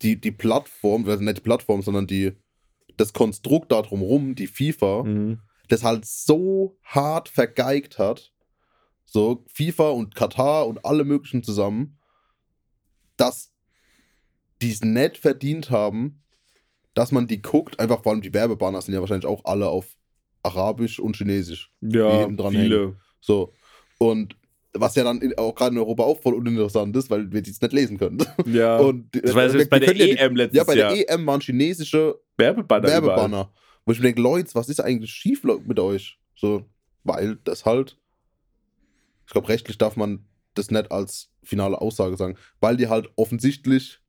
die, 0.00 0.20
die 0.20 0.32
Plattform, 0.32 1.06
also 1.08 1.22
nicht 1.22 1.38
die 1.38 1.42
Plattform, 1.42 1.82
sondern 1.82 2.06
die, 2.06 2.32
das 2.96 3.12
Konstrukt 3.12 3.70
da 3.72 3.82
drumherum, 3.82 4.34
die 4.34 4.46
FIFA, 4.46 5.02
Mhm. 5.04 5.38
das 5.68 5.84
halt 5.84 6.04
so 6.04 6.76
hart 6.82 7.28
vergeigt 7.28 7.98
hat, 7.98 8.32
so 9.04 9.44
FIFA 9.52 9.90
und 9.90 10.14
Katar 10.14 10.66
und 10.66 10.84
alle 10.84 11.04
möglichen 11.04 11.42
zusammen, 11.42 11.98
dass 13.16 13.52
die 14.60 14.70
es 14.72 14.80
nicht 14.82 15.18
verdient 15.18 15.70
haben, 15.70 16.22
dass 16.94 17.12
man 17.12 17.26
die 17.26 17.42
guckt, 17.42 17.78
einfach 17.80 18.02
vor 18.02 18.12
allem 18.12 18.22
die 18.22 18.34
Werbebanner 18.34 18.80
sind 18.82 18.94
ja 18.94 19.00
wahrscheinlich 19.00 19.26
auch 19.26 19.44
alle 19.44 19.68
auf 19.68 19.96
Arabisch 20.42 20.98
und 21.00 21.16
Chinesisch. 21.16 21.70
die 21.80 21.98
Ja, 21.98 22.28
viele. 22.50 22.96
So. 23.20 23.52
Und 23.98 24.36
was 24.74 24.94
ja 24.94 25.04
dann 25.04 25.20
in, 25.20 25.36
auch 25.38 25.54
gerade 25.54 25.72
in 25.74 25.78
Europa 25.78 26.02
auch 26.04 26.20
voll 26.20 26.34
uninteressant 26.34 26.96
ist, 26.96 27.10
weil 27.10 27.30
wir 27.30 27.42
die 27.42 27.50
es 27.50 27.60
nicht 27.60 27.72
lesen 27.74 27.98
können. 27.98 28.24
Ja. 28.46 28.78
Und 28.80 29.08
das 29.14 29.34
war 29.34 29.44
äh, 29.44 29.58
jetzt 29.58 29.68
bei 29.70 29.76
wir 29.80 29.86
der 29.86 29.88
können 29.94 30.00
ja 30.00 30.06
die- 30.14 30.18
EM 30.18 30.36
letztes 30.36 30.56
Ja, 30.56 30.64
bei 30.64 30.74
Jahr. 30.74 30.94
der 30.94 31.10
EM 31.10 31.26
waren 31.26 31.40
chinesische 31.42 32.18
Werbebanner. 32.38 32.88
überall. 32.88 33.02
Werbebanner. 33.02 33.52
Wo 33.84 33.92
ich 33.92 33.98
mir 33.98 34.04
denke, 34.04 34.22
Leute, 34.22 34.54
was 34.54 34.68
ist 34.70 34.80
eigentlich 34.80 35.10
schief 35.12 35.44
mit 35.44 35.78
euch? 35.78 36.18
So, 36.34 36.64
weil 37.04 37.36
das 37.44 37.64
halt. 37.66 37.98
Ich 39.26 39.32
glaube, 39.32 39.48
rechtlich 39.48 39.76
darf 39.78 39.96
man 39.96 40.24
das 40.54 40.70
nicht 40.70 40.90
als 40.90 41.30
finale 41.42 41.80
Aussage 41.80 42.16
sagen, 42.16 42.36
weil 42.60 42.76
die 42.76 42.88
halt 42.88 43.10
offensichtlich 43.16 44.00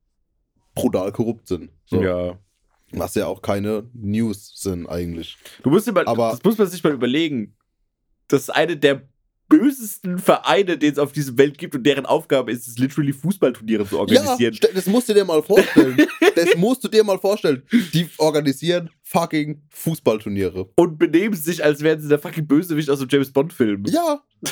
brutal 0.76 1.12
korrupt 1.12 1.48
sind. 1.48 1.72
So. 1.86 2.02
Ja. 2.02 2.39
Was 2.94 3.16
ja 3.16 3.28
auch 3.28 3.42
keine 3.42 3.90
News 3.94 4.54
sind 4.56 4.88
eigentlich. 4.88 5.38
Du 5.64 5.70
musst 5.70 5.88
dir 5.88 5.92
mal, 5.92 6.06
Aber- 6.06 6.32
das 6.32 6.44
muss 6.44 6.58
man 6.58 6.68
sich 6.68 6.84
mal 6.84 6.94
überlegen. 6.94 7.56
Das 8.28 8.44
ist 8.44 8.50
eine 8.50 8.78
der 8.78 9.04
bösesten 9.50 10.18
Vereine, 10.20 10.78
den 10.78 10.94
es 10.94 10.98
auf 10.98 11.12
dieser 11.12 11.38
Welt 11.38 11.58
gibt 11.58 11.76
und 11.76 11.84
deren 11.84 12.06
Aufgabe 12.06 12.52
ist 12.52 12.68
es, 12.68 12.78
literally 12.80 13.14
Fußballturniere 13.14 13.88
zu 13.88 14.00
organisieren. 14.00 14.58
Ja, 14.60 14.70
das 14.74 14.86
musst 14.88 15.10
du 15.10 15.14
dir 15.14 15.26
mal 15.26 15.44
vorstellen. 15.44 15.98
das 16.36 16.56
musst 16.56 16.84
du 16.84 16.88
dir 16.88 17.04
mal 17.04 17.20
vorstellen. 17.20 17.62
Die 17.94 18.10
organisieren 18.18 18.90
fucking 19.13 19.62
Fußballturniere. 19.69 20.69
Und 20.76 20.97
benehmen 20.97 21.36
sich, 21.36 21.63
als 21.63 21.82
wären 21.82 22.02
sie 22.02 22.10
der 22.10 22.17
fucking 22.19 22.47
Bösewicht 22.47 22.89
aus 22.89 22.99
dem 22.99 23.08
James 23.10 23.32
Bond-Film. 23.32 23.86
Ja. 23.88 24.21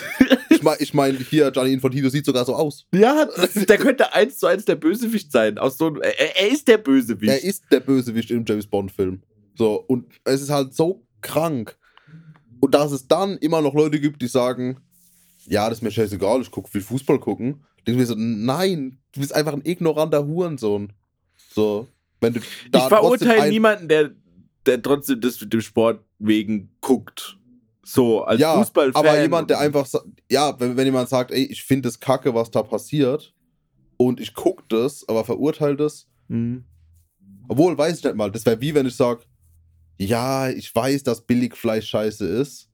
Ich 0.51 0.63
meine, 0.63 0.79
ich 0.81 0.93
mein, 0.93 1.17
hier, 1.17 1.49
Gianni 1.49 1.73
Infantino 1.73 2.07
sieht 2.09 2.23
sogar 2.25 2.45
so 2.45 2.53
aus. 2.53 2.85
Ja, 2.93 3.27
der 3.67 3.77
könnte 3.79 4.13
eins 4.13 4.37
zu 4.37 4.45
eins 4.45 4.63
der 4.63 4.75
Bösewicht 4.75 5.31
sein. 5.31 5.57
Aus 5.57 5.77
so, 5.77 5.87
einem- 5.87 6.01
er, 6.01 6.37
er 6.39 6.51
ist 6.51 6.67
der 6.67 6.77
Bösewicht. 6.77 7.31
Er 7.31 7.43
ist 7.43 7.63
der 7.71 7.79
Bösewicht 7.79 8.29
im 8.29 8.45
James 8.45 8.67
Bond-Film. 8.67 9.23
So, 9.55 9.83
und 9.87 10.05
es 10.23 10.41
ist 10.41 10.51
halt 10.51 10.75
so 10.75 11.03
krank. 11.21 11.77
Und 12.59 12.75
dass 12.75 12.91
es 12.91 13.07
dann 13.07 13.37
immer 13.37 13.61
noch 13.61 13.73
Leute 13.73 13.99
gibt, 13.99 14.21
die 14.21 14.27
sagen, 14.27 14.77
ja, 15.47 15.67
das 15.67 15.79
ist 15.79 15.81
mir 15.81 15.89
scheißegal, 15.89 16.41
ich 16.41 16.51
gucke, 16.51 16.71
will 16.75 16.81
Fußball 16.81 17.19
gucken. 17.19 17.63
Denke 17.87 17.91
ich 17.93 17.97
mir 17.97 18.05
so, 18.05 18.15
nein, 18.15 18.99
du 19.13 19.21
bist 19.21 19.33
einfach 19.33 19.53
ein 19.53 19.65
ignoranter 19.65 20.27
Hurensohn. 20.27 20.93
So, 21.55 21.87
wenn 22.19 22.33
du 22.33 22.39
ich 22.39 22.45
da 22.71 22.87
trotzdem 22.87 23.27
verurteile 23.29 23.49
niemanden, 23.49 23.87
der, 23.87 24.11
der 24.65 24.81
trotzdem 24.81 25.21
das 25.21 25.39
mit 25.41 25.51
dem 25.53 25.61
Sport 25.61 26.03
wegen 26.19 26.71
guckt. 26.81 27.37
So, 27.83 28.23
als 28.23 28.39
ja, 28.39 28.57
Fußballfan. 28.57 29.05
aber 29.05 29.21
jemand, 29.21 29.49
der 29.49 29.59
einfach, 29.59 29.87
ja, 30.29 30.57
wenn, 30.59 30.77
wenn 30.77 30.85
jemand 30.85 31.09
sagt, 31.09 31.31
ey, 31.31 31.43
ich 31.45 31.63
finde 31.63 31.89
es 31.89 31.99
kacke, 31.99 32.33
was 32.33 32.51
da 32.51 32.61
passiert 32.63 33.33
und 33.97 34.19
ich 34.19 34.33
gucke 34.33 34.63
das, 34.69 35.03
aber 35.07 35.23
verurteile 35.25 35.75
das, 35.75 36.07
Mhm. 36.27 36.63
obwohl, 37.49 37.77
weiß 37.77 37.97
ich 37.97 38.03
nicht 38.05 38.15
mal, 38.15 38.31
das 38.31 38.45
wäre 38.45 38.61
wie 38.61 38.73
wenn 38.73 38.85
ich 38.85 38.95
sage, 38.95 39.21
ja, 39.97 40.49
ich 40.49 40.73
weiß, 40.73 41.03
dass 41.03 41.21
Billigfleisch 41.25 41.89
scheiße 41.89 42.25
ist 42.25 42.69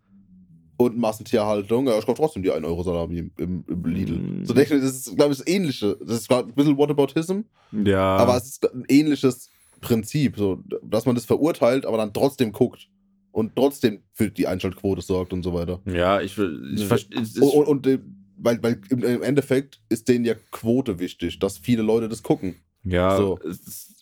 und 0.77 0.97
Massentierhaltung, 0.97 1.87
ja, 1.87 1.97
ich 1.97 2.05
kaufe 2.05 2.21
trotzdem 2.21 2.43
die 2.43 2.51
1 2.51 2.63
Euro 2.65 2.83
Salami 2.83 3.17
im, 3.17 3.31
im, 3.39 3.65
im 3.67 3.85
Lidl. 3.85 4.19
Mm. 4.19 4.45
So 4.45 4.53
denke 4.53 4.75
ich, 4.75 4.81
das 4.83 4.91
ist, 5.07 5.15
glaube 5.15 5.31
ich, 5.33 5.39
das 5.39 5.47
Ähnliche. 5.47 5.97
Das 6.01 6.19
ist 6.19 6.29
ich, 6.31 6.37
ein 6.37 6.53
bisschen 6.53 6.77
Whataboutism, 6.77 7.39
Ja. 7.71 8.17
aber 8.17 8.37
es 8.37 8.45
ist 8.49 8.71
ein 8.71 8.83
ähnliches 8.87 9.49
Prinzip, 9.79 10.37
so, 10.37 10.63
dass 10.83 11.05
man 11.05 11.15
das 11.15 11.25
verurteilt, 11.25 11.85
aber 11.85 11.97
dann 11.97 12.13
trotzdem 12.13 12.51
guckt 12.51 12.87
und 13.31 13.55
trotzdem 13.55 14.01
für 14.13 14.29
die 14.31 14.47
Einschaltquote 14.47 15.01
sorgt 15.01 15.33
und 15.33 15.43
so 15.43 15.53
weiter. 15.53 15.81
ja, 15.85 16.19
ich. 16.21 16.37
Ich 16.73 16.85
verstehe. 16.85 17.19
Und, 17.41 17.53
und, 17.53 17.67
und 17.67 17.87
äh, 17.87 17.99
weil, 18.37 18.61
weil 18.61 18.81
im, 18.89 19.23
Endeffekt 19.23 19.81
ist 19.89 20.07
denen 20.07 20.25
ja 20.25 20.35
Quote 20.51 20.99
wichtig, 20.99 21.39
dass 21.39 21.57
viele 21.57 21.81
Leute 21.81 22.07
das 22.09 22.21
gucken. 22.23 22.55
Ja, 22.83 23.17
So. 23.17 23.39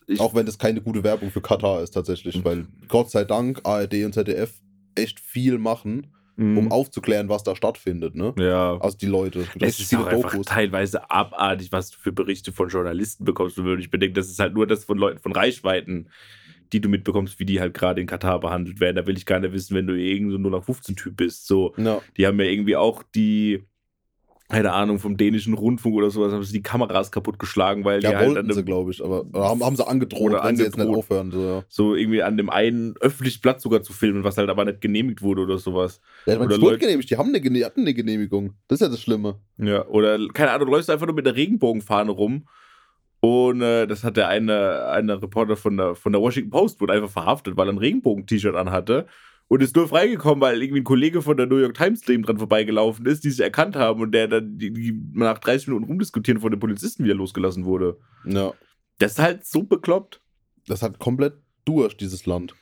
ich, 0.07 0.19
Auch 0.19 0.35
wenn 0.35 0.45
das 0.45 0.57
keine 0.57 0.81
gute 0.81 1.03
Werbung 1.03 1.31
für 1.31 1.41
Katar 1.41 1.81
ist 1.81 1.91
tatsächlich, 1.91 2.37
Mhm. 2.37 2.43
weil 2.45 2.67
Gott 2.87 3.09
sei 3.11 3.23
Dank 3.23 3.61
ARD 3.63 4.03
und 4.05 4.13
ZDF 4.13 4.53
echt 4.95 5.19
viel 5.19 5.57
machen, 5.57 6.07
Mhm. 6.37 6.57
um 6.57 6.71
aufzuklären, 6.71 7.29
was 7.29 7.43
da 7.43 7.55
stattfindet, 7.55 8.15
ne? 8.15 8.33
Ja. 8.37 8.77
Also 8.79 8.97
die 8.97 9.05
Leute. 9.05 9.43
Gibt 9.53 9.63
Es 9.63 9.79
ist 9.79 9.89
viele 9.89 10.03
auch 10.03 10.07
einfach 10.07 10.45
teilweise 10.45 11.09
abartig, 11.09 11.71
was 11.71 11.91
du 11.91 11.97
für 11.97 12.11
Berichte 12.11 12.51
von 12.51 12.69
Journalisten 12.69 13.23
bekommst. 13.23 13.57
Und 13.57 13.79
ich 13.79 13.89
bedenke, 13.89 14.13
das 14.13 14.29
ist 14.29 14.39
halt 14.39 14.53
nur 14.53 14.67
das 14.67 14.83
von 14.83 14.97
Leuten 14.97 15.19
von 15.19 15.31
Reichweiten, 15.31 16.09
die 16.73 16.81
du 16.81 16.89
mitbekommst, 16.89 17.39
wie 17.39 17.45
die 17.45 17.59
halt 17.59 17.73
gerade 17.73 18.01
in 18.01 18.07
Katar 18.07 18.39
behandelt 18.39 18.79
werden. 18.79 18.97
Da 18.97 19.07
will 19.07 19.17
ich 19.17 19.25
gar 19.25 19.39
nicht 19.39 19.53
wissen, 19.53 19.75
wenn 19.75 19.87
du 19.87 19.93
irgend 19.93 20.31
so 20.31 20.37
nur 20.37 20.51
nach 20.51 20.65
15-Typ 20.65 21.15
bist. 21.15 21.47
So, 21.47 21.73
Ja, 21.77 22.01
die 22.17 22.27
haben 22.27 22.39
ja 22.39 22.45
irgendwie 22.47 22.75
auch 22.75 23.03
die, 23.03 23.63
keine 24.47 24.73
Ahnung, 24.73 24.99
vom 24.99 25.17
dänischen 25.17 25.55
Rundfunk 25.55 25.95
oder 25.95 26.11
sowas, 26.11 26.31
haben 26.31 26.43
sie 26.43 26.53
die 26.53 26.61
Kameras 26.61 27.11
kaputtgeschlagen, 27.11 27.83
weil 27.83 27.99
die 27.99 28.05
ja 28.05 28.11
halt 28.17 28.29
an 28.29 28.35
wollten 28.35 28.49
sie, 28.53 28.61
dem, 28.61 28.65
glaube 28.65 28.91
ich, 28.91 29.03
aber 29.03 29.25
haben, 29.33 29.63
haben 29.63 29.75
sie 29.75 29.87
angedroht, 29.87 30.21
Oder 30.33 30.43
wenn 30.43 30.55
sie 30.55 30.63
jetzt 30.63 30.77
nicht 30.77 30.81
angedroht. 30.85 31.05
aufhören. 31.05 31.31
So, 31.31 31.39
ja. 31.41 31.63
so 31.67 31.95
irgendwie 31.95 32.21
an 32.21 32.37
dem 32.37 32.51
einen 32.51 32.93
öffentlichen 33.01 33.41
Platz 33.41 33.63
sogar 33.63 33.81
zu 33.81 33.91
filmen, 33.91 34.23
was 34.23 34.37
halt 34.37 34.49
aber 34.49 34.63
nicht 34.65 34.81
genehmigt 34.81 35.23
wurde 35.23 35.41
oder 35.41 35.57
sowas. 35.57 35.99
Ja, 36.27 36.33
meine, 36.35 36.45
Oder 36.45 36.57
Leute- 36.59 36.77
genehmigt, 36.77 37.09
die 37.09 37.17
haben 37.17 37.29
eine, 37.29 37.41
Gene- 37.41 37.65
hatten 37.65 37.81
eine 37.81 37.93
Genehmigung. 37.95 38.53
Das 38.67 38.79
ist 38.79 38.85
ja 38.85 38.91
das 38.91 39.01
Schlimme. 39.01 39.39
Ja, 39.57 39.87
oder 39.87 40.19
keine 40.33 40.51
Ahnung, 40.51 40.67
du 40.67 40.73
läufst 40.73 40.91
einfach 40.91 41.07
nur 41.07 41.15
mit 41.15 41.25
der 41.25 41.35
Regenbogenfahne 41.35 42.11
rum. 42.11 42.47
Und 43.21 43.61
äh, 43.63 43.87
das 43.87 44.03
hat 44.03 44.17
der 44.17 44.27
eine, 44.27 44.85
eine 44.89 45.19
Reporter 45.21 45.55
von 45.55 45.77
der, 45.77 45.95
von 45.95 46.11
der 46.11 46.21
Washington 46.21 46.51
Post 46.51 46.79
wurde 46.79 46.93
einfach 46.93 47.09
verhaftet, 47.09 47.57
weil 47.57 47.67
er 47.67 47.73
ein 47.73 47.79
Regenbogen-T-Shirt 47.79 48.55
anhatte. 48.55 49.07
Und 49.47 49.61
ist 49.61 49.75
nur 49.75 49.87
freigekommen, 49.87 50.41
weil 50.41 50.61
irgendwie 50.61 50.81
ein 50.81 50.85
Kollege 50.85 51.21
von 51.21 51.37
der 51.37 51.45
New 51.45 51.57
York 51.57 51.75
Times 51.75 52.01
neben 52.07 52.23
dran 52.23 52.39
vorbeigelaufen 52.39 53.05
ist, 53.05 53.23
die 53.23 53.29
sich 53.29 53.41
erkannt 53.41 53.75
haben 53.75 54.01
und 54.01 54.11
der 54.11 54.27
dann 54.27 54.57
die, 54.57 54.73
die 54.73 54.99
nach 55.13 55.37
30 55.37 55.67
Minuten 55.67 55.85
rumdiskutieren 55.85 56.41
von 56.41 56.49
den 56.51 56.59
Polizisten 56.59 57.03
wieder 57.03 57.13
losgelassen 57.13 57.63
wurde. 57.65 57.99
Ja. 58.25 58.53
Das 58.97 59.13
ist 59.13 59.19
halt 59.19 59.45
so 59.45 59.61
bekloppt. 59.63 60.21
das 60.67 60.81
hat 60.81 60.97
komplett 60.97 61.35
durch, 61.63 61.95
dieses 61.95 62.25
Land. 62.25 62.55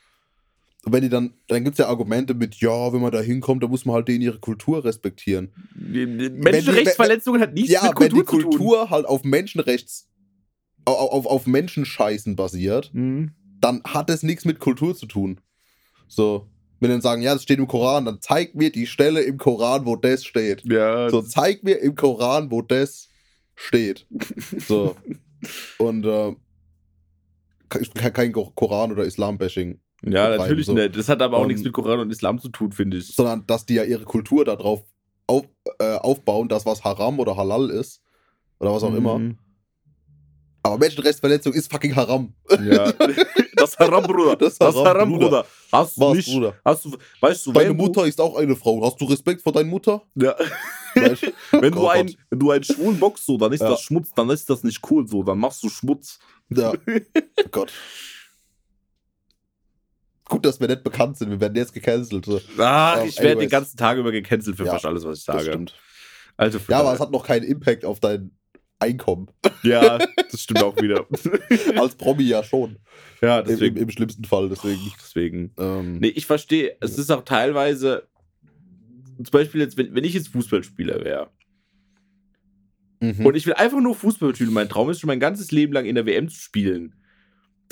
Und 0.86 0.92
wenn 0.92 1.02
die 1.04 1.08
dann, 1.10 1.36
dann 1.48 1.64
gibt 1.64 1.76
es 1.76 1.78
ja 1.80 1.88
Argumente 1.88 2.34
mit, 2.34 2.56
ja, 2.56 2.92
wenn 2.92 3.00
man 3.02 3.14
da 3.14 3.22
hinkommt, 3.22 3.64
dann 3.64 3.70
muss 3.70 3.86
man 3.86 3.96
halt 3.96 4.10
denen 4.10 4.22
ihre 4.22 4.40
Kultur 4.40 4.84
respektieren. 4.84 5.54
Die- 5.76 6.06
die 6.18 6.30
Menschenrechtsverletzungen 6.32 7.40
hat 7.40 7.54
nichts 7.54 7.72
ja, 7.72 7.82
mit 7.84 7.92
wenn 8.02 8.10
Kultur 8.12 8.24
die 8.24 8.26
zu 8.30 8.38
tun. 8.42 8.50
Kultur 8.58 8.90
halt 8.90 9.06
auf 9.06 9.24
Menschenrechts, 9.24 10.10
auf, 10.84 11.12
auf, 11.12 11.26
auf 11.28 11.48
Menschenscheißen 11.48 12.36
basiert, 12.36 12.92
Mhm. 12.94 13.32
dann 13.62 13.82
hat 13.86 14.10
es 14.10 14.22
nichts 14.24 14.44
mit 14.44 14.60
Kultur 14.60 14.94
zu 14.96 15.06
tun. 15.06 15.40
So, 16.10 16.50
wenn 16.84 16.92
dann 16.92 17.02
sagen, 17.02 17.22
ja, 17.22 17.34
das 17.34 17.44
steht 17.44 17.60
im 17.60 17.68
Koran, 17.68 18.06
dann 18.06 18.20
zeig 18.22 18.56
mir 18.56 18.72
die 18.72 18.86
Stelle 18.88 19.22
im 19.22 19.38
Koran, 19.38 19.86
wo 19.86 19.96
das 19.96 20.26
steht. 20.26 20.64
Ja, 20.66 21.10
So, 21.10 21.22
zeig 21.22 21.64
mir 21.64 21.80
im 21.80 21.96
Koran, 21.96 22.52
wo 22.52 22.62
das 22.62 23.10
steht. 23.56 24.06
So. 24.68 24.96
Und 25.78 26.06
äh, 26.06 26.36
kein, 27.70 28.32
Koran 28.32 28.92
oder 28.92 29.04
Islam-Bashing. 29.04 29.80
Ja, 30.04 30.28
betreiben, 30.30 30.38
natürlich 30.38 30.66
so. 30.66 30.74
nicht. 30.74 30.96
Das 30.96 31.10
hat 31.10 31.22
aber 31.22 31.38
auch 31.38 31.44
Ähm, 31.44 31.48
nichts 31.48 31.64
mit 31.64 31.74
Koran 31.74 32.00
und 32.00 32.12
Islam 32.12 32.40
zu 32.40 32.50
tun, 32.50 32.72
finde 32.72 32.98
ich. 32.98 33.08
Sondern 33.16 33.48
dass 33.48 33.66
die 33.66 33.76
ja 33.76 33.84
ihre 33.84 34.04
Kultur 34.04 34.44
darauf 34.44 34.84
auf, 35.28 35.46
äh, 35.80 35.96
aufbauen, 35.96 36.50
dass 36.50 36.66
was 36.66 36.84
Haram 36.84 37.20
oder 37.20 37.38
Halal 37.38 37.70
ist. 37.70 38.02
Oder 38.60 38.74
was 38.74 38.84
auch 38.84 38.94
immer. 38.94 39.18
Mhm. 39.20 39.38
Aber 40.62 40.78
Menschenrechtsverletzung 40.78 41.54
ist 41.54 41.72
fucking 41.72 41.96
Haram. 41.96 42.34
Ja. 42.64 42.92
Das 43.56 43.78
Haram, 43.80 44.04
Bruder. 44.04 44.36
Das 44.36 44.58
Das 44.58 44.76
Haram, 44.76 44.88
Haram, 44.88 45.10
Bruder. 45.10 45.26
Bruder. 45.28 45.46
Hast 45.74 45.98
du 45.98 46.02
Was, 46.02 46.14
nicht. 46.18 46.32
Bruder? 46.32 46.56
Hast 46.64 46.86
du, 46.86 46.98
weißt 47.20 47.46
du, 47.48 47.52
Deine 47.52 47.74
Mutter 47.74 48.06
ist 48.06 48.22
auch 48.22 48.36
eine 48.38 48.56
Frau. 48.56 48.86
Hast 48.86 49.02
du 49.02 49.06
Respekt 49.06 49.42
vor 49.42 49.52
deiner 49.52 49.70
Mutter? 49.70 50.02
Du, 50.16 50.26
ja, 50.28 50.34
du? 50.34 51.34
wenn, 51.62 51.72
du 51.74 51.80
Oh 51.82 51.88
ein, 51.88 52.06
Gott. 52.08 52.16
wenn 52.30 52.40
du 52.40 52.52
einen 52.52 52.64
Schwulen 52.64 53.00
boxst, 53.00 53.26
so, 53.26 53.38
dann 53.38 53.52
ist 53.52 53.62
Ja. 53.62 53.70
das 53.70 53.82
Schmutz, 53.82 54.12
dann 54.16 54.30
ist 54.30 54.50
das 54.50 54.64
nicht 54.64 54.80
cool, 54.92 55.08
so, 55.08 55.24
dann 55.24 55.40
machst 55.40 55.64
du 55.64 55.70
Schmutz. 55.70 56.20
Ja. 56.50 56.74
Oh 57.46 57.50
Gott. 57.52 57.72
Gut, 60.26 60.46
dass 60.46 60.60
wir 60.60 60.68
nicht 60.68 60.84
bekannt 60.84 61.18
sind. 61.18 61.30
Wir 61.30 61.40
werden 61.42 61.56
jetzt 61.56 61.74
gecancelt. 61.74 62.26
So. 62.26 62.40
Ach, 62.58 62.98
Ähm, 63.02 63.10
ich 63.10 63.20
werde 63.20 63.42
den 63.42 63.50
ganzen 63.50 63.76
Tag 63.78 63.98
über 63.98 64.12
gecancelt 64.12 64.56
für 64.56 64.66
Ja, 64.66 64.72
fast 64.74 64.86
alles, 64.86 65.04
was 65.04 65.20
ich 65.20 65.26
Das 65.26 65.36
sage. 65.38 65.50
stimmt. 65.52 65.76
Also, 66.38 66.60
Ja, 66.70 66.80
aber 66.80 66.94
es 66.94 67.00
hat 67.00 67.12
noch 67.12 67.26
keinen 67.26 67.44
Impact 67.44 67.86
auf 67.86 68.00
dein 68.00 68.32
Einkommen. 68.84 69.28
ja, 69.64 69.98
das 70.32 70.42
stimmt 70.42 70.64
auch 70.64 70.80
wieder. 70.82 71.06
Als 71.80 71.96
Promi 71.96 72.24
ja 72.24 72.44
schon. 72.44 72.78
ja, 73.22 73.40
Im, 73.40 73.46
im, 73.46 73.52
deswegen. 73.52 73.78
Im 73.78 73.90
schlimmsten 73.90 74.26
Fall. 74.26 74.50
Deswegen. 74.50 74.92
deswegen. 75.02 75.52
Ähm, 75.58 76.00
Nee, 76.00 76.10
ich 76.10 76.26
verstehe, 76.26 76.76
es 76.82 76.98
ist 76.98 77.12
auch 77.12 77.24
teilweise, 77.24 78.08
zum 79.18 79.32
Beispiel 79.32 79.62
jetzt, 79.62 79.78
wenn, 79.78 79.96
wenn 79.96 80.04
ich 80.04 80.14
jetzt 80.14 80.30
Fußballspieler 80.30 81.04
wäre 81.04 81.30
mhm. 83.00 83.26
und 83.26 83.36
ich 83.36 83.46
will 83.46 83.54
einfach 83.54 83.80
nur 83.80 83.96
Fußball 83.96 84.36
spielen, 84.36 84.54
mein 84.54 84.70
Traum 84.70 84.90
ist 84.90 85.00
schon 85.00 85.08
mein 85.08 85.20
ganzes 85.20 85.52
Leben 85.52 85.74
lang 85.74 85.86
in 85.86 85.96
der 85.96 86.06
WM 86.06 86.30
zu 86.30 86.40
spielen, 86.40 86.96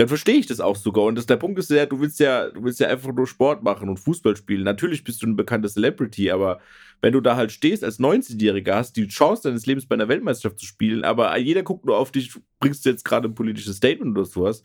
dann 0.01 0.07
verstehe 0.07 0.37
ich 0.37 0.47
das 0.47 0.59
auch 0.59 0.75
sogar. 0.75 1.03
Und 1.03 1.13
das, 1.13 1.27
der 1.27 1.37
Punkt 1.37 1.59
ist 1.59 1.69
ja, 1.69 1.85
du 1.85 1.99
willst 1.99 2.19
ja, 2.19 2.49
du 2.49 2.63
willst 2.63 2.79
ja 2.79 2.87
einfach 2.87 3.13
nur 3.13 3.27
Sport 3.27 3.61
machen 3.61 3.87
und 3.87 3.99
Fußball 3.99 4.35
spielen. 4.35 4.63
Natürlich 4.63 5.03
bist 5.03 5.21
du 5.21 5.27
eine 5.27 5.35
bekannte 5.35 5.69
Celebrity, 5.69 6.31
aber 6.31 6.59
wenn 7.01 7.13
du 7.13 7.21
da 7.21 7.35
halt 7.35 7.51
stehst 7.51 7.83
als 7.83 7.99
19-Jähriger, 7.99 8.73
hast 8.73 8.93
die 8.97 9.07
Chance 9.07 9.43
deines 9.43 9.67
Lebens 9.67 9.85
bei 9.85 9.93
einer 9.93 10.07
Weltmeisterschaft 10.07 10.59
zu 10.59 10.65
spielen, 10.65 11.03
aber 11.03 11.37
jeder 11.37 11.61
guckt 11.61 11.85
nur 11.85 11.99
auf 11.99 12.11
dich, 12.11 12.33
bringst 12.59 12.83
du 12.83 12.89
jetzt 12.89 13.05
gerade 13.05 13.27
ein 13.27 13.35
politisches 13.35 13.77
Statement 13.77 14.17
oder 14.17 14.25
sowas, 14.25 14.63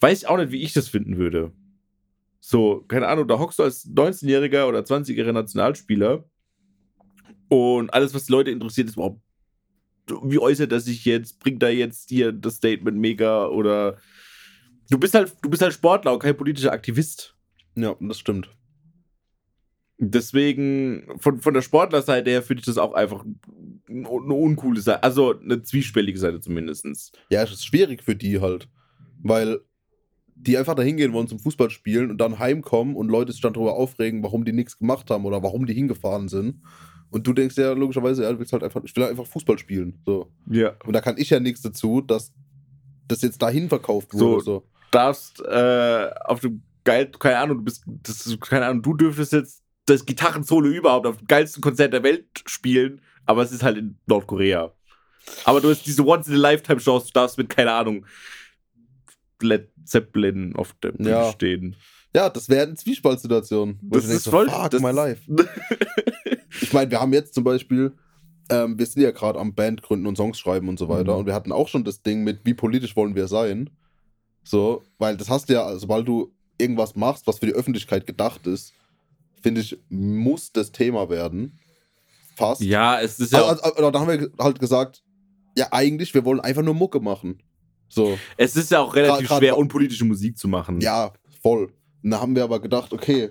weiß 0.00 0.22
ich 0.22 0.28
auch 0.28 0.36
nicht, 0.36 0.52
wie 0.52 0.62
ich 0.62 0.72
das 0.72 0.86
finden 0.86 1.16
würde. 1.16 1.50
So, 2.38 2.84
keine 2.86 3.08
Ahnung, 3.08 3.26
da 3.26 3.40
hockst 3.40 3.58
du 3.58 3.64
als 3.64 3.90
19-Jähriger 3.90 4.68
oder 4.68 4.82
20-jähriger 4.82 5.32
Nationalspieler 5.32 6.22
und 7.48 7.92
alles, 7.92 8.14
was 8.14 8.26
die 8.26 8.32
Leute 8.32 8.52
interessiert, 8.52 8.90
ist, 8.90 8.96
wow, 8.96 9.18
wie 10.22 10.38
äußert 10.38 10.70
er 10.70 10.78
sich 10.78 11.04
jetzt? 11.04 11.40
Bringt 11.40 11.64
er 11.64 11.70
jetzt 11.70 12.10
hier 12.10 12.30
das 12.30 12.56
Statement 12.58 12.96
mega 12.96 13.46
oder 13.46 13.98
du 14.92 14.98
bist 14.98 15.14
halt, 15.14 15.34
du 15.42 15.48
bist 15.48 15.62
halt 15.62 15.72
Sportler 15.72 16.12
und 16.12 16.18
kein 16.20 16.36
politischer 16.36 16.72
Aktivist. 16.72 17.34
ja, 17.74 17.96
das 18.00 18.18
stimmt. 18.18 18.54
Deswegen, 19.98 21.06
von, 21.18 21.40
von 21.40 21.54
der 21.54 21.62
Sportlerseite 21.62 22.28
her 22.30 22.42
finde 22.42 22.60
ich 22.60 22.66
das 22.66 22.76
auch 22.78 22.92
einfach 22.92 23.24
eine 23.88 24.08
uncoole 24.08 24.80
Seite. 24.80 25.02
Also 25.02 25.38
eine 25.38 25.62
zwiespältige 25.62 26.18
Seite 26.18 26.40
zumindest. 26.40 27.12
Ja, 27.30 27.42
es 27.42 27.52
ist 27.52 27.64
schwierig 27.64 28.02
für 28.02 28.16
die 28.16 28.40
halt. 28.40 28.68
Weil 29.22 29.60
die 30.34 30.58
einfach 30.58 30.74
da 30.74 30.82
hingehen 30.82 31.12
wollen 31.12 31.28
zum 31.28 31.38
Fußball 31.38 31.70
spielen 31.70 32.10
und 32.10 32.18
dann 32.18 32.40
heimkommen 32.40 32.96
und 32.96 33.08
Leute 33.10 33.30
sich 33.30 33.40
dann 33.40 33.52
darüber 33.52 33.74
aufregen, 33.74 34.24
warum 34.24 34.44
die 34.44 34.52
nichts 34.52 34.76
gemacht 34.76 35.08
haben 35.08 35.24
oder 35.24 35.40
warum 35.44 35.66
die 35.66 35.74
hingefahren 35.74 36.28
sind. 36.28 36.60
Und 37.10 37.26
du 37.26 37.32
denkst 37.32 37.56
ja 37.56 37.72
logischerweise, 37.72 38.24
ja, 38.24 38.32
du 38.32 38.40
willst 38.40 38.52
halt 38.52 38.64
einfach, 38.64 38.82
ich 38.82 38.96
will 38.96 39.04
einfach 39.04 39.26
Fußball 39.26 39.58
spielen. 39.58 40.00
So. 40.04 40.32
Ja. 40.50 40.74
Und 40.84 40.94
da 40.94 41.00
kann 41.00 41.16
ich 41.18 41.30
ja 41.30 41.38
nichts 41.38 41.62
dazu, 41.62 42.00
dass 42.00 42.32
das 43.06 43.22
jetzt 43.22 43.40
dahin 43.40 43.68
verkauft 43.68 44.08
So. 44.12 44.30
wurde. 44.32 44.44
So. 44.44 44.68
Darfst 44.92 45.40
äh, 45.40 46.10
auf 46.24 46.38
dem 46.40 46.62
geil, 46.84 47.10
keine 47.18 47.38
Ahnung, 47.38 47.58
du 47.58 47.64
bist, 47.64 47.82
das 47.86 48.26
ist, 48.26 48.40
keine 48.40 48.66
Ahnung, 48.66 48.82
du 48.82 48.94
dürftest 48.94 49.32
jetzt 49.32 49.62
das 49.86 50.06
Gitarrensolo 50.06 50.68
überhaupt 50.68 51.06
auf 51.06 51.16
dem 51.16 51.26
geilsten 51.26 51.60
Konzert 51.60 51.92
der 51.92 52.04
Welt 52.04 52.26
spielen, 52.46 53.00
aber 53.26 53.42
es 53.42 53.50
ist 53.52 53.62
halt 53.64 53.78
in 53.78 53.96
Nordkorea. 54.06 54.72
Aber 55.44 55.60
du 55.60 55.70
hast 55.70 55.84
diese 55.86 56.04
Once-in-a-Lifetime-Chance, 56.06 57.06
du 57.06 57.12
darfst 57.12 57.38
mit, 57.38 57.48
keine 57.48 57.72
Ahnung, 57.72 58.06
Led 59.40 59.70
Zeppelin 59.84 60.54
auf 60.54 60.72
der 60.82 60.92
Bühne 60.92 61.10
Ja. 61.10 61.32
stehen. 61.32 61.74
Ja, 62.14 62.28
das 62.28 62.48
wäre 62.48 62.64
eine 62.66 62.74
Zwiespaltsituation. 62.74 63.78
Das 63.82 64.04
ist 64.04 64.24
so, 64.24 64.30
voll- 64.30 64.48
Fuck 64.50 64.70
das 64.70 64.82
my 64.82 64.90
life. 64.92 65.22
Ich 66.60 66.72
meine, 66.72 66.90
wir 66.90 67.00
haben 67.00 67.12
jetzt 67.12 67.34
zum 67.34 67.42
Beispiel, 67.44 67.92
ähm, 68.50 68.78
wir 68.78 68.86
sind 68.86 69.02
ja 69.02 69.10
gerade 69.10 69.38
am 69.38 69.54
Band 69.54 69.82
gründen 69.82 70.06
und 70.06 70.16
Songs 70.16 70.38
schreiben 70.38 70.68
und 70.68 70.78
so 70.78 70.88
weiter. 70.88 71.12
Mhm. 71.14 71.20
Und 71.20 71.26
wir 71.26 71.34
hatten 71.34 71.50
auch 71.50 71.66
schon 71.68 71.82
das 71.82 72.02
Ding 72.02 72.22
mit, 72.24 72.40
wie 72.44 72.54
politisch 72.54 72.94
wollen 72.94 73.14
wir 73.16 73.26
sein. 73.26 73.70
So, 74.44 74.82
weil 74.98 75.16
das 75.16 75.28
hast 75.30 75.48
du 75.48 75.52
ja, 75.54 75.76
sobald 75.78 76.06
du 76.06 76.32
irgendwas 76.58 76.94
machst, 76.96 77.26
was 77.26 77.38
für 77.38 77.46
die 77.46 77.52
Öffentlichkeit 77.52 78.06
gedacht 78.06 78.46
ist, 78.46 78.72
finde 79.42 79.60
ich, 79.60 79.78
muss 79.88 80.52
das 80.52 80.72
Thema 80.72 81.08
werden. 81.10 81.58
Fast. 82.36 82.60
Ja, 82.62 83.00
es 83.00 83.18
ist 83.20 83.32
ja. 83.32 83.44
Also, 83.44 83.62
also, 83.62 83.90
dann 83.90 84.00
haben 84.02 84.20
wir 84.20 84.30
halt 84.38 84.58
gesagt, 84.58 85.02
ja, 85.56 85.68
eigentlich, 85.70 86.14
wir 86.14 86.24
wollen 86.24 86.40
einfach 86.40 86.62
nur 86.62 86.74
Mucke 86.74 87.00
machen. 87.00 87.42
So, 87.88 88.18
Es 88.38 88.56
ist 88.56 88.70
ja 88.70 88.80
auch 88.80 88.94
relativ 88.94 89.28
Grad- 89.28 89.38
schwer, 89.38 89.50
grad- 89.50 89.58
unpolitische 89.60 90.04
Musik 90.06 90.38
zu 90.38 90.48
machen. 90.48 90.80
ja, 90.80 91.12
voll. 91.42 91.72
Und 92.02 92.10
da 92.10 92.20
haben 92.20 92.34
wir 92.34 92.42
aber 92.42 92.60
gedacht, 92.60 92.92
okay, 92.92 93.30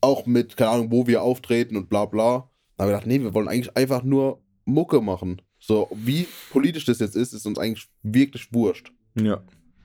auch 0.00 0.26
mit, 0.26 0.56
keine 0.56 0.70
Ahnung, 0.70 0.90
wo 0.90 1.06
wir 1.06 1.22
auftreten 1.22 1.76
und 1.76 1.88
bla 1.88 2.04
bla. 2.06 2.50
Da 2.76 2.84
haben 2.84 2.90
wir 2.90 2.96
gedacht, 2.96 3.06
nee, 3.06 3.20
wir 3.20 3.34
wollen 3.34 3.48
eigentlich 3.48 3.76
einfach 3.76 4.02
nur 4.02 4.42
Mucke 4.64 5.00
machen. 5.00 5.42
So, 5.58 5.88
wie 5.94 6.26
politisch 6.50 6.84
das 6.84 6.98
jetzt 7.00 7.16
ist, 7.16 7.32
ist 7.32 7.46
uns 7.46 7.58
eigentlich 7.58 7.88
wirklich 8.02 8.52
wurscht. 8.52 8.92
Ja. 9.14 9.42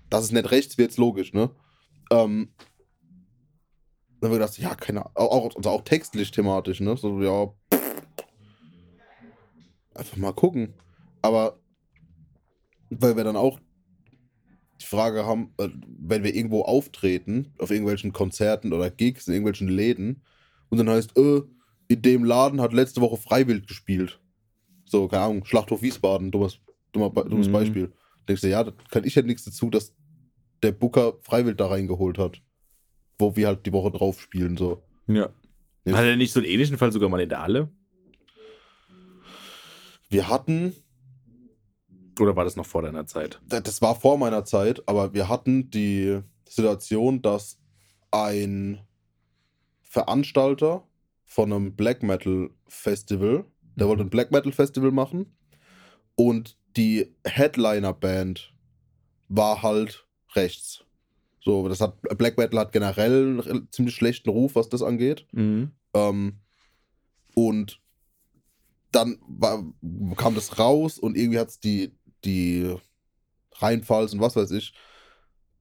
Dass 0.10 0.26
es 0.26 0.32
nicht 0.32 0.52
rechts 0.52 0.78
wird, 0.78 0.92
ist 0.92 0.98
logisch, 0.98 1.34
ne? 1.34 1.50
Ähm, 2.12 2.50
dann 4.20 4.30
haben 4.30 4.40
wir 4.40 4.40
gedacht, 4.40 4.58
ja, 4.58 4.76
keine 4.76 5.02
Ahnung, 5.06 5.14
auch, 5.16 5.56
also 5.56 5.70
auch 5.70 5.82
textlich 5.82 6.32
thematisch, 6.32 6.80
ne? 6.80 6.96
So, 6.98 7.22
ja, 7.22 7.54
einfach 9.96 10.18
mal 10.18 10.34
gucken. 10.34 10.74
Aber 11.22 11.60
weil 12.90 13.16
wir 13.18 13.24
dann 13.24 13.36
auch 13.36 13.60
die 14.82 14.86
Frage 14.86 15.26
haben, 15.26 15.54
äh, 15.58 15.70
wenn 15.86 16.24
wir 16.24 16.36
irgendwo 16.36 16.64
auftreten, 16.64 17.54
auf 17.58 17.72
irgendwelchen 17.72 18.14
Konzerten 18.14 18.74
oder 18.74 18.90
Gigs, 18.90 19.28
in 19.28 19.34
irgendwelchen 19.34 19.68
Läden, 19.68 20.22
und 20.70 20.78
dann 20.78 20.90
heißt, 20.90 21.18
äh, 21.18 21.42
in 21.88 22.02
dem 22.02 22.24
Laden 22.24 22.62
hat 22.62 22.74
letzte 22.74 23.02
Woche 23.02 23.18
Freiwild 23.18 23.68
gespielt. 23.68 24.20
So, 24.86 25.08
keine 25.08 25.24
Ahnung, 25.24 25.46
Schlachthof 25.46 25.82
Wiesbaden, 25.82 26.32
dummes, 26.32 26.60
dummer, 26.92 27.10
dummes 27.10 27.48
Mhm. 27.48 27.52
Beispiel. 27.52 27.94
Denkst 28.28 28.42
du, 28.42 28.50
ja, 28.50 28.64
da 28.64 28.72
kann 28.90 29.04
ich 29.04 29.16
ja 29.16 29.22
nichts 29.22 29.44
dazu, 29.46 29.70
dass 29.70 29.94
der 30.62 30.72
Booker 30.72 31.14
Freiwild 31.22 31.60
da 31.60 31.68
reingeholt 31.68 32.18
hat. 32.18 32.42
Wo 33.20 33.36
wir 33.36 33.48
halt 33.48 33.66
die 33.66 33.74
Woche 33.74 33.92
drauf 33.92 34.20
spielen, 34.22 34.58
so. 34.58 34.84
ja. 35.08 35.30
Ja. 35.86 35.98
Hat 35.98 36.06
er 36.06 36.16
nicht 36.16 36.32
so 36.32 36.40
einen 36.40 36.48
ähnlichen 36.48 36.78
Fall 36.78 36.94
sogar 36.94 37.10
mal 37.10 37.20
in 37.20 37.28
der 37.28 37.42
Halle? 37.42 37.70
Wir 40.10 40.30
hatten, 40.30 40.74
Oder 42.20 42.36
war 42.36 42.44
das 42.46 42.56
noch 42.56 42.66
vor 42.66 42.82
deiner 42.84 43.06
Zeit? 43.06 43.42
da- 43.48 43.60
das 43.60 43.82
war 43.82 43.96
vor 44.00 44.18
meiner 44.18 44.46
Zeit, 44.46 44.88
aber 44.88 45.14
wir 45.14 45.28
hatten 45.28 45.70
die 45.72 46.22
Situation, 46.48 47.22
dass 47.22 47.60
ein 48.12 48.80
Veranstalter 49.82 50.88
von 51.26 51.52
einem 51.52 51.76
Black 51.76 52.04
Metal 52.04 52.50
Festival, 52.68 53.46
der 53.76 53.88
wollte 53.88 54.04
ein 54.04 54.10
Black 54.10 54.32
Metal 54.32 54.52
Festival 54.52 54.92
machen 54.92 55.36
und 56.16 56.58
die 56.76 57.14
Headliner-Band 57.26 58.54
war 59.30 59.62
halt 59.62 60.06
rechts. 60.36 60.84
So, 61.42 61.68
das 61.68 61.82
hat 61.82 62.00
Black 62.18 62.38
Metal 62.38 62.60
hat 62.60 62.72
generell 62.72 63.42
einen 63.42 63.68
ziemlich 63.72 63.96
schlechten 63.96 64.30
Ruf, 64.30 64.56
was 64.56 64.70
das 64.70 64.82
angeht. 64.82 65.26
Mhm. 65.34 65.72
Ähm, 65.94 66.40
und 67.36 67.82
dann 68.92 69.18
war, 69.28 69.64
kam 70.16 70.36
das 70.36 70.60
raus 70.60 71.00
und 71.00 71.18
irgendwie 71.18 71.40
hat 71.40 71.50
es 71.50 71.60
die, 71.60 71.94
die 72.24 72.76
Rheinpfalz 73.56 74.14
und 74.14 74.22
was 74.22 74.36
weiß 74.36 74.52
ich, 74.52 74.74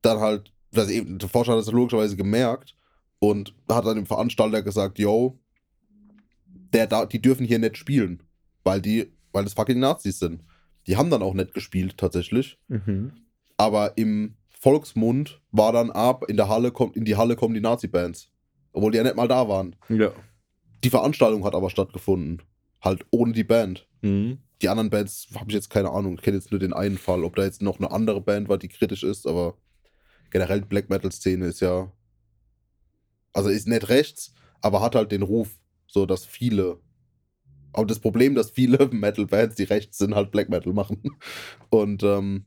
dann 0.02 0.20
halt, 0.20 0.52
das 0.70 0.88
eben, 0.90 1.18
der 1.18 1.28
Forscher 1.28 1.52
hat 1.52 1.58
das 1.58 1.72
logischerweise 1.72 2.16
gemerkt 2.16 2.76
und 3.18 3.54
hat 3.68 3.86
dann 3.86 3.96
dem 3.96 4.06
Veranstalter 4.06 4.62
gesagt, 4.62 4.98
yo, 4.98 5.38
der 6.46 7.06
die 7.06 7.22
dürfen 7.22 7.46
hier 7.46 7.58
nicht 7.58 7.76
spielen, 7.76 8.22
weil 8.64 8.80
die, 8.80 9.12
weil 9.32 9.44
das 9.44 9.54
fucking 9.54 9.78
Nazis 9.78 10.18
sind. 10.18 10.42
Die 10.86 10.96
haben 10.96 11.10
dann 11.10 11.22
auch 11.22 11.34
nicht 11.34 11.54
gespielt, 11.54 11.96
tatsächlich. 11.96 12.58
Mhm. 12.68 13.12
Aber 13.56 13.96
im 13.96 14.34
Volksmund 14.48 15.40
war 15.50 15.72
dann 15.72 15.90
ab, 15.90 16.28
in 16.28 16.36
der 16.36 16.48
Halle 16.48 16.72
kommt, 16.72 16.96
in 16.96 17.04
die 17.04 17.16
Halle 17.16 17.36
kommen 17.36 17.54
die 17.54 17.60
Nazi-Bands. 17.60 18.30
Obwohl 18.72 18.92
die 18.92 18.98
ja 18.98 19.04
nicht 19.04 19.16
mal 19.16 19.28
da 19.28 19.48
waren. 19.48 19.76
Ja. 19.88 20.12
Die 20.82 20.90
Veranstaltung 20.90 21.44
hat 21.44 21.54
aber 21.54 21.70
stattgefunden. 21.70 22.42
Halt 22.80 23.04
ohne 23.10 23.32
die 23.32 23.44
Band. 23.44 23.86
Mhm. 24.00 24.38
Die 24.60 24.68
anderen 24.68 24.90
Bands 24.90 25.28
habe 25.34 25.46
ich 25.48 25.54
jetzt 25.54 25.70
keine 25.70 25.90
Ahnung. 25.90 26.14
Ich 26.14 26.22
kenne 26.22 26.36
jetzt 26.36 26.50
nur 26.50 26.60
den 26.60 26.72
einen 26.72 26.98
Fall. 26.98 27.24
Ob 27.24 27.36
da 27.36 27.44
jetzt 27.44 27.62
noch 27.62 27.78
eine 27.78 27.90
andere 27.90 28.20
Band 28.20 28.48
war, 28.48 28.58
die 28.58 28.68
kritisch 28.68 29.02
ist, 29.02 29.26
aber 29.26 29.56
generell 30.30 30.60
die 30.60 30.68
Black 30.68 30.88
Metal-Szene 30.88 31.46
ist 31.46 31.60
ja. 31.60 31.92
Also 33.32 33.48
ist 33.48 33.66
nicht 33.66 33.88
rechts, 33.88 34.34
aber 34.60 34.80
hat 34.80 34.94
halt 34.94 35.12
den 35.12 35.22
Ruf, 35.22 35.48
so 35.86 36.06
dass 36.06 36.24
viele. 36.24 36.78
Aber 37.72 37.86
das 37.86 38.00
Problem, 38.00 38.34
dass 38.34 38.50
viele 38.50 38.86
Metal-Bands, 38.92 39.56
die 39.56 39.62
rechts 39.64 39.98
sind, 39.98 40.14
halt 40.14 40.30
Black 40.30 40.48
Metal 40.48 40.72
machen. 40.72 41.02
Und 41.70 42.02
ähm, 42.02 42.44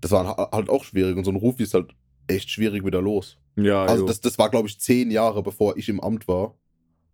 das 0.00 0.10
war 0.10 0.26
ha- 0.26 0.50
halt 0.52 0.68
auch 0.68 0.84
schwierig. 0.84 1.16
Und 1.16 1.24
so 1.24 1.30
ein 1.30 1.36
Ruf 1.36 1.60
ist 1.60 1.74
halt 1.74 1.94
echt 2.26 2.50
schwierig 2.50 2.84
wieder 2.84 3.02
los. 3.02 3.38
Ja, 3.56 3.84
Also 3.84 4.02
jo. 4.02 4.06
das, 4.08 4.20
das 4.20 4.38
war, 4.38 4.50
glaube 4.50 4.68
ich, 4.68 4.80
zehn 4.80 5.10
Jahre, 5.10 5.42
bevor 5.42 5.76
ich 5.76 5.88
im 5.88 6.00
Amt 6.00 6.26
war. 6.28 6.54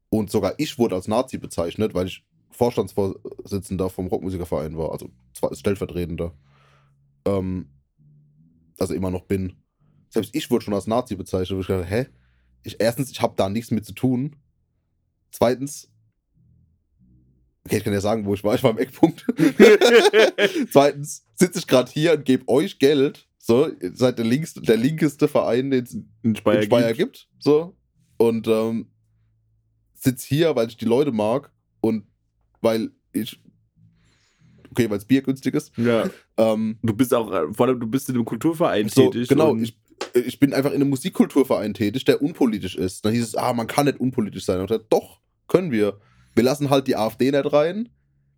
Und 0.09 0.31
sogar 0.31 0.55
ich 0.59 0.79
wurde 0.79 0.95
als 0.97 1.07
Nazi 1.09 1.39
bezeichnet, 1.39 1.95
weil 1.95 2.07
ich 2.07 2.25
Vorstandsvorsitzender 2.51 3.91
vom 3.91 4.09
Rockmusikerverein 4.09 4.77
war, 4.77 4.91
also 4.93 5.09
stellvertretender. 5.53 6.35
Ähm, 7.25 7.69
also 8.79 8.95
immer 8.95 9.11
noch 9.11 9.23
bin. 9.23 9.55
Selbst 10.09 10.35
ich 10.35 10.51
wurde 10.51 10.65
schon 10.65 10.75
als 10.75 10.87
Nazi 10.89 11.15
bezeichnet. 11.15 11.57
wo 11.57 11.61
Ich 11.61 11.67
dachte, 11.69 11.85
hä? 11.85 12.07
Ich, 12.63 12.77
erstens, 12.81 13.11
ich 13.11 13.23
habe 13.23 13.35
da 13.37 13.49
nichts 13.49 13.71
mit 13.71 13.85
zu 13.85 13.93
tun. 13.95 14.37
Zweitens, 15.31 15.91
okay, 17.71 17.79
ich 17.79 17.85
kann 17.85 17.93
ja 17.93 18.01
sagen, 18.01 18.25
wo 18.25 18.35
ich 18.35 18.43
war. 18.43 18.55
Ich 18.57 18.65
war 18.65 18.73
im 18.73 18.79
Eckpunkt. 18.79 19.25
Zweitens 20.73 21.25
sitze 21.37 21.61
ich 21.61 21.67
gerade 21.69 21.91
hier 21.91 22.15
und 22.15 22.25
gebe 22.25 22.49
euch 22.49 22.81
Geld. 22.81 23.29
So, 23.39 23.69
ihr 23.69 23.93
seid 23.95 24.19
der, 24.19 24.25
linkste, 24.25 24.61
der 24.61 24.77
linkeste 24.77 25.29
Verein, 25.29 25.71
den 25.71 25.85
es 25.85 25.97
in 26.23 26.37
Speyer, 26.37 26.59
in 26.59 26.63
Speyer 26.65 26.93
gibt. 26.93 27.13
gibt. 27.13 27.29
So. 27.39 27.77
Und 28.17 28.49
ähm, 28.49 28.87
sitz 29.95 30.25
hier, 30.25 30.55
weil 30.57 30.69
ich 30.69 30.77
die 30.77 30.85
Leute 30.85 31.13
mag 31.13 31.53
und 31.81 32.05
weil 32.61 32.91
ich. 33.13 33.41
Okay, 34.73 34.91
weil 34.91 34.99
das 34.99 35.05
Bier 35.05 35.23
günstig 35.23 35.55
ist. 35.55 35.73
Ja. 35.77 36.11
Ähm, 36.37 36.79
Du 36.83 36.93
bist 36.93 37.13
auch, 37.15 37.31
vor 37.55 37.67
allem, 37.67 37.81
du 37.81 37.87
bist 37.87 38.09
in 38.09 38.17
einem 38.17 38.25
Kulturverein 38.25 38.89
so, 38.89 39.11
tätig. 39.11 39.29
genau, 39.29 39.57
ich, 39.57 39.77
ich 40.15 40.39
bin 40.39 40.55
einfach 40.55 40.71
in 40.71 40.77
einem 40.77 40.91
Musikkulturverein 40.91 41.75
tätig, 41.75 42.05
der 42.05 42.23
unpolitisch 42.23 42.77
ist. 42.77 43.05
Dann 43.05 43.13
hieß 43.13 43.23
es, 43.25 43.35
ah, 43.35 43.53
man 43.53 43.67
kann 43.67 43.87
nicht 43.87 43.99
unpolitisch 43.99 44.45
sein. 44.45 44.59
Und 44.59 44.65
ich 44.65 44.71
dachte, 44.71 44.87
doch, 44.91 45.21
können 45.49 45.73
wir. 45.73 45.99
Wir 46.35 46.45
lassen 46.45 46.71
halt 46.71 46.87
die 46.87 46.97
AfD 46.97 47.31
nicht 47.31 47.53
rein. 47.53 47.89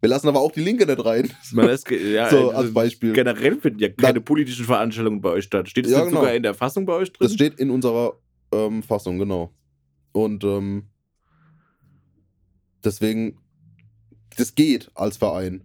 Wir 0.00 0.08
lassen 0.08 0.26
aber 0.28 0.40
auch 0.40 0.50
die 0.50 0.60
Linke 0.62 0.84
nicht 0.86 1.04
rein. 1.04 1.30
Man 1.52 1.68
ge- 1.84 2.12
ja, 2.14 2.28
so, 2.28 2.50
äh, 2.50 2.54
als 2.54 2.74
Beispiel. 2.74 3.12
Generell 3.12 3.56
finden 3.60 3.78
ja 3.78 3.88
keine 3.88 4.20
politischen 4.20 4.64
Veranstaltungen 4.64 5.20
bei 5.20 5.30
euch 5.30 5.44
statt. 5.44 5.68
Steht 5.68 5.86
es 5.86 5.92
Ja, 5.92 6.04
genau. 6.04 6.20
sogar 6.20 6.34
in 6.34 6.42
der 6.42 6.54
Fassung 6.54 6.86
bei 6.86 6.94
euch 6.94 7.12
drin? 7.12 7.24
Das 7.26 7.34
steht 7.34 7.54
in 7.60 7.70
unserer 7.70 8.14
ähm, 8.52 8.82
Fassung, 8.82 9.18
genau. 9.18 9.54
Und 10.12 10.42
ähm, 10.44 10.88
deswegen, 12.84 13.38
das 14.36 14.54
geht 14.54 14.90
als 14.94 15.16
Verein. 15.16 15.62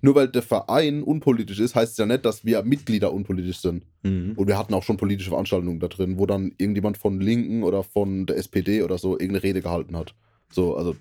Nur 0.00 0.14
weil 0.14 0.28
der 0.28 0.42
Verein 0.42 1.02
unpolitisch 1.02 1.60
ist, 1.60 1.74
heißt 1.74 1.92
es 1.92 1.98
ja 1.98 2.04
nicht, 2.04 2.24
dass 2.26 2.44
wir 2.44 2.62
Mitglieder 2.62 3.12
unpolitisch 3.12 3.58
sind. 3.58 3.86
Mhm. 4.02 4.32
Und 4.36 4.46
wir 4.48 4.58
hatten 4.58 4.74
auch 4.74 4.82
schon 4.82 4.98
politische 4.98 5.30
Veranstaltungen 5.30 5.80
da 5.80 5.88
drin, 5.88 6.18
wo 6.18 6.26
dann 6.26 6.52
irgendjemand 6.58 6.98
von 6.98 7.20
Linken 7.20 7.62
oder 7.62 7.82
von 7.82 8.26
der 8.26 8.36
SPD 8.36 8.82
oder 8.82 8.98
so 8.98 9.12
irgendeine 9.14 9.42
Rede 9.42 9.62
gehalten 9.62 9.96
hat. 9.96 10.14
So, 10.52 10.76
also 10.76 10.94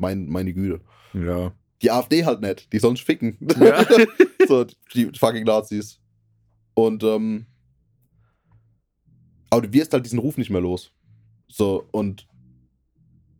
mein, 0.00 0.28
meine 0.28 0.52
Güte. 0.52 0.80
Ja. 1.14 1.52
Die 1.82 1.90
AfD 1.90 2.24
halt 2.24 2.40
nicht, 2.40 2.72
die 2.72 2.78
sollen 2.78 2.96
sich 2.96 3.04
ficken. 3.04 3.36
Ja. 3.60 3.84
so, 4.48 4.64
die 4.94 5.10
fucking 5.18 5.44
Nazis. 5.44 6.00
Und, 6.74 7.02
ähm, 7.04 7.46
aber 9.50 9.62
du 9.62 9.72
wirst 9.72 9.92
halt 9.92 10.04
diesen 10.04 10.18
Ruf 10.18 10.36
nicht 10.38 10.50
mehr 10.50 10.60
los. 10.60 10.92
So, 11.48 11.86
und 11.92 12.26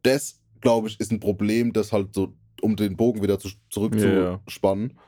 das, 0.03 0.41
glaube 0.61 0.89
ich, 0.89 1.01
ist 1.01 1.11
ein 1.13 1.21
Problem, 1.21 1.73
das 1.73 1.93
halt 1.93 2.15
so, 2.15 2.35
um 2.63 2.77
den 2.77 2.97
Bogen 2.97 3.23
wieder 3.23 3.39
zu, 3.39 3.49
Ja, 3.49 3.55
ja. 3.55 3.61
zurückzuspannen, 3.71 4.99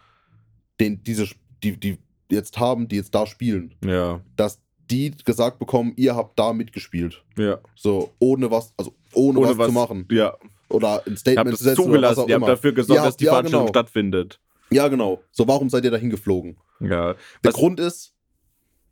den 0.80 1.02
diese, 1.02 1.28
die, 1.62 1.78
die 1.78 1.98
jetzt 2.30 2.58
haben, 2.58 2.88
die 2.88 2.96
jetzt 2.96 3.14
da 3.14 3.26
spielen, 3.26 3.74
Ja. 3.84 4.20
dass 4.36 4.60
die 4.90 5.10
gesagt 5.24 5.58
bekommen, 5.58 5.92
ihr 5.96 6.16
habt 6.16 6.38
da 6.38 6.52
mitgespielt. 6.52 7.22
Ja. 7.36 7.58
So, 7.74 8.12
ohne 8.18 8.50
was, 8.50 8.72
also 8.76 8.94
ohne, 9.14 9.38
Ohne 9.40 9.48
was, 9.50 9.58
was- 9.58 9.66
zu 9.68 9.72
machen. 9.72 10.06
Ja. 10.10 10.34
Oder 10.70 11.02
ein 11.06 11.16
Statement 11.16 11.56
zu 11.56 11.64
setzen 11.64 11.80
oder 11.80 11.86
zugelassen. 11.90 12.20
auch 12.20 12.28
Ihr 12.28 12.34
habt 12.36 12.48
dafür 12.48 12.72
gesorgt, 12.72 12.98
Ja, 12.98 13.04
dass 13.06 13.16
die 13.16 13.24
ja, 13.24 13.30
Veranstaltung 13.32 13.66
genau. 13.66 13.72
stattfindet. 13.72 14.40
Ja, 14.70 14.88
genau. 14.88 15.22
So, 15.30 15.48
warum 15.48 15.70
seid 15.70 15.84
ihr 15.84 15.90
dahin 15.90 16.10
geflogen? 16.10 16.56
Ja. 16.80 17.14
Der 17.14 17.18
Was- 17.44 17.54
Grund 17.54 17.80
ist, 17.80 18.14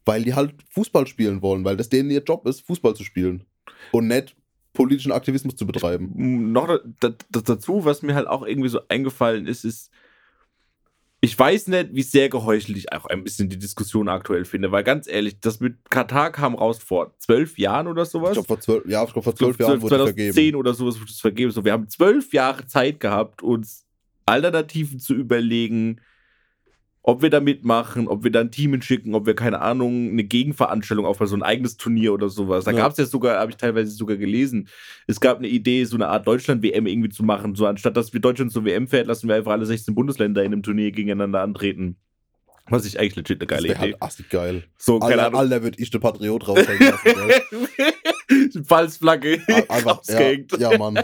weil 0.05 0.22
die 0.24 0.35
halt 0.35 0.55
Fußball 0.70 1.07
spielen 1.07 1.43
wollen, 1.43 1.64
weil 1.64 1.77
das 1.77 1.89
denen 1.89 2.11
ihr 2.11 2.22
Job 2.22 2.47
ist, 2.47 2.62
Fußball 2.62 2.95
zu 2.95 3.05
spielen. 3.05 3.45
Und 3.93 4.07
nicht 4.09 4.35
politischen 4.72 5.12
Aktivismus 5.12 5.57
zu 5.57 5.66
betreiben. 5.66 6.53
Noch 6.53 6.66
da, 6.68 6.79
da, 7.01 7.09
da- 7.31 7.41
dazu, 7.41 7.85
was 7.85 8.03
mir 8.03 8.14
halt 8.14 8.27
auch 8.27 8.47
irgendwie 8.47 8.68
so 8.68 8.81
eingefallen 8.89 9.47
ist, 9.47 9.64
ist, 9.64 9.91
ich 11.27 11.39
weiß 11.39 11.66
nicht, 11.68 11.89
wie 11.93 12.03
sehr 12.03 12.29
geheuchelt 12.29 12.77
ich 12.79 12.93
auch 12.93 13.05
ein 13.07 13.24
bisschen 13.24 13.49
die 13.49 13.59
Diskussion 13.59 14.09
aktuell 14.09 14.45
finde, 14.45 14.70
weil 14.72 14.85
ganz 14.85 15.09
ehrlich, 15.09 15.41
das 15.41 15.61
mit 15.61 15.77
Katar 15.91 16.31
kam 16.31 16.55
raus 16.55 16.79
vor 16.79 17.14
zwölf 17.18 17.59
Jahren 17.59 17.87
oder 17.89 18.03
Ich 18.03 18.09
sowas. 18.09 18.33
glaube, 18.33 18.47
vor 18.47 18.61
zwölf, 18.61 18.87
ja, 18.87 19.03
ich 19.05 19.12
glaub, 19.12 19.24
vor 19.24 19.35
zwölf 19.35 19.59
Jahren 19.59 19.83
wurde 19.83 19.97
es 19.97 20.01
2010 20.03 20.33
vergeben. 20.33 20.57
oder 20.59 20.74
sowas 20.74 21.01
wurde 21.01 21.11
es 21.11 21.20
vergeben. 21.20 21.51
So, 21.51 21.64
wir 21.64 21.72
haben 21.72 21.89
zwölf 21.89 22.33
Jahre 22.33 22.66
Zeit 22.66 23.01
gehabt, 23.01 23.43
uns 23.43 23.85
Alternativen 24.24 24.99
zu 25.01 25.14
überlegen, 25.14 26.01
ob 27.09 27.22
wir 27.22 27.30
da 27.30 27.38
mitmachen, 27.38 28.09
ob 28.09 28.24
wir 28.24 28.32
da 28.32 28.40
ein 28.40 28.50
Team 28.50 28.82
schicken, 28.82 29.14
ob 29.14 29.26
wir, 29.26 29.34
keine 29.36 29.61
Ahnung, 29.61 30.11
eine 30.11 30.24
Gegenveranstaltung 30.24 31.07
aufbauen, 31.07 31.28
so 31.28 31.36
ein 31.36 31.44
eigenes 31.44 31.76
Turnier 31.76 32.12
oder 32.12 32.28
sowas. 32.28 32.64
Da 32.64 32.72
Ja. 32.72 32.78
gab 32.78 32.90
es 32.92 32.98
ja 32.98 33.07
sogar, 33.07 33.38
habe 33.38 33.52
ich 33.52 33.57
teilweise 33.57 33.92
sogar 33.92 34.16
gelesen, 34.16 34.68
es 35.07 35.20
gab 35.20 35.38
eine 35.38 35.46
Idee, 35.46 35.84
so 35.84 35.96
eine 35.96 36.09
Art 36.09 36.26
Deutschland-WM 36.26 36.86
irgendwie 36.88 37.09
zu 37.11 37.22
machen. 37.22 37.54
So 37.54 37.64
anstatt 37.66 37.96
dass 37.96 38.12
wir 38.12 38.20
Deutschland 38.20 38.50
zur 38.50 38.64
WM 38.64 38.88
fährt, 38.88 39.07
lassen 39.07 39.28
wir 39.28 39.36
einfach 39.36 39.52
alle 39.52 39.66
16 39.66 39.94
Bundesländer 39.94 40.42
in 40.42 40.52
einem 40.52 40.64
Turnier 40.64 40.90
gegeneinander 40.90 41.42
antreten. 41.42 41.94
Was 42.68 42.84
ich 42.84 42.98
eigentlich 42.98 43.14
legit 43.14 43.40
eine 43.40 43.46
Das 43.46 43.57
geile 43.59 43.68
wäre 43.68 43.78
Idee. 43.78 43.92
halt 43.92 44.02
assig 44.02 44.28
geil. 44.28 44.64
so, 44.76 44.98
keine 44.98 45.12
Alter, 45.12 45.26
Ahnung. 45.28 45.40
Alter 45.40 45.62
würde 45.62 45.78
ich 45.80 45.90
den 45.90 46.00
Patriot 46.00 46.48
raushängen 46.48 46.88
lassen. 46.90 47.04
Falsflagge 48.64 49.40
Einfach, 49.68 49.84
ja, 49.84 49.92
ausgehängt. 49.98 50.52
ja, 50.59 50.78
Mann. 50.78 50.98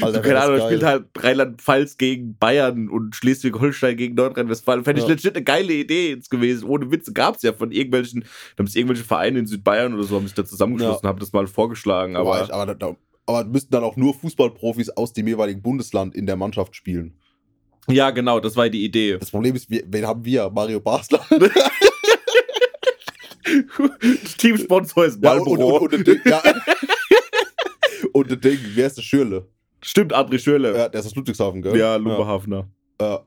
Alter, 0.00 0.20
keine 0.22 0.40
Ahnung, 0.40 0.60
spielt 0.66 0.82
halt 0.82 1.06
Rheinland-Pfalz 1.18 1.96
gegen 1.96 2.36
Bayern 2.36 2.88
und 2.88 3.16
Schleswig-Holstein 3.16 3.96
gegen 3.96 4.14
Nordrhein-Westfalen. 4.14 4.84
Fände 4.84 5.00
ich 5.00 5.08
Ja. 5.08 5.14
legit 5.14 5.34
eine 5.36 5.44
geile 5.44 5.72
Idee 5.72 6.10
jetzt 6.10 6.30
gewesen. 6.30 6.68
Ohne 6.68 6.90
Witze 6.90 7.12
gab 7.12 7.36
es 7.36 7.42
ja 7.42 7.52
von 7.52 7.72
irgendwelchen, 7.72 8.20
da 8.56 8.60
haben 8.60 8.66
sich 8.66 8.76
irgendwelche 8.76 9.04
Vereine 9.04 9.38
in 9.38 9.46
Südbayern 9.46 9.94
oder 9.94 10.04
so 10.04 10.16
haben 10.16 10.26
sich 10.26 10.34
da 10.34 10.44
zusammengeschlossen, 10.44 11.08
haben 11.08 11.18
das 11.18 11.32
mal 11.32 11.46
vorgeschlagen. 11.46 12.16
aber, 12.16 12.44
ich, 12.44 12.52
aber, 12.52 12.74
da, 12.74 12.96
aber 13.26 13.44
müssten 13.44 13.70
dann 13.72 13.84
auch 13.84 13.96
nur 13.96 14.14
Fußballprofis 14.14 14.90
aus 14.90 15.12
dem 15.12 15.26
jeweiligen 15.28 15.62
Bundesland 15.62 16.14
in 16.14 16.26
der 16.26 16.36
Mannschaft 16.36 16.74
spielen. 16.76 17.14
ja, 17.88 18.10
genau, 18.10 18.40
das 18.40 18.56
war 18.56 18.68
die 18.68 18.84
Idee. 18.84 19.16
Das 19.18 19.30
Problem 19.30 19.54
ist, 19.56 19.70
wir, 19.70 19.82
wen 19.86 20.06
haben 20.06 20.24
wir? 20.24 20.50
Mario 20.50 20.80
Basler. 20.80 21.24
Teamsponsor 24.38 25.04
ist 25.06 25.22
Ja, 25.22 25.32
und, 25.32 25.38
Marlboro. 25.46 25.76
und, 25.78 25.82
und, 25.92 25.94
und, 25.94 26.06
Ding- 26.06 26.20
ja. 26.24 26.42
und 28.12 28.30
das 28.30 28.40
Ding, 28.40 28.58
wer 28.74 28.86
ist 28.86 28.96
der 28.96 29.02
Schürle? 29.02 29.46
Stimmt, 29.82 30.14
André 30.14 30.38
Schürle. 30.38 30.76
Ja, 30.76 30.88
der 30.88 31.00
ist 31.00 31.06
aus 31.06 31.14
Ludwigshafen, 31.14 31.62
gell? 31.62 31.76
Ja, 31.76 31.96
Lumberhafner. 31.96 32.68
Ja. 33.00 33.20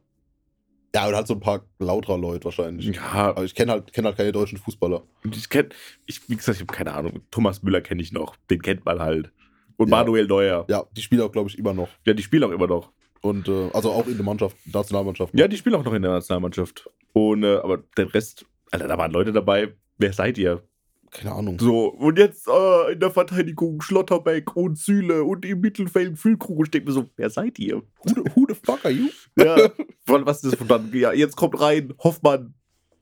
ja, 0.93 1.07
und 1.07 1.15
halt 1.15 1.27
so 1.27 1.33
ein 1.35 1.39
paar 1.39 1.65
lauterer 1.79 2.17
Leute 2.17 2.45
wahrscheinlich. 2.45 2.93
Ja, 2.95 3.01
Aber 3.29 3.43
ich 3.45 3.55
kenne 3.55 3.71
halt, 3.71 3.93
kenn 3.93 4.05
halt 4.05 4.17
keine 4.17 4.31
deutschen 4.33 4.57
Fußballer. 4.57 5.03
und 5.23 5.35
ich 5.37 5.47
kenne, 5.49 5.69
ich, 6.05 6.27
wie 6.29 6.35
gesagt, 6.35 6.57
ich 6.57 6.61
habe 6.67 6.73
keine 6.73 6.93
Ahnung. 6.93 7.21
Thomas 7.31 7.63
Müller 7.63 7.81
kenne 7.81 8.01
ich 8.01 8.11
noch. 8.11 8.35
Den 8.49 8.61
kennt 8.61 8.83
man 8.85 8.99
halt. 8.99 9.31
Und 9.77 9.89
Ja. 9.89 9.97
Manuel 9.97 10.27
Neuer. 10.27 10.65
Ja, 10.69 10.83
die 10.95 11.01
spielen 11.01 11.21
auch, 11.21 11.31
glaube 11.31 11.49
ich, 11.49 11.57
immer 11.57 11.73
noch. 11.73 11.87
Ja, 12.05 12.13
die 12.13 12.23
spielen 12.23 12.43
auch 12.43 12.51
immer 12.51 12.67
noch. 12.67 12.91
Und 13.21 13.47
äh, 13.47 13.69
also 13.73 13.91
auch 13.91 14.07
in 14.07 14.15
der 14.15 14.25
Mannschaft, 14.25 14.57
Nationalmannschaft. 14.65 15.33
Ja, 15.37 15.47
die 15.47 15.55
spielen 15.55 15.75
auch 15.75 15.83
noch 15.85 15.93
in 15.93 16.01
der 16.01 16.11
Nationalmannschaft. 16.11 16.89
Und, 17.13 17.43
äh, 17.43 17.55
aber 17.57 17.77
der 17.95 18.13
Rest, 18.13 18.45
Alter, 18.71 18.87
da 18.87 18.97
waren 18.97 19.11
Leute 19.11 19.31
dabei. 19.31 19.73
Wer 20.01 20.13
seid 20.13 20.37
ihr? 20.37 20.63
Keine 21.11 21.33
Ahnung. 21.33 21.59
So, 21.59 21.87
und 21.87 22.17
jetzt 22.17 22.47
äh, 22.47 22.93
in 22.93 22.99
der 23.01 23.11
Verteidigung 23.11 23.81
Schlotterbeck 23.81 24.55
und 24.55 24.77
Süle 24.77 25.23
und 25.25 25.45
im 25.45 25.59
Mittelfeld 25.59 26.17
Füllkrug. 26.17 26.65
Ich 26.65 26.71
denke 26.71 26.87
mir 26.87 26.93
so, 26.93 27.09
wer 27.17 27.29
seid 27.29 27.59
ihr? 27.59 27.77
Who 27.77 28.07
the, 28.07 28.21
who 28.33 28.45
the 28.47 28.55
fuck 28.55 28.83
are 28.85 28.93
you? 28.93 29.09
Ja, 29.37 29.57
von 30.05 30.25
was 30.25 30.37
ist 30.43 30.53
das 30.53 30.55
von 30.57 30.67
dann? 30.69 30.89
Ja, 30.93 31.11
jetzt 31.13 31.35
kommt 31.35 31.59
rein 31.59 31.93
Hoffmann. 31.99 32.53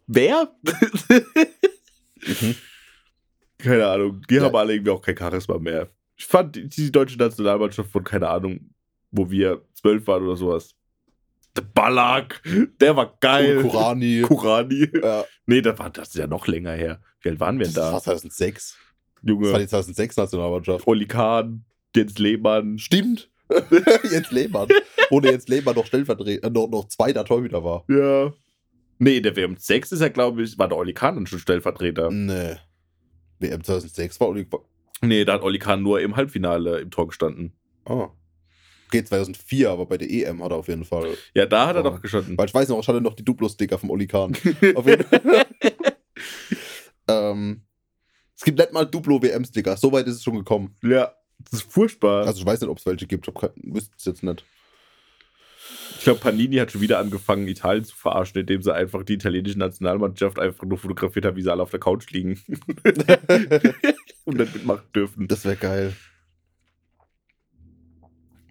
Wer? 0.07 0.51
Mhm. 2.21 2.55
Keine 3.57 3.87
Ahnung. 3.87 4.21
Die 4.29 4.35
Ja. 4.35 4.43
haben 4.43 4.55
alle 4.55 4.73
irgendwie 4.73 4.91
auch 4.91 5.01
kein 5.01 5.15
Charisma 5.17 5.57
mehr. 5.57 5.89
Ich 6.17 6.25
fand 6.25 6.55
die, 6.57 6.67
die 6.67 6.91
deutsche 6.91 7.17
Nationalmannschaft 7.17 7.89
von, 7.91 8.03
keine 8.03 8.27
Ahnung, 8.27 8.71
wo 9.11 9.29
wir 9.31 9.61
zwölf 9.73 10.05
waren 10.07 10.23
oder 10.23 10.35
sowas. 10.35 10.75
Der 11.55 11.61
Ballack, 11.63 12.41
der 12.79 12.95
war 12.95 13.17
geil. 13.19 13.61
Kurani. 13.63 14.21
Kurani. 14.25 14.87
Ja, 15.01 15.25
Nee, 15.45 15.61
das, 15.61 15.79
war, 15.79 15.89
das 15.89 16.09
ist 16.09 16.15
ja 16.15 16.27
noch 16.27 16.45
länger 16.47 16.73
her. 16.73 17.01
Wie 17.21 17.29
alt 17.29 17.39
waren 17.39 17.57
wir 17.57 17.65
das 17.65 17.73
denn 17.73 17.83
war 17.83 17.91
da? 17.93 17.99
2006. 18.01 18.77
Das 19.21 19.25
war 19.25 19.29
Junge, 19.29 19.59
die 19.59 19.67
2006 19.67 20.17
Nationalmannschaft. 20.17 20.87
Oli 20.87 21.07
Kahn, 21.07 21.65
Jens 21.95 22.19
Lehmann. 22.19 22.77
Stimmt. 22.77 23.31
Jens 24.11 24.31
Lehmann. 24.31 24.67
Der 25.11 25.31
Jens 25.31 25.47
Lehmann 25.47 25.75
noch 25.75 25.87
stellvertretend, 25.87 26.43
äh, 26.43 26.49
noch, 26.51 26.69
noch 26.69 26.87
zweiter 26.87 27.25
Torhüter 27.25 27.63
war. 27.63 27.83
Ja. 27.89 28.31
Nee, 28.99 29.21
der 29.21 29.35
WM 29.35 29.57
6 29.57 29.93
ist 29.93 30.01
ja, 30.01 30.09
glaube 30.09 30.43
ich, 30.43 30.57
war 30.59 30.67
der 30.67 30.77
Oli 30.77 30.93
Kahn 30.93 31.15
dann 31.15 31.25
schon 31.25 31.39
Stellvertreter. 31.39 32.11
Nee. 32.11 32.57
WM 33.39 33.63
2006 33.63 34.19
war 34.19 34.29
Oli. 34.29 34.45
Nee, 35.01 35.25
da 35.25 35.33
hat 35.33 35.41
Oli 35.41 35.57
Kahn 35.57 35.81
nur 35.81 35.99
im 36.01 36.15
Halbfinale 36.15 36.79
im 36.79 36.91
Tor 36.91 37.07
gestanden. 37.07 37.53
Ah. 37.85 38.09
Okay, 38.89 39.03
2004, 39.03 39.69
aber 39.69 39.85
bei 39.85 39.99
der 39.99 40.09
EM 40.09 40.43
hat 40.43 40.49
er 40.49 40.57
auf 40.57 40.67
jeden 40.67 40.83
Fall. 40.83 41.15
Ja, 41.35 41.45
da 41.45 41.67
hat 41.67 41.75
er 41.75 41.83
doch 41.83 42.01
gestanden. 42.01 42.35
Weil 42.35 42.47
ich 42.47 42.53
weiß 42.55 42.69
noch, 42.69 42.79
ich 42.79 42.87
hatte 42.87 42.99
noch 42.99 43.13
die 43.13 43.23
Duplo-Sticker 43.23 43.77
vom 43.77 43.91
Oli 43.91 44.07
Kahn. 44.07 44.35
Auf 44.75 44.87
jeden 44.87 45.03
Fall. 45.03 45.21
ähm, 47.07 47.61
es 48.35 48.43
gibt 48.43 48.57
nicht 48.57 48.73
mal 48.73 48.85
Duplo-WM-Sticker. 48.85 49.77
So 49.77 49.91
weit 49.91 50.07
ist 50.07 50.15
es 50.15 50.23
schon 50.23 50.37
gekommen. 50.37 50.75
Ja, 50.81 51.13
das 51.37 51.61
ist 51.61 51.71
furchtbar. 51.71 52.25
Also 52.25 52.39
ich 52.39 52.45
weiß 52.47 52.61
nicht, 52.61 52.69
ob 52.71 52.79
es 52.79 52.85
welche 52.87 53.05
gibt. 53.05 53.27
Ich 53.27 53.33
wüsste 53.61 53.93
es 53.95 54.05
jetzt 54.05 54.23
nicht. 54.23 54.43
Ich 55.99 56.03
glaube, 56.03 56.19
Panini 56.19 56.55
hat 56.55 56.71
schon 56.71 56.81
wieder 56.81 56.97
angefangen, 56.97 57.47
Italien 57.47 57.83
zu 57.83 57.95
verarschen, 57.95 58.41
indem 58.41 58.63
sie 58.63 58.73
einfach 58.73 59.03
die 59.03 59.13
italienische 59.13 59.59
Nationalmannschaft 59.59 60.39
einfach 60.39 60.65
nur 60.65 60.79
fotografiert 60.79 61.25
haben, 61.25 61.37
wie 61.37 61.43
sie 61.43 61.51
alle 61.51 61.61
auf 61.61 61.69
der 61.69 61.79
Couch 61.79 62.09
liegen. 62.09 62.41
und 64.25 64.39
dann 64.39 64.51
mitmachen 64.51 64.87
dürfen. 64.95 65.27
Das 65.27 65.45
wäre 65.45 65.57
geil. 65.57 65.93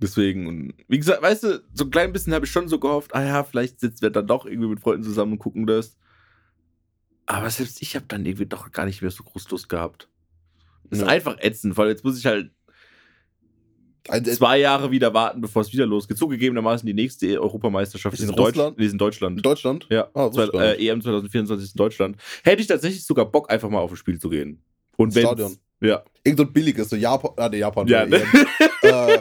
Deswegen, 0.01 0.47
und 0.47 0.75
wie 0.87 0.99
gesagt, 0.99 1.23
weißt 1.23 1.43
du, 1.45 1.63
so 1.75 1.85
ein 1.85 1.91
klein 1.91 2.13
bisschen 2.13 2.33
habe 2.33 2.47
ich 2.47 2.53
schon 2.53 2.69
so 2.69 2.79
gehofft, 2.79 3.15
ah 3.15 3.25
ja, 3.25 3.43
vielleicht 3.45 3.81
sitzen 3.81 4.03
wir 4.03 4.11
dann 4.11 4.27
doch 4.27 4.47
irgendwie 4.47 4.69
mit 4.69 4.81
Freunden 4.81 5.03
zusammen 5.03 5.33
und 5.33 5.39
gucken 5.39 5.67
das. 5.67 5.97
Aber 7.27 7.51
selbst 7.51 7.83
ich 7.83 7.95
habe 7.97 8.07
dann 8.09 8.25
irgendwie 8.25 8.47
doch 8.47 8.71
gar 8.73 8.87
nicht 8.87 9.03
mehr 9.03 9.11
so 9.11 9.23
groß 9.25 9.51
Lust 9.51 9.69
gehabt. 9.69 10.09
Das 10.85 11.01
ist 11.01 11.05
Ja. 11.05 11.11
einfach 11.11 11.37
ätzend, 11.41 11.77
weil 11.77 11.89
jetzt 11.89 12.05
muss 12.05 12.19
ich 12.19 12.27
halt 12.27 12.51
Also, 14.09 14.33
zwei 14.33 14.59
Jahre 14.59 14.91
wieder 14.91 15.13
warten, 15.13 15.43
bevor 15.43 15.61
es 15.63 15.73
wieder 15.73 15.85
losgeht. 15.85 16.17
Zugegebenermaßen 16.17 16.87
die 16.87 16.95
nächste 16.95 17.39
Europameisterschaft 17.43 18.15
Ist 18.15 18.21
ist 18.21 18.27
in 18.31 18.31
in, 18.31 18.37
Deutsch 18.37 18.57
ist 18.79 18.93
in 18.93 18.99
Deutschland. 18.99 19.37
in 19.37 19.43
Deutschland? 19.43 19.87
Ja, 19.91 20.09
Ah, 20.15 20.31
zwei, 20.31 20.45
äh, 20.45 20.87
EM 20.89 21.03
2024 21.03 21.65
ist 21.67 21.75
in 21.75 21.79
Deutschland. 21.79 22.17
Hätte 22.45 22.63
ich 22.63 22.69
tatsächlich 22.69 23.05
sogar 23.05 23.27
Bock, 23.31 23.51
einfach 23.51 23.69
mal 23.69 23.81
auf 23.81 23.91
ein 23.91 23.97
Spiel 23.97 24.19
zu 24.19 24.31
gehen. 24.31 24.63
Und 24.97 25.11
Stadion. 25.13 25.59
Ja. 25.81 26.03
Irgend 26.25 26.39
so 26.39 26.45
ein 26.47 26.53
billiges, 26.53 26.89
so 26.89 26.97
Japan. 26.97 27.33
Ah, 27.37 27.49
nee, 27.51 27.59
Japan. 27.59 27.87
Ja, 27.87 28.07
ne? 28.07 28.23
äh, 28.83 29.19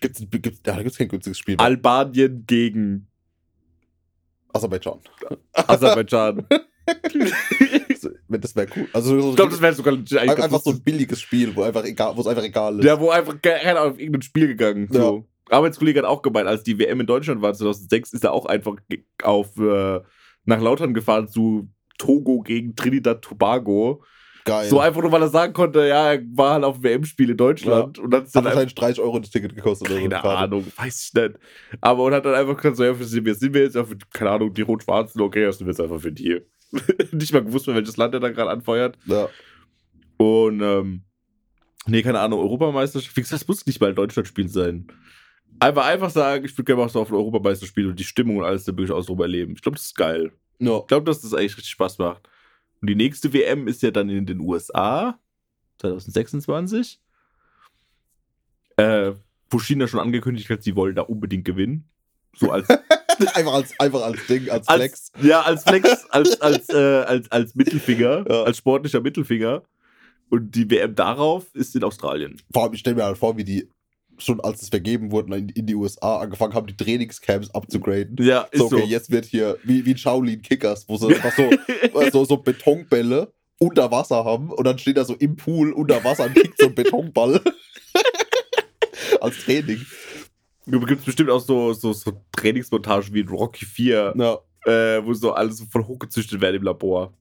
gibt's, 0.00 0.22
gibt's, 0.30 0.62
da 0.62 0.80
gibt's 0.82 0.98
kein 0.98 1.08
günstiges 1.08 1.38
Spiel. 1.38 1.56
Albanien 1.58 2.44
gegen 2.46 3.06
Aserbaidschan. 4.52 5.00
Aserbaidschan. 5.52 6.46
Das 8.28 8.56
wäre 8.56 8.66
cool. 8.76 8.88
Also 8.94 9.20
so 9.20 9.30
ich 9.30 9.36
glaube, 9.36 9.50
das 9.50 9.60
wäre 9.60 9.74
sogar 9.74 9.92
ein- 9.94 10.30
einfach 10.30 10.60
so 10.60 10.70
ein 10.70 10.80
billiges 10.82 11.20
Spiel, 11.20 11.54
wo 11.54 11.62
einfach 11.62 11.84
egal, 11.84 12.16
wo 12.16 12.20
es 12.22 12.26
einfach 12.26 12.42
egal 12.44 12.78
ist. 12.78 12.84
Ja, 12.84 12.98
wo 12.98 13.10
einfach 13.10 13.40
keiner 13.42 13.82
auf 13.82 13.98
irgendein 13.98 14.22
Spiel 14.22 14.46
gegangen. 14.48 14.88
Ja. 14.90 15.00
So. 15.00 15.28
Arbeitskollege 15.50 15.98
hat 16.00 16.06
auch 16.06 16.22
gemeint, 16.22 16.46
als 16.48 16.62
die 16.62 16.78
WM 16.78 17.00
in 17.00 17.06
Deutschland 17.06 17.42
war 17.42 17.52
2006, 17.52 18.12
ist 18.14 18.24
er 18.24 18.32
auch 18.32 18.46
einfach 18.46 18.76
auf 19.22 19.56
äh, 19.58 20.00
nach 20.44 20.60
Lautern 20.60 20.94
gefahren 20.94 21.28
zu 21.28 21.68
Togo 21.98 22.40
gegen 22.40 22.74
Trinidad 22.76 23.22
Tobago. 23.22 24.02
Geil. 24.48 24.68
So 24.68 24.80
einfach 24.80 25.02
nur, 25.02 25.12
weil 25.12 25.22
er 25.22 25.28
sagen 25.28 25.52
konnte, 25.52 25.86
ja, 25.86 26.14
er 26.14 26.22
war 26.34 26.54
halt 26.54 26.64
auf 26.64 26.76
dem 26.76 26.84
WM-Spiel 26.84 27.30
in 27.30 27.36
Deutschland. 27.36 27.98
Und 27.98 28.10
dann 28.10 28.24
Hat 28.24 28.34
dann 28.34 28.44
wahrscheinlich 28.44 28.74
30 28.74 29.02
Euro 29.02 29.18
das 29.18 29.30
Ticket 29.30 29.54
gekostet. 29.54 29.90
oder 29.90 30.00
so, 30.00 30.08
keine. 30.08 30.24
Ahnung, 30.24 30.66
weiß 30.76 31.04
ich 31.04 31.14
nicht. 31.14 31.34
Aber 31.80 32.04
und 32.04 32.14
hat 32.14 32.24
dann 32.24 32.34
einfach 32.34 32.56
gesagt, 32.56 32.76
so, 32.76 32.84
ja, 32.84 32.94
für 32.94 33.04
sind 33.04 33.24
wir, 33.24 33.34
sind 33.34 33.52
wir 33.54 33.62
jetzt 33.62 33.76
auf, 33.76 33.88
keine 34.12 34.30
Ahnung, 34.30 34.54
die 34.54 34.62
Rot-Schwarzen, 34.62 35.20
okay, 35.20 35.44
das 35.44 35.58
sind 35.58 35.66
wir 35.66 35.72
jetzt 35.72 35.80
einfach 35.80 36.00
für 36.00 36.12
die. 36.12 36.40
Nicht 37.12 37.32
mal 37.32 37.44
gewusst, 37.44 37.66
welches 37.66 37.96
Land 37.96 38.14
er 38.14 38.20
da 38.20 38.30
gerade 38.30 38.50
anfeuert. 38.50 38.98
Ja. 39.06 39.28
Und, 40.16 40.60
ähm, 40.60 41.02
nee, 41.86 42.02
keine 42.02 42.20
Ahnung, 42.20 42.40
Europameisterschaft. 42.40 43.16
Wie 43.16 43.20
gesagt, 43.20 43.42
das 43.42 43.48
muss 43.48 43.66
nicht 43.66 43.80
mal 43.80 43.90
ein 43.90 43.94
Deutschlandspiel 43.94 44.48
sein. 44.48 44.88
Einfach, 45.60 45.86
einfach 45.86 46.10
sagen, 46.10 46.44
ich 46.44 46.52
würde 46.52 46.64
gerne 46.64 46.82
mal 46.82 46.88
so 46.88 47.00
auf 47.00 47.10
ein 47.10 47.14
Europameisterspiel 47.14 47.88
und 47.88 47.98
die 47.98 48.04
Stimmung 48.04 48.38
und 48.38 48.44
alles 48.44 48.64
da 48.64 48.72
wirklich 48.72 48.92
ausdruck 48.92 49.20
erleben. 49.20 49.54
Ich 49.54 49.62
glaube, 49.62 49.76
das 49.76 49.86
ist 49.86 49.96
geil. 49.96 50.32
Ja. 50.58 50.78
Ich 50.78 50.86
glaube, 50.86 51.04
dass 51.06 51.20
das 51.20 51.34
eigentlich 51.34 51.56
richtig 51.56 51.70
Spaß 51.70 51.98
macht. 51.98 52.28
Und 52.80 52.88
die 52.88 52.94
nächste 52.94 53.32
WM 53.32 53.66
ist 53.68 53.82
ja 53.82 53.90
dann 53.90 54.08
in 54.08 54.26
den 54.26 54.40
USA 54.40 55.18
2026. 55.78 57.00
Äh, 58.76 59.12
wo 59.50 59.58
China 59.58 59.88
schon 59.88 60.00
angekündigt 60.00 60.48
hat, 60.50 60.62
sie 60.62 60.76
wollen 60.76 60.94
da 60.94 61.02
unbedingt 61.02 61.44
gewinnen. 61.44 61.88
So 62.36 62.50
als, 62.52 62.68
einfach, 63.34 63.54
als, 63.54 63.80
einfach 63.80 64.02
als 64.02 64.26
Ding, 64.26 64.48
als 64.50 64.68
als 64.68 64.76
Flex. 64.76 65.12
ja, 65.22 65.40
als 65.40 65.64
Flex, 65.64 66.04
als, 66.10 66.40
als, 66.40 66.68
äh, 66.68 66.76
als, 66.76 67.30
als 67.30 67.54
Mittelfinger, 67.54 68.24
Ja. 68.28 68.42
als 68.44 68.58
sportlicher 68.58 69.00
Mittelfinger. 69.00 69.62
Und 70.30 70.54
die 70.54 70.70
WM 70.70 70.94
darauf 70.94 71.46
ist 71.54 71.74
in 71.74 71.82
Australien. 71.82 72.40
Vor 72.52 72.64
allem, 72.64 72.74
ich 72.74 72.80
stelle 72.80 72.96
mir 72.96 73.04
halt 73.04 73.16
vor, 73.18 73.36
wie 73.38 73.44
die 73.44 73.68
schon 74.18 74.40
als 74.40 74.62
es 74.62 74.68
vergeben 74.68 75.10
wurden 75.12 75.32
in, 75.32 75.48
in 75.50 75.66
die 75.66 75.74
USA 75.74 76.18
angefangen 76.18 76.54
haben, 76.54 76.66
die 76.66 76.76
Trainingscamps 76.76 77.50
abzugraden. 77.50 78.16
Ja, 78.20 78.42
ist 78.50 78.58
So, 78.58 78.68
so. 78.68 78.76
okay, 78.76 78.86
jetzt 78.86 79.10
wird 79.10 79.24
hier, 79.24 79.56
wie, 79.64 79.84
wie 79.84 79.92
in 79.92 79.98
Shaolin 79.98 80.42
Kickers, 80.42 80.88
wo 80.88 80.96
sie 80.96 81.06
einfach 81.14 81.32
so, 81.36 81.50
so, 82.10 82.24
so 82.24 82.36
Betonbälle 82.38 83.32
unter 83.60 83.90
Wasser 83.90 84.24
haben 84.24 84.50
und 84.52 84.64
dann 84.66 84.78
steht 84.78 84.96
da 84.96 85.04
so 85.04 85.14
im 85.14 85.36
Pool 85.36 85.72
unter 85.72 86.02
Wasser 86.04 86.26
und 86.26 86.34
kickt 86.34 86.60
so 86.60 86.66
ein 86.68 86.74
Betonball. 86.74 87.40
Als 89.20 89.38
Training. 89.44 89.84
Gibt 90.66 90.90
es 91.00 91.04
bestimmt 91.04 91.30
auch 91.30 91.40
so, 91.40 91.72
so, 91.72 91.92
so 91.92 92.12
Trainingsmontagen 92.36 93.12
wie 93.14 93.20
in 93.20 93.28
Rocky 93.28 93.64
4, 93.64 94.14
Ja, 94.16 94.38
äh, 94.70 95.04
wo 95.04 95.14
so 95.14 95.32
alles 95.32 95.58
so 95.58 95.64
voll 95.64 95.84
hochgezüchtet 95.86 96.40
werden 96.40 96.56
im 96.56 96.62
Labor. 96.62 97.12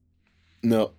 ja. 0.63 0.89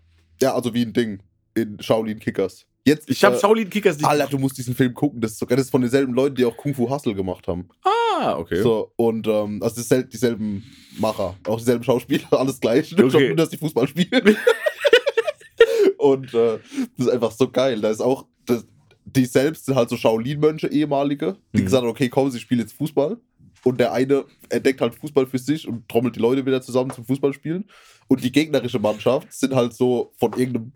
Ja, 0.40 0.55
also 0.55 0.72
wie 0.72 0.82
ein 0.82 0.92
Ding 0.92 1.20
in 1.57 1.82
Shaolin 1.82 2.20
Kickers. 2.20 2.64
Jetzt, 2.84 3.10
Ich 3.10 3.22
habe 3.24 3.36
äh, 3.36 3.40
Shaolin 3.40 3.68
Kickers 3.68 3.96
nicht. 3.96 4.06
Alter, 4.06 4.28
du 4.28 4.38
musst 4.38 4.56
diesen 4.56 4.74
Film 4.74 4.94
gucken. 4.94 5.20
Das 5.20 5.32
ist 5.32 5.38
sogar 5.38 5.56
das 5.56 5.66
ist 5.66 5.70
von 5.70 5.82
denselben 5.82 6.14
Leuten, 6.14 6.36
die 6.36 6.44
auch 6.44 6.56
Kung 6.56 6.74
Fu 6.74 6.88
Hustle 6.88 7.14
gemacht 7.14 7.46
haben. 7.46 7.68
Ah, 7.84 8.36
okay. 8.38 8.62
So, 8.62 8.92
und 8.96 9.26
ähm, 9.26 9.62
also 9.62 9.76
diesel 9.76 10.04
dieselben 10.04 10.64
Macher, 10.98 11.36
auch 11.46 11.58
dieselben 11.58 11.84
Schauspieler, 11.84 12.26
alles 12.32 12.58
gleich. 12.60 12.92
Okay. 12.98 13.28
nur, 13.28 13.36
dass 13.36 13.50
die 13.50 13.58
Fußball 13.58 13.86
spielen. 13.88 14.36
und 15.98 16.32
äh, 16.34 16.58
das 16.96 17.06
ist 17.06 17.12
einfach 17.12 17.32
so 17.32 17.48
geil. 17.50 17.80
Da 17.80 17.90
ist 17.90 18.00
auch, 18.00 18.26
das, 18.46 18.66
die 19.04 19.26
selbst 19.26 19.66
sind 19.66 19.74
halt 19.74 19.88
so 19.88 19.96
Shaolin-Mönche, 19.96 20.68
ehemalige, 20.68 21.36
die 21.54 21.60
Mhm. 21.60 21.64
gesagt 21.64 21.82
haben, 21.82 21.90
okay, 21.90 22.08
komm, 22.08 22.30
sie 22.30 22.40
spielen 22.40 22.60
jetzt 22.60 22.72
Fußball. 22.74 23.18
Und 23.64 23.80
der 23.80 23.92
eine 23.92 24.24
entdeckt 24.48 24.80
halt 24.80 24.94
Fußball 24.94 25.26
für 25.26 25.38
sich 25.38 25.66
und 25.66 25.88
trommelt 25.88 26.16
die 26.16 26.20
Leute 26.20 26.46
wieder 26.46 26.62
zusammen 26.62 26.90
zum 26.90 27.04
Fußballspielen. 27.04 27.68
Und 28.06 28.24
die 28.24 28.32
gegnerische 28.32 28.78
Mannschaft 28.78 29.32
sind 29.32 29.54
halt 29.54 29.74
so 29.74 30.12
von 30.16 30.32
irgendeinem 30.32 30.72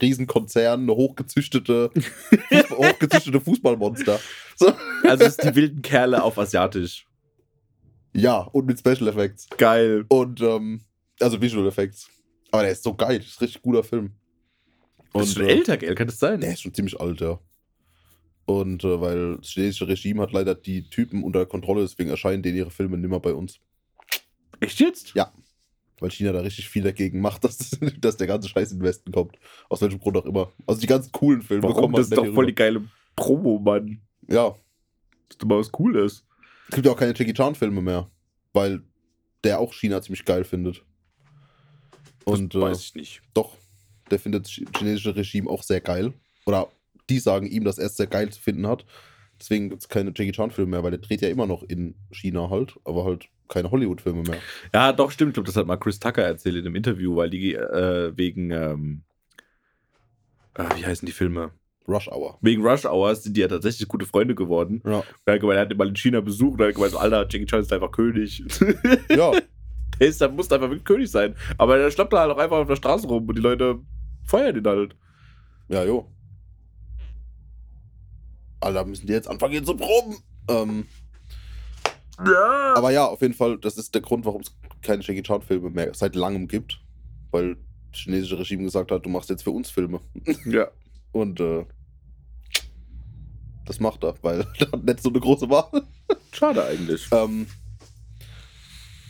Riesenkonzern 0.00 0.82
eine 0.82 0.94
hochgezüchtete, 0.94 1.90
Fußball, 2.48 2.78
hochgezüchtete 2.92 3.40
Fußballmonster. 3.40 4.20
So. 4.56 4.72
Also 5.04 5.24
es 5.24 5.36
ist 5.36 5.44
die 5.44 5.54
wilden 5.54 5.82
Kerle 5.82 6.22
auf 6.22 6.38
Asiatisch. 6.38 7.06
Ja, 8.14 8.40
und 8.40 8.66
mit 8.66 8.78
Special 8.78 9.08
Effects. 9.08 9.48
Geil. 9.56 10.04
Und, 10.08 10.40
ähm, 10.40 10.82
also 11.20 11.40
Visual 11.40 11.66
Effects. 11.66 12.08
Aber 12.50 12.62
der 12.62 12.72
ist 12.72 12.82
so 12.82 12.94
geil, 12.94 13.18
das 13.18 13.28
ist 13.28 13.40
ein 13.40 13.44
richtig 13.44 13.62
guter 13.62 13.82
Film. 13.82 14.12
Das 15.12 15.28
ist 15.28 15.34
schon 15.34 15.46
äh, 15.46 15.52
älter, 15.52 15.76
gell? 15.76 15.94
Kann 15.94 16.06
das 16.06 16.18
sein? 16.18 16.40
Der 16.40 16.52
ist 16.52 16.62
schon 16.62 16.74
ziemlich 16.74 17.00
alt, 17.00 17.20
ja. 17.20 17.38
Und 18.44 18.84
äh, 18.84 19.00
weil 19.00 19.36
das 19.36 19.48
chinesische 19.48 19.88
Regime 19.88 20.22
hat 20.22 20.32
leider 20.32 20.54
die 20.54 20.88
Typen 20.88 21.22
unter 21.22 21.46
Kontrolle, 21.46 21.82
deswegen 21.82 22.10
erscheinen 22.10 22.42
denen 22.42 22.56
ihre 22.56 22.70
Filme 22.70 22.98
nimmer 22.98 23.20
bei 23.20 23.32
uns. 23.32 23.60
Echt 24.60 24.80
jetzt? 24.80 25.14
Ja. 25.14 25.32
Weil 26.00 26.10
China 26.10 26.32
da 26.32 26.40
richtig 26.40 26.68
viel 26.68 26.82
dagegen 26.82 27.20
macht, 27.20 27.44
dass, 27.44 27.78
dass 27.98 28.16
der 28.16 28.26
ganze 28.26 28.48
Scheiß 28.48 28.72
in 28.72 28.78
den 28.78 28.84
Westen 28.84 29.12
kommt. 29.12 29.38
Aus 29.68 29.80
welchem 29.80 30.00
Grund 30.00 30.16
auch 30.16 30.26
immer. 30.26 30.50
Also 30.66 30.80
die 30.80 30.86
ganzen 30.86 31.12
coolen 31.12 31.42
Filme 31.42 31.62
Warum? 31.64 31.82
kommen 31.82 31.94
Das 31.94 32.06
ist 32.06 32.16
halt 32.16 32.28
doch 32.28 32.34
voll 32.34 32.46
hier 32.46 32.52
die 32.52 32.56
geile 32.56 32.84
Promo, 33.14 33.58
Mann. 33.58 34.00
rüber. 34.28 34.34
Ja. 34.34 34.48
Das 35.28 35.36
ist 35.36 35.42
doch 35.42 35.48
mal 35.48 35.58
was 35.58 35.70
Cooles. 35.70 36.24
Es 36.68 36.74
gibt 36.74 36.86
ja 36.86 36.92
auch 36.92 36.98
keine 36.98 37.14
Jackie 37.16 37.34
Chan-Filme 37.34 37.80
mehr. 37.80 38.10
Weil 38.52 38.82
der 39.44 39.60
auch 39.60 39.72
China 39.72 40.02
ziemlich 40.02 40.24
geil 40.24 40.44
findet. 40.44 40.84
Und 42.24 42.54
das 42.54 42.60
äh, 42.60 42.64
weiß 42.64 42.80
ich 42.80 42.94
nicht. 42.94 43.22
Doch, 43.34 43.56
der 44.10 44.18
findet 44.18 44.44
das 44.44 44.52
chinesische 44.52 45.16
Regime 45.16 45.48
auch 45.48 45.62
sehr 45.62 45.80
geil. 45.80 46.12
Oder 46.46 46.68
die 47.12 47.18
sagen 47.18 47.46
ihm, 47.46 47.64
dass 47.64 47.78
er 47.78 47.86
es 47.86 47.96
sehr 47.96 48.06
geil 48.06 48.30
zu 48.30 48.40
finden 48.40 48.66
hat. 48.66 48.84
Deswegen 49.38 49.70
gibt 49.70 49.82
es 49.82 49.88
keine 49.88 50.12
Jackie 50.14 50.32
Chan-Filme 50.32 50.70
mehr, 50.70 50.84
weil 50.84 50.92
der 50.92 51.00
dreht 51.00 51.20
ja 51.20 51.28
immer 51.28 51.46
noch 51.46 51.62
in 51.62 51.94
China 52.12 52.48
halt, 52.48 52.78
aber 52.84 53.04
halt 53.04 53.28
keine 53.48 53.70
Hollywood-Filme 53.70 54.22
mehr. 54.22 54.38
Ja, 54.72 54.92
doch, 54.92 55.10
stimmt. 55.10 55.30
Ich 55.30 55.34
glaube, 55.34 55.48
das 55.48 55.56
hat 55.56 55.66
mal 55.66 55.76
Chris 55.76 55.98
Tucker 55.98 56.22
erzählt 56.22 56.56
in 56.56 56.66
einem 56.66 56.76
Interview, 56.76 57.16
weil 57.16 57.28
die 57.28 57.54
äh, 57.54 58.16
wegen, 58.16 58.50
ähm, 58.50 59.02
äh, 60.54 60.64
wie 60.76 60.86
heißen 60.86 61.06
die 61.06 61.12
Filme? 61.12 61.50
Rush 61.88 62.08
Hour. 62.08 62.38
Wegen 62.40 62.64
Rush 62.64 62.84
Hours 62.84 63.24
sind 63.24 63.36
die 63.36 63.40
ja 63.40 63.48
tatsächlich 63.48 63.88
gute 63.88 64.06
Freunde 64.06 64.36
geworden. 64.36 64.80
Ja. 64.86 65.02
Er 65.24 65.34
hat 65.34 65.40
gemeint, 65.40 65.56
er 65.56 65.62
hat 65.62 65.72
ihn 65.72 65.76
mal 65.76 65.88
in 65.88 65.96
China 65.96 66.20
besucht 66.20 66.54
und 66.54 66.60
er 66.60 66.68
hat 66.68 66.74
gemeint, 66.76 66.94
Alter, 66.94 67.26
Jackie 67.28 67.46
Chan 67.46 67.60
ist 67.60 67.72
einfach 67.72 67.90
König. 67.90 68.44
ja, 69.10 69.32
der, 69.98 70.08
ist, 70.08 70.20
der 70.20 70.28
muss 70.28 70.52
einfach 70.52 70.68
wirklich 70.68 70.84
König 70.84 71.10
sein. 71.10 71.34
Aber 71.58 71.78
der 71.78 71.90
schlappt 71.90 72.12
da 72.12 72.20
halt 72.20 72.30
auch 72.30 72.38
einfach 72.38 72.58
auf 72.58 72.68
der 72.68 72.76
Straße 72.76 73.08
rum 73.08 73.28
und 73.28 73.36
die 73.36 73.42
Leute 73.42 73.80
feuern 74.24 74.56
ihn 74.56 74.66
halt. 74.66 74.94
ja, 75.68 75.84
jo. 75.84 76.08
Alter, 78.62 78.84
müssen 78.84 79.06
die 79.06 79.12
jetzt 79.12 79.28
anfangen 79.28 79.52
hier 79.52 79.64
zu 79.64 79.76
proben. 79.76 80.16
Ähm, 80.48 80.86
Ja. 82.24 82.74
aber 82.76 82.90
ja, 82.90 83.06
auf 83.06 83.20
jeden 83.22 83.34
Fall, 83.34 83.58
das 83.58 83.76
ist 83.78 83.94
der 83.94 84.02
Grund, 84.02 84.24
warum 84.24 84.42
es 84.42 84.52
keine 84.82 85.02
Jackie 85.02 85.22
Chan-Filme 85.22 85.70
mehr 85.70 85.94
seit 85.94 86.14
langem 86.14 86.48
gibt. 86.48 86.80
Weil 87.30 87.56
das 87.90 88.00
chinesische 88.00 88.38
Regime 88.38 88.64
gesagt 88.64 88.90
hat, 88.90 89.04
du 89.04 89.10
machst 89.10 89.30
jetzt 89.30 89.42
für 89.44 89.50
uns 89.50 89.70
Filme. 89.70 90.00
Ja. 90.46 90.68
Und 91.12 91.40
äh, 91.40 91.64
das 93.66 93.80
macht 93.80 94.02
er, 94.04 94.14
weil 94.22 94.40
er 94.58 94.72
hat 94.72 94.84
nicht 94.84 95.02
so 95.02 95.08
eine 95.10 95.20
große 95.20 95.48
Wahl. 95.50 95.82
Schade 96.32 96.64
eigentlich. 96.64 97.06
Ähm, 97.12 97.46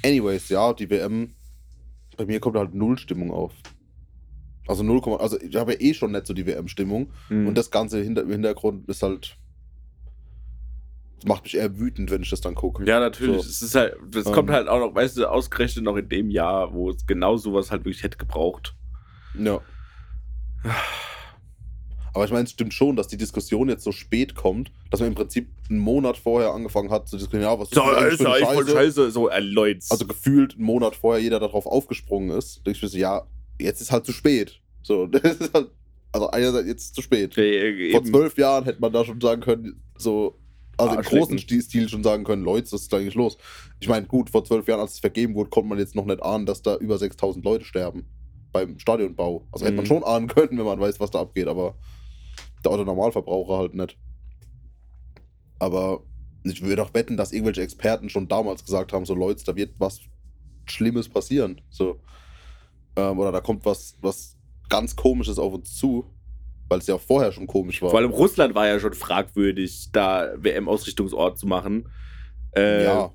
anyways, 0.04 0.48
ja, 0.48 0.72
die 0.72 0.90
WM, 0.90 1.34
bei 2.16 2.26
mir 2.26 2.40
kommt 2.40 2.56
halt 2.56 2.74
null 2.74 2.98
Stimmung 2.98 3.30
auf. 3.30 3.52
Also 4.68 4.82
0, 4.84 5.00
also 5.18 5.40
ich 5.40 5.54
habe 5.56 5.72
ja 5.72 5.80
eh 5.80 5.94
schon 5.94 6.12
nicht 6.12 6.26
so 6.26 6.34
die 6.34 6.46
WM-Stimmung. 6.46 7.10
Mhm. 7.28 7.48
Und 7.48 7.58
das 7.58 7.70
Ganze 7.70 8.00
im 8.00 8.30
Hintergrund 8.30 8.88
ist 8.88 9.02
halt. 9.02 9.36
Das 11.22 11.28
macht 11.28 11.44
mich 11.44 11.54
eher 11.56 11.78
wütend, 11.78 12.10
wenn 12.10 12.22
ich 12.22 12.30
das 12.30 12.40
dann 12.40 12.56
gucke. 12.56 12.84
Ja, 12.84 12.98
natürlich. 12.98 13.42
So. 13.42 13.48
Es 13.48 13.62
ist 13.62 13.74
halt, 13.76 13.94
das 14.10 14.26
Ähm. 14.26 14.32
kommt 14.32 14.50
halt 14.50 14.66
auch 14.68 14.80
noch, 14.80 14.92
weißt 14.94 15.18
du, 15.18 15.30
ausgerechnet 15.30 15.84
noch 15.84 15.96
in 15.96 16.08
dem 16.08 16.30
Jahr, 16.30 16.72
wo 16.74 16.90
es 16.90 17.06
genau 17.06 17.36
sowas 17.36 17.70
halt 17.70 17.84
wirklich 17.84 18.02
hätte 18.02 18.18
gebraucht. 18.18 18.74
Ja. 19.38 19.60
Aber 22.14 22.24
ich 22.24 22.30
meine, 22.30 22.44
es 22.44 22.50
stimmt 22.50 22.74
schon, 22.74 22.96
dass 22.96 23.06
die 23.08 23.16
Diskussion 23.16 23.68
jetzt 23.68 23.84
so 23.84 23.92
spät 23.92 24.34
kommt, 24.34 24.70
dass 24.90 25.00
man 25.00 25.08
im 25.10 25.14
Prinzip 25.14 25.48
einen 25.70 25.78
Monat 25.78 26.16
vorher 26.18 26.52
angefangen 26.52 26.90
hat 26.90 27.08
zu 27.08 27.16
diskutieren, 27.16 27.44
ja, 27.44 27.58
was 27.58 27.68
ist 27.68 27.74
So, 27.74 27.82
das 27.90 28.14
ist 28.14 28.22
für 28.22 28.38
ja 28.38 28.46
voll 28.46 28.66
Scheiße? 28.66 28.72
scheiße. 28.72 29.10
So, 29.12 29.30
Leute. 29.40 29.80
Also 29.88 30.06
gefühlt 30.06 30.54
einen 30.56 30.64
Monat 30.64 30.94
vorher 30.94 31.22
jeder 31.22 31.40
darauf 31.40 31.66
aufgesprungen 31.66 32.36
ist. 32.36 32.66
Denke 32.66 32.76
ich 32.76 32.82
mir 32.82 32.88
so, 32.88 32.98
ja, 32.98 33.22
jetzt 33.60 33.80
ist 33.80 33.92
halt 33.92 34.04
zu 34.04 34.12
spät. 34.12 34.60
So, 34.82 35.06
das 35.06 35.36
ist 35.36 35.54
halt, 35.54 35.70
also 36.10 36.28
einerseits 36.30 36.66
jetzt 36.68 36.80
ist 36.82 36.86
es 36.88 36.92
zu 36.94 37.02
spät. 37.02 37.38
äh, 37.38 37.92
Vor 37.92 38.04
zwölf 38.04 38.36
Jahren 38.36 38.64
hätte 38.64 38.80
man 38.80 38.92
da 38.92 39.04
schon 39.04 39.20
sagen 39.20 39.40
können, 39.40 39.80
so, 39.96 40.38
also 40.76 40.96
im 40.96 41.02
großen 41.02 41.38
Stil, 41.38 41.88
schon 41.88 42.02
sagen 42.02 42.24
können, 42.24 42.42
Leute, 42.42 42.72
was 42.72 42.82
ist 42.82 42.92
da 42.92 42.96
eigentlich 42.96 43.14
los? 43.14 43.36
Ich 43.80 43.88
meine, 43.88 44.06
gut, 44.06 44.30
vor 44.30 44.44
zwölf 44.44 44.66
Jahren, 44.68 44.80
als 44.80 44.94
es 44.94 44.98
vergeben 45.00 45.34
wurde, 45.34 45.50
konnte 45.50 45.68
man 45.68 45.78
jetzt 45.78 45.94
noch 45.94 46.04
nicht 46.04 46.22
ahnen, 46.22 46.46
dass 46.46 46.62
da 46.62 46.76
über 46.76 46.98
6000 46.98 47.44
Leute 47.44 47.64
sterben 47.64 48.06
beim 48.52 48.78
Stadionbau. 48.78 49.46
Also 49.52 49.64
hätte 49.64 49.76
man 49.76 49.84
Mhm. 49.84 49.88
schon 49.88 50.04
ahnen 50.04 50.28
können, 50.28 50.58
wenn 50.58 50.64
man 50.64 50.80
weiß, 50.80 51.00
was 51.00 51.10
da 51.10 51.20
abgeht, 51.20 51.48
aber 51.48 51.76
der 52.64 52.72
Otto 52.72 52.84
Normalverbraucher 52.84 53.58
halt 53.58 53.74
nicht. 53.74 53.98
Aber 55.58 56.02
ich 56.44 56.62
würde 56.62 56.82
auch 56.82 56.94
wetten, 56.94 57.16
dass 57.16 57.32
irgendwelche 57.32 57.62
Experten 57.62 58.08
schon 58.08 58.28
damals 58.28 58.64
gesagt 58.64 58.92
haben, 58.92 59.04
so 59.06 59.14
Leute, 59.14 59.44
da 59.44 59.54
wird 59.54 59.78
was 59.78 60.00
Schlimmes 60.66 61.08
passieren. 61.08 61.60
So. 61.70 62.00
Ähm, 62.96 63.18
oder 63.18 63.32
da 63.32 63.40
kommt 63.40 63.64
was, 63.64 63.96
was 64.00 64.36
ganz 64.68 64.96
Komisches 64.96 65.38
auf 65.38 65.54
uns 65.54 65.76
zu, 65.76 66.06
weil 66.72 66.78
es 66.78 66.86
ja 66.86 66.94
auch 66.94 67.00
vorher 67.02 67.32
schon 67.32 67.46
komisch 67.46 67.82
war. 67.82 67.90
Vor 67.90 67.98
allem 67.98 68.10
Russland 68.10 68.54
war 68.54 68.66
ja 68.66 68.80
schon 68.80 68.94
fragwürdig, 68.94 69.90
da 69.92 70.32
WM-Ausrichtungsort 70.36 71.38
zu 71.38 71.46
machen. 71.46 71.86
Äh, 72.56 72.84
ja, 72.84 73.12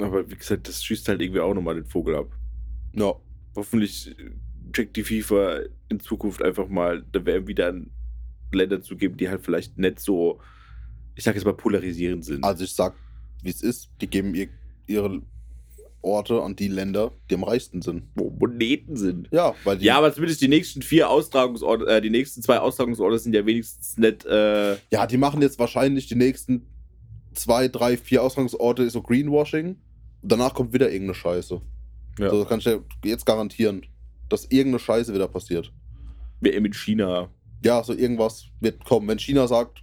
Aber 0.00 0.28
wie 0.28 0.34
gesagt, 0.34 0.66
das 0.66 0.82
schießt 0.82 1.08
halt 1.08 1.22
irgendwie 1.22 1.38
auch 1.38 1.54
nochmal 1.54 1.76
den 1.76 1.84
Vogel 1.86 2.16
ab. 2.16 2.36
ja. 2.92 3.14
Hoffentlich 3.56 4.14
checkt 4.72 4.96
die 4.96 5.02
FIFA 5.02 5.60
in 5.88 5.98
Zukunft 5.98 6.40
einfach 6.40 6.68
mal 6.68 7.02
der 7.02 7.26
WM 7.26 7.48
wieder 7.48 7.68
an 7.68 7.90
Länder 8.52 8.80
zu 8.80 8.96
geben, 8.96 9.16
die 9.16 9.28
halt 9.28 9.44
vielleicht 9.44 9.76
nicht 9.76 9.98
so, 9.98 10.40
ich 11.16 11.24
sag 11.24 11.34
jetzt 11.34 11.44
mal, 11.44 11.54
polarisierend 11.54 12.24
sind. 12.24 12.44
Also 12.44 12.62
ich 12.62 12.72
sag, 12.72 12.94
wie 13.42 13.50
es 13.50 13.60
ist, 13.62 13.90
die 14.00 14.06
geben 14.08 14.34
ihr, 14.36 14.48
ihre 14.86 15.20
Orte 16.02 16.42
an 16.42 16.56
die 16.56 16.68
Länder, 16.68 17.12
die 17.28 17.34
am 17.34 17.44
reichsten 17.44 17.82
sind. 17.82 18.04
wo 18.14 18.30
Moneten 18.30 18.96
sind. 18.96 19.28
Ja, 19.32 19.54
weil 19.64 19.78
die, 19.78 19.86
Ja, 19.86 19.98
aber 19.98 20.12
zumindest 20.12 20.40
die 20.40 20.48
nächsten 20.48 20.82
vier 20.82 21.10
Austragungsorte, 21.10 21.86
äh, 21.86 22.00
die 22.00 22.10
nächsten 22.10 22.42
zwei 22.42 22.58
Austragungsorte 22.58 23.18
sind 23.18 23.34
ja 23.34 23.44
wenigstens 23.44 23.98
nicht, 23.98 24.24
äh, 24.24 24.76
ja, 24.90 25.06
die 25.06 25.16
machen 25.16 25.42
jetzt 25.42 25.58
wahrscheinlich 25.58 26.06
die 26.06 26.14
nächsten 26.14 26.66
zwei, 27.34 27.68
drei, 27.68 27.96
vier 27.96 28.22
Ausgangsorte 28.22 28.88
so 28.90 29.02
Greenwashing. 29.02 29.76
Und 30.22 30.32
danach 30.32 30.54
kommt 30.54 30.72
wieder 30.72 30.90
irgendeine 30.90 31.14
Scheiße. 31.14 31.60
Ja. 32.18 32.30
So, 32.30 32.40
das 32.40 32.48
kann 32.48 32.58
ich 32.58 32.64
dir 32.64 32.82
jetzt 33.04 33.24
garantieren, 33.24 33.86
dass 34.28 34.44
irgendeine 34.44 34.78
Scheiße 34.78 35.14
wieder 35.14 35.28
passiert. 35.28 35.72
WM 36.40 36.64
in 36.64 36.72
China. 36.72 37.28
Ja, 37.64 37.82
so 37.82 37.94
irgendwas 37.94 38.46
wird 38.60 38.84
kommen. 38.84 39.08
Wenn 39.08 39.18
China 39.18 39.46
sagt, 39.46 39.82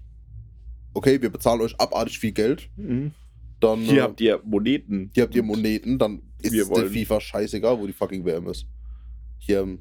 okay, 0.93 1.21
wir 1.21 1.29
bezahlen 1.29 1.61
euch 1.61 1.79
abartig 1.79 2.19
viel 2.19 2.31
Geld, 2.31 2.69
dann 3.59 3.79
Hier 3.79 3.99
äh, 3.99 4.01
habt 4.01 4.21
ihr 4.21 4.41
Moneten. 4.43 5.09
hier 5.13 5.23
habt 5.23 5.35
ihr 5.35 5.43
Moneten, 5.43 5.97
dann 5.97 6.21
ist 6.41 6.51
Wir 6.53 6.65
der 6.65 6.87
FIFA 6.87 7.19
scheißegal, 7.21 7.79
wo 7.79 7.87
die 7.87 7.93
fucking 7.93 8.23
WM 8.25 8.47
ist. 8.47 8.67
Hier 9.39 9.61
ähm, 9.61 9.79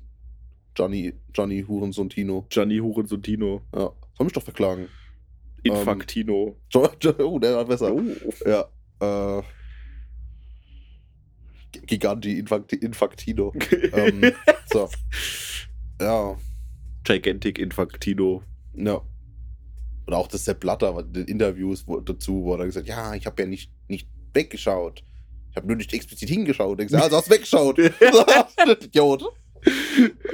Gianni, 0.74 1.14
Gianni 1.32 1.64
Hurensohn 1.66 2.08
Tino. 2.10 2.46
Gianni 2.50 2.78
Hurensotino. 2.78 3.62
Ja, 3.74 3.90
soll 4.16 4.24
mich 4.24 4.32
doch 4.32 4.42
verklagen. 4.42 4.88
Infaktino. 5.62 6.56
Jo- 6.70 6.88
Jo- 7.00 7.14
Oh, 7.18 7.38
der 7.38 7.56
war 7.56 7.64
besser. 7.64 7.92
oh. 7.94 8.02
Ja. 8.46 9.38
Äh, 9.38 9.42
Giganti 11.86 12.38
Infakti 12.38 12.76
Infaktino. 12.76 13.52
ähm, 13.92 14.32
so. 14.72 14.88
Ja. 16.00 16.36
Gigantic 17.04 17.58
Infaktino. 17.58 18.42
Ja. 18.74 19.02
Oder 20.06 20.18
auch 20.18 20.28
das 20.28 20.44
Sepp 20.44 20.60
Blatter, 20.60 21.02
die 21.02 21.22
Interviews 21.22 21.86
wo, 21.86 22.00
dazu, 22.00 22.44
wo 22.44 22.54
er 22.54 22.66
gesagt 22.66 22.86
ja, 22.86 23.14
ich 23.14 23.26
habe 23.26 23.42
ja 23.42 23.48
nicht, 23.48 23.72
nicht 23.88 24.08
weggeschaut. 24.32 25.02
Ich 25.50 25.56
habe 25.56 25.66
nur 25.66 25.76
nicht 25.76 25.92
explizit 25.92 26.28
hingeschaut. 26.28 26.80
Ich 26.80 26.90
sag, 26.90 27.02
also 27.02 27.16
hast 27.16 27.26
du 27.28 27.34
weggeschaut. 27.34 27.78
Idiot. 28.84 29.24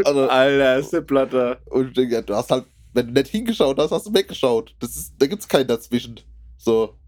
Also, 0.05 0.29
Alter, 0.29 0.83
Sepp 0.83 1.07
Blatter. 1.07 1.61
und 1.67 1.89
ich 1.89 1.95
denke, 1.95 2.23
du 2.23 2.35
hast 2.35 2.51
halt, 2.51 2.67
wenn 2.93 3.07
du 3.07 3.13
nicht 3.13 3.29
hingeschaut 3.29 3.79
hast, 3.79 3.93
hast 3.93 4.07
du 4.07 4.13
weggeschaut. 4.15 4.75
Das 4.79 4.95
ist, 4.97 5.15
da 5.19 5.27
gibt's 5.27 5.49
keinen 5.49 5.69
dazwischen. 5.69 6.21
So. 6.59 6.99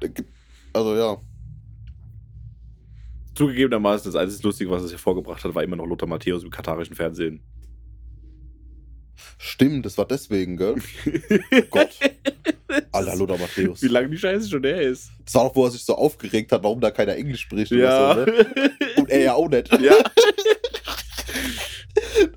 Gibt, 0.00 0.30
also 0.72 0.94
ja. 0.94 1.16
Zugegebenermaßen, 3.34 4.12
das 4.12 4.20
einzige 4.20 4.46
Lustige, 4.46 4.70
was 4.70 4.84
es 4.84 4.92
hervorgebracht 4.92 5.42
hat, 5.42 5.54
war 5.54 5.64
immer 5.64 5.76
noch 5.76 5.86
Lothar 5.86 6.08
Matthäus 6.08 6.44
im 6.44 6.50
katarischen 6.50 6.94
Fernsehen. 6.94 7.42
Stimmt, 9.38 9.84
das 9.86 9.96
war 9.98 10.06
deswegen, 10.06 10.56
gell? 10.56 10.74
Gott. 11.70 11.90
Alter, 12.92 13.16
Lothar 13.16 13.38
Matthäus. 13.38 13.82
Wie 13.82 13.88
lange 13.88 14.08
die 14.10 14.18
Scheiße 14.18 14.48
schon 14.48 14.64
her 14.64 14.80
ist. 14.82 15.10
Das 15.24 15.34
war 15.34 15.42
auch, 15.42 15.54
wo 15.56 15.64
er 15.66 15.70
sich 15.70 15.84
so 15.84 15.94
aufgeregt 15.94 16.50
hat, 16.52 16.62
warum 16.62 16.80
da 16.80 16.90
keiner 16.90 17.14
Englisch 17.16 17.42
spricht 17.42 17.70
Ja. 17.72 18.12
oder 18.12 18.24
so, 18.26 18.30
ne? 18.32 18.46
Und 18.96 19.10
er 19.10 19.20
ja 19.20 19.34
auch 19.34 19.48
nicht. 19.48 19.70
ja. 19.80 19.94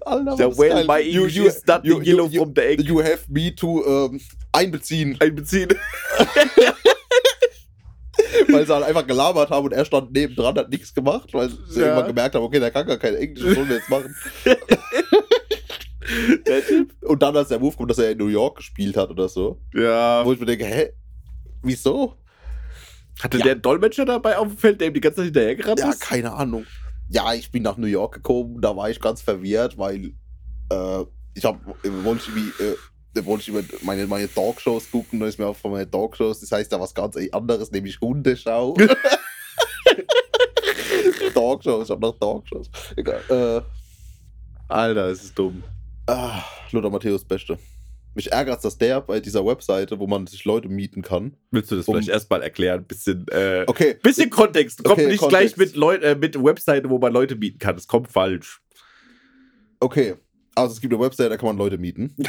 Alter, 0.02 0.38
was 0.50 0.58
well, 0.58 0.86
my 0.86 1.00
You- 1.02 1.22
English 1.24 1.36
you- 1.36 1.48
is 1.48 1.66
not 1.66 1.84
you- 1.84 2.02
yellow 2.02 2.28
you- 2.28 2.42
from 2.44 2.54
the 2.56 2.62
egg. 2.62 2.82
You 2.84 3.02
have 3.04 3.20
me 3.30 3.54
to 3.56 3.84
ähm, 4.12 4.22
einbeziehen, 4.52 5.18
Einbeziehen. 5.20 5.70
weil 8.50 8.66
sie 8.66 8.74
halt 8.74 8.86
einfach 8.86 9.06
gelabert 9.08 9.50
haben 9.50 9.66
und 9.66 9.74
er 9.74 9.84
stand 9.86 10.12
nebendran, 10.14 10.56
hat 10.58 10.70
nichts 10.70 10.94
gemacht, 10.94 11.30
weil 11.34 11.50
sie 11.68 11.80
Ja. 11.82 11.88
irgendwann 11.88 12.08
gemerkt 12.08 12.36
haben, 12.36 12.44
okay, 12.44 12.60
der 12.60 12.72
kann 12.72 12.86
gar 12.88 12.98
kein 12.98 13.16
Englisch, 13.16 13.44
was 13.46 13.56
sollen 13.56 13.70
wir 13.70 13.76
jetzt 13.78 13.90
machen? 13.90 14.16
Der 16.48 16.66
Typ. 16.66 16.94
Und 17.04 17.22
dann, 17.22 17.36
als 17.36 17.50
der 17.50 17.60
Move 17.60 17.76
kommt, 17.76 17.92
dass 17.92 17.98
er 18.00 18.12
in 18.12 18.18
New 18.18 18.28
York 18.28 18.58
gespielt 18.58 18.96
hat 18.98 19.10
oder 19.10 19.28
so, 19.28 19.60
Ja. 19.74 20.26
wo 20.26 20.32
ich 20.34 20.40
mir 20.40 20.46
denke, 20.46 20.66
hä? 20.66 20.92
Wieso? 21.64 22.16
Hatte 23.22 23.38
Ja. 23.38 23.44
der 23.44 23.52
einen 23.54 23.62
Dolmetscher 23.62 24.06
dabei 24.06 24.38
auf 24.38 24.48
dem 24.48 24.58
Feld, 24.58 24.80
der 24.80 24.88
ihm 24.90 24.94
die 24.94 25.02
ganze 25.02 25.18
Zeit 25.18 25.26
hinterhergerannt 25.26 25.80
Ja, 25.80 25.90
ist? 25.90 26.00
keine 26.02 26.34
Ahnung. 26.34 26.66
Ja, 27.10 27.34
ich 27.34 27.52
bin 27.52 27.64
nach 27.64 27.78
New 27.78 27.88
York 27.88 28.16
gekommen, 28.16 28.62
da 28.62 28.76
war 28.76 28.90
ich 28.90 29.00
ganz 29.00 29.22
verwirrt, 29.22 29.78
weil 29.78 30.14
äh, 30.72 31.04
ich 31.34 31.44
hab, 31.46 31.56
äh, 31.84 32.04
wollte 32.04 32.24
ich 32.28 32.36
wie, 32.36 32.64
äh, 32.64 32.76
da 33.14 33.26
wollte 33.26 33.42
ich 33.44 33.48
über 33.50 33.64
meine, 33.82 34.06
meine 34.08 34.32
Talkshows 34.32 34.92
gucken, 34.92 35.20
da 35.20 35.26
ist 35.28 35.40
mir 35.40 35.48
auch 35.48 35.56
von 35.56 35.72
meinen 35.72 35.90
Talkshows, 35.90 36.42
das 36.42 36.52
heißt 36.52 36.72
ja 36.72 36.80
was 36.80 36.94
ganz 36.94 37.16
anderes, 37.32 37.72
nämlich 37.72 38.00
Hundeschau. 38.02 38.76
Talkshows, 41.34 41.86
ich 41.86 41.92
hab 41.92 42.00
noch 42.00 42.18
Talkshows. 42.20 42.70
Egal. 42.96 43.22
Äh, 43.30 43.62
Alter, 44.68 45.08
es 45.08 45.24
ist 45.24 45.38
dumm. 45.40 45.64
Ah, 46.08 46.44
Lothar 46.72 46.90
Matthäus 46.92 47.24
Beste. 47.24 47.58
Mich 48.16 48.32
ärgert 48.32 48.64
dass 48.66 48.78
der 48.78 49.02
bei 49.02 49.20
dieser 49.20 49.46
Webseite, 49.46 50.00
wo 50.00 50.08
man 50.08 50.26
sich 50.26 50.44
Leute 50.44 50.70
mieten 50.70 51.04
kann. 51.04 51.38
Willst 51.52 51.70
du 51.70 51.76
das 51.76 51.88
Um- 51.88 51.94
vielleicht 51.96 52.10
erstmal 52.10 52.42
erklären? 52.42 52.84
Bisschen, 52.84 53.28
äh, 53.28 53.64
Okay, 53.68 53.94
bisschen 54.02 54.30
Kontext. 54.32 54.84
Kommt 54.84 54.98
Okay, 54.98 55.08
nicht 55.08 55.20
Kontext. 55.20 55.56
gleich 55.56 55.68
mit, 55.68 55.76
Leut 55.76 56.02
äh, 56.02 56.16
mit 56.16 56.42
Webseite, 56.44 56.90
wo 56.90 56.98
man 56.98 57.14
Leute 57.14 57.36
mieten 57.36 57.60
kann. 57.60 57.76
Das 57.76 57.88
kommt 57.88 58.12
falsch. 58.12 58.60
Okay, 59.80 60.16
also 60.56 60.74
es 60.74 60.82
gibt 60.82 60.94
eine 60.94 61.04
Website, 61.04 61.30
da 61.32 61.38
kann 61.38 61.46
man 61.46 61.58
Leute 61.58 61.78
mieten. 61.78 62.16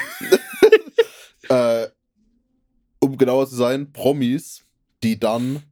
äh, 1.48 1.86
um 3.00 3.16
genauer 3.16 3.48
zu 3.48 3.56
sein, 3.56 3.90
Promis, 3.92 4.66
die 5.02 5.18
dann 5.18 5.62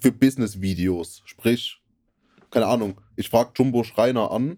für 0.00 0.10
Business-Videos, 0.10 1.22
sprich, 1.24 1.80
keine 2.50 2.66
Ahnung, 2.66 3.00
ich 3.14 3.28
frage 3.28 3.52
Jumbo 3.54 3.84
Schreiner 3.84 4.32
an 4.32 4.56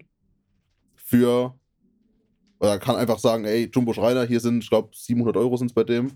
für, 0.95 1.53
oder 2.59 2.79
kann 2.79 2.95
einfach 2.95 3.19
sagen, 3.19 3.45
ey, 3.45 3.69
Jumbo 3.73 3.93
Schreiner, 3.93 4.25
hier 4.25 4.39
sind, 4.39 4.63
ich 4.63 4.69
glaube, 4.69 4.89
700 4.93 5.37
Euro 5.37 5.57
sind 5.57 5.67
es 5.67 5.73
bei 5.73 5.83
dem. 5.83 6.11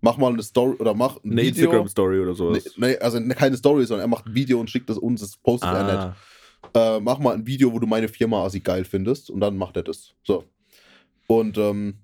Mach 0.00 0.16
mal 0.16 0.32
eine 0.32 0.42
Story 0.42 0.76
oder 0.78 0.94
mach 0.94 1.16
ein 1.24 1.32
Eine 1.32 1.42
Video. 1.42 1.64
Instagram-Story 1.64 2.20
oder 2.20 2.30
Nee, 2.30 2.36
sowas. 2.36 2.74
nee, 2.76 2.96
also 2.98 3.20
keine 3.30 3.56
Story, 3.56 3.84
sondern 3.84 4.04
er 4.04 4.08
macht 4.08 4.26
ein 4.26 4.34
Video 4.34 4.60
und 4.60 4.70
schickt 4.70 4.88
das 4.88 4.96
uns, 4.98 5.20
das 5.20 5.36
postet 5.36 5.70
er 5.70 5.82
nicht 5.84 6.16
ah. 6.74 6.96
äh, 6.96 7.00
mach 7.00 7.18
mal 7.18 7.34
ein 7.34 7.46
Video, 7.46 7.72
wo 7.72 7.78
du 7.80 7.86
meine 7.86 8.06
Firma 8.08 8.44
assi 8.44 8.60
geil 8.60 8.84
findest 8.84 9.28
und 9.30 9.40
dann 9.40 9.56
macht 9.56 9.76
er 9.76 9.82
das. 9.82 10.14
So. 10.22 10.44
Und, 11.26 11.58
ähm, 11.58 11.94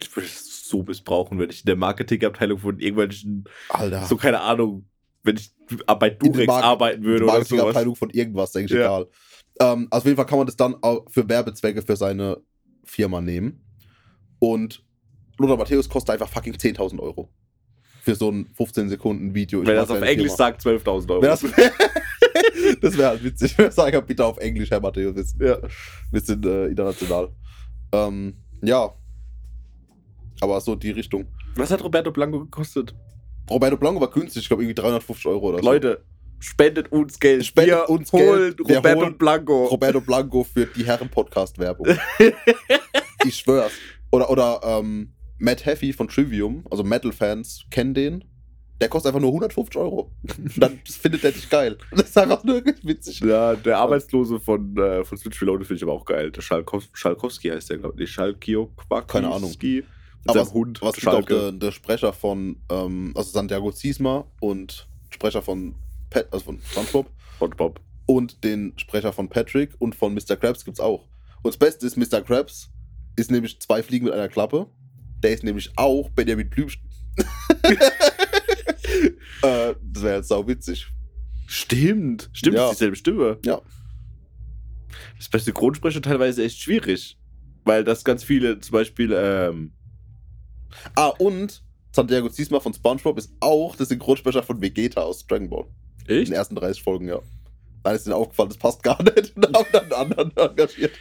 Ich 0.00 0.14
würde 0.14 0.26
es 0.26 0.68
so 0.68 0.82
missbrauchen, 0.82 1.38
wenn 1.38 1.48
ich 1.48 1.60
in 1.60 1.66
der 1.66 1.76
Marketingabteilung 1.76 2.58
von 2.58 2.78
irgendwelchen, 2.78 3.44
Alter, 3.70 4.04
so 4.04 4.16
keine 4.16 4.40
Ahnung, 4.42 4.84
wenn 5.22 5.36
ich 5.36 5.50
bei 5.98 6.10
Durex 6.10 6.52
arbeiten 6.52 7.02
würde 7.02 7.24
oder 7.24 7.32
sowas. 7.34 7.50
Marketingabteilung 7.50 7.96
von 7.96 8.10
irgendwas, 8.10 8.52
denke 8.52 8.74
ich, 8.74 8.78
Ja. 8.78 8.86
egal. 8.86 9.06
Ähm, 9.60 9.88
also 9.90 10.02
auf 10.02 10.04
jeden 10.04 10.16
Fall 10.16 10.26
kann 10.26 10.38
man 10.38 10.46
das 10.46 10.56
dann 10.56 10.76
auch 10.82 11.06
für 11.10 11.26
Werbezwecke 11.28 11.80
für 11.82 11.96
seine 11.96 12.40
Firma 12.88 13.20
nehmen. 13.20 13.60
Und 14.38 14.84
Lothar 15.38 15.56
Matthäus 15.56 15.88
kostet 15.88 16.14
einfach 16.14 16.28
fucking 16.28 16.54
10.000 16.54 16.98
Euro. 17.00 17.28
Für 18.02 18.14
so 18.14 18.30
ein 18.30 18.46
15 18.56 18.88
Sekunden 18.88 19.34
Video. 19.34 19.60
Ich 19.62 19.68
Wenn 19.68 19.76
das 19.76 19.90
auf 19.90 20.02
Englisch 20.02 20.32
sagt, 20.32 20.62
12.000 20.62 21.10
Euro. 21.10 21.22
Das 21.22 21.42
wäre 22.98 23.08
halt 23.08 23.24
witzig. 23.24 23.54
Sag 23.70 23.92
ja 23.92 24.00
bitte 24.00 24.24
auf 24.24 24.38
Englisch, 24.38 24.70
Herr 24.70 24.80
Matthäus. 24.80 25.14
Wir 25.14 25.24
sind, 25.24 25.42
ja. 25.42 25.58
wir 26.10 26.20
sind 26.20 26.46
äh, 26.46 26.66
international. 26.66 27.30
Ähm, 27.92 28.34
ja. 28.62 28.90
Aber 30.40 30.60
so 30.60 30.74
die 30.74 30.90
Richtung. 30.90 31.26
Was 31.56 31.70
hat 31.70 31.82
Roberto 31.82 32.10
Blanco 32.10 32.40
gekostet? 32.40 32.94
Roberto 33.50 33.76
Blanco 33.76 34.00
war 34.00 34.10
günstig, 34.10 34.42
ich 34.42 34.48
glaube 34.48 34.62
irgendwie 34.62 34.80
350 34.80 35.26
Euro 35.26 35.48
oder 35.48 35.58
so. 35.58 35.64
Leute, 35.64 36.04
spendet 36.40 36.92
uns 36.92 37.18
Geld. 37.18 37.44
Spendet 37.46 37.74
Wir 37.74 37.90
uns 37.90 38.12
holen 38.12 38.54
Geld. 38.56 38.68
Wir 38.68 38.76
Roberto 38.76 39.00
holen 39.00 39.18
Blanco. 39.18 39.64
Roberto 39.66 40.00
Blanco 40.00 40.44
für 40.44 40.66
die 40.66 40.84
Herren-Podcast-Werbung. 40.84 41.86
Ich 43.24 43.34
schwör's. 43.34 43.72
Oder, 44.12 44.30
oder 44.30 44.60
ähm, 44.62 45.12
Matt 45.38 45.66
Heffy 45.66 45.92
von 45.92 46.08
Trivium, 46.08 46.64
also 46.70 46.84
Metal-Fans 46.84 47.66
kennen 47.70 47.94
den. 47.94 48.24
Der 48.80 48.88
kostet 48.88 49.08
einfach 49.08 49.20
nur 49.20 49.30
150 49.30 49.76
Euro. 49.76 50.12
Dann 50.56 50.78
findet 50.84 51.24
der 51.24 51.32
dich 51.32 51.50
geil. 51.50 51.78
Das 51.90 52.10
ist 52.10 52.18
einfach 52.18 52.44
nur 52.44 52.62
witzig. 52.82 53.20
Ja, 53.20 53.56
der 53.56 53.78
Arbeitslose 53.78 54.38
von, 54.38 54.76
äh, 54.76 55.04
von 55.04 55.18
Switch 55.18 55.42
Reloaded 55.42 55.66
finde 55.66 55.78
ich 55.78 55.82
aber 55.82 55.94
auch 55.94 56.04
geil. 56.04 56.30
Der 56.30 56.42
Schalkow 56.42 56.84
Schalkowski 56.92 57.48
heißt 57.48 57.70
der, 57.70 57.78
glaube 57.78 57.94
ich. 57.96 58.00
Nee, 58.00 58.06
Schalkio 58.06 58.70
Keine 59.08 59.32
Ahnung. 59.32 59.52
Mit 59.60 59.84
Aber 60.26 60.44
seinem 60.44 60.54
Hund. 60.54 60.80
Was 60.80 60.94
auch 60.94 61.00
Schalke. 61.00 61.34
der, 61.34 61.52
der 61.52 61.72
Sprecher 61.72 62.12
von, 62.12 62.60
ähm, 62.70 63.12
also 63.16 63.30
Santiago 63.30 63.72
Ziesma 63.72 64.24
und 64.40 64.88
Sprecher 65.10 65.42
von 65.42 65.74
Pat, 66.10 66.32
also 66.32 66.44
von 66.46 66.60
SpongeBob 66.70 67.10
Hot 67.40 67.56
Bob. 67.56 67.80
und 68.06 68.42
den 68.44 68.72
Sprecher 68.78 69.12
von 69.12 69.28
Patrick 69.28 69.74
und 69.78 69.94
von 69.94 70.14
Mr. 70.14 70.36
Krabs 70.36 70.64
gibt's 70.64 70.80
auch. 70.80 71.04
Und 71.42 71.54
das 71.54 71.56
Beste 71.58 71.86
ist, 71.86 71.96
Mr. 71.96 72.20
Krabs 72.22 72.70
ist 73.16 73.30
nämlich 73.30 73.60
zwei 73.60 73.82
Fliegen 73.82 74.06
mit 74.06 74.14
einer 74.14 74.28
Klappe. 74.28 74.66
Der 75.22 75.32
ist 75.32 75.44
nämlich 75.44 75.72
auch 75.76 76.08
Benjamin 76.10 76.48
Blüm. 76.48 76.68
äh, 79.42 79.74
das 79.82 80.02
wäre 80.02 80.16
jetzt 80.16 80.28
sau 80.28 80.46
witzig. 80.46 80.86
Stimmt. 81.46 82.30
Stimmt, 82.32 82.56
Ja. 82.56 82.70
dieselbe 82.70 82.96
Stimme. 82.96 83.38
Ja. 83.44 83.60
Das 85.16 85.26
ist 85.26 85.30
bei 85.30 85.38
Synchronsprecher 85.38 86.02
teilweise 86.02 86.44
echt 86.44 86.60
schwierig. 86.60 87.18
Weil 87.64 87.84
das 87.84 88.04
ganz 88.04 88.24
viele, 88.24 88.60
zum 88.60 88.72
Beispiel, 88.72 89.12
ähm, 89.14 89.72
Ah, 90.94 91.08
und 91.18 91.62
Santiago 91.92 92.28
Ziesma 92.28 92.60
von 92.60 92.74
SpongeBob 92.74 93.16
ist 93.18 93.32
auch 93.40 93.74
der 93.74 93.86
Synchronsprecher 93.86 94.42
von 94.42 94.60
Vegeta 94.60 95.00
aus 95.02 95.26
Dragon 95.26 95.48
Ball. 95.48 95.64
In 96.08 96.16
echt? 96.18 96.28
den 96.28 96.34
ersten 96.34 96.54
30 96.54 96.82
Folgen, 96.82 97.08
ja. 97.08 97.20
Dann 97.84 97.94
ist 97.94 98.06
denen 98.06 98.14
aufgefallen, 98.14 98.48
das 98.48 98.58
passt 98.58 98.82
gar 98.82 99.00
nicht. 99.02 99.32
Und 99.36 99.56
haben 99.56 99.66
dann 99.72 99.92
einen 99.92 100.12
anderen 100.12 100.36
engagiert. 100.36 100.92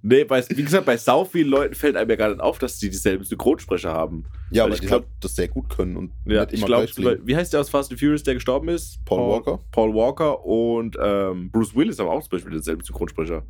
Nee, 0.00 0.24
bei, 0.24 0.42
wie 0.48 0.62
gesagt, 0.62 0.86
bei 0.86 0.96
sau 0.96 1.24
vielen 1.26 1.48
Leuten 1.48 1.74
fällt 1.74 1.94
einem 1.96 2.08
ja 2.08 2.16
gar 2.16 2.28
nicht 2.30 2.40
auf, 2.40 2.58
dass 2.58 2.78
die 2.78 2.88
dieselben 2.88 3.24
Synchronsprecher 3.24 3.92
haben. 3.92 4.24
Ja, 4.50 4.62
Weil 4.62 4.70
weil 4.70 4.74
ich 4.76 4.80
die 4.80 4.86
glaub- 4.86 5.02
halt 5.02 5.10
das 5.20 5.36
sehr 5.36 5.48
gut 5.48 5.68
können 5.68 5.96
und 5.98 6.12
Ja, 6.24 6.46
ich 6.50 6.64
glaube, 6.64 6.86
wie 7.24 7.36
heißt 7.36 7.52
der 7.52 7.60
aus 7.60 7.68
Fast 7.68 7.90
and 7.90 8.00
Furious, 8.00 8.22
der 8.22 8.34
gestorben 8.34 8.68
ist? 8.68 9.04
Paul 9.04 9.28
Walker? 9.32 9.58
Paul 9.70 9.92
Walker 9.94 10.42
und 10.46 10.96
ähm, 11.02 11.50
Bruce 11.50 11.74
Willis 11.74 11.98
haben 11.98 12.08
auch 12.08 12.22
zum 12.22 12.30
Beispiel 12.30 12.52
denselben 12.52 12.82
Synchronsprecher. 12.82 13.44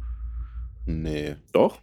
Nee. 0.86 1.36
Doch? 1.53 1.78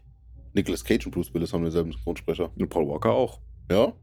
Nicolas 0.54 0.84
Cage 0.84 1.06
und 1.06 1.12
Bruce 1.14 1.34
Willis 1.34 1.54
haben 1.54 1.64
denselben 1.64 1.94
Synchronsprecher. 1.94 2.52
Und 2.58 2.68
Paul 2.68 2.88
Walker 2.90 3.12
auch. 3.12 3.40
Ja? 3.72 3.94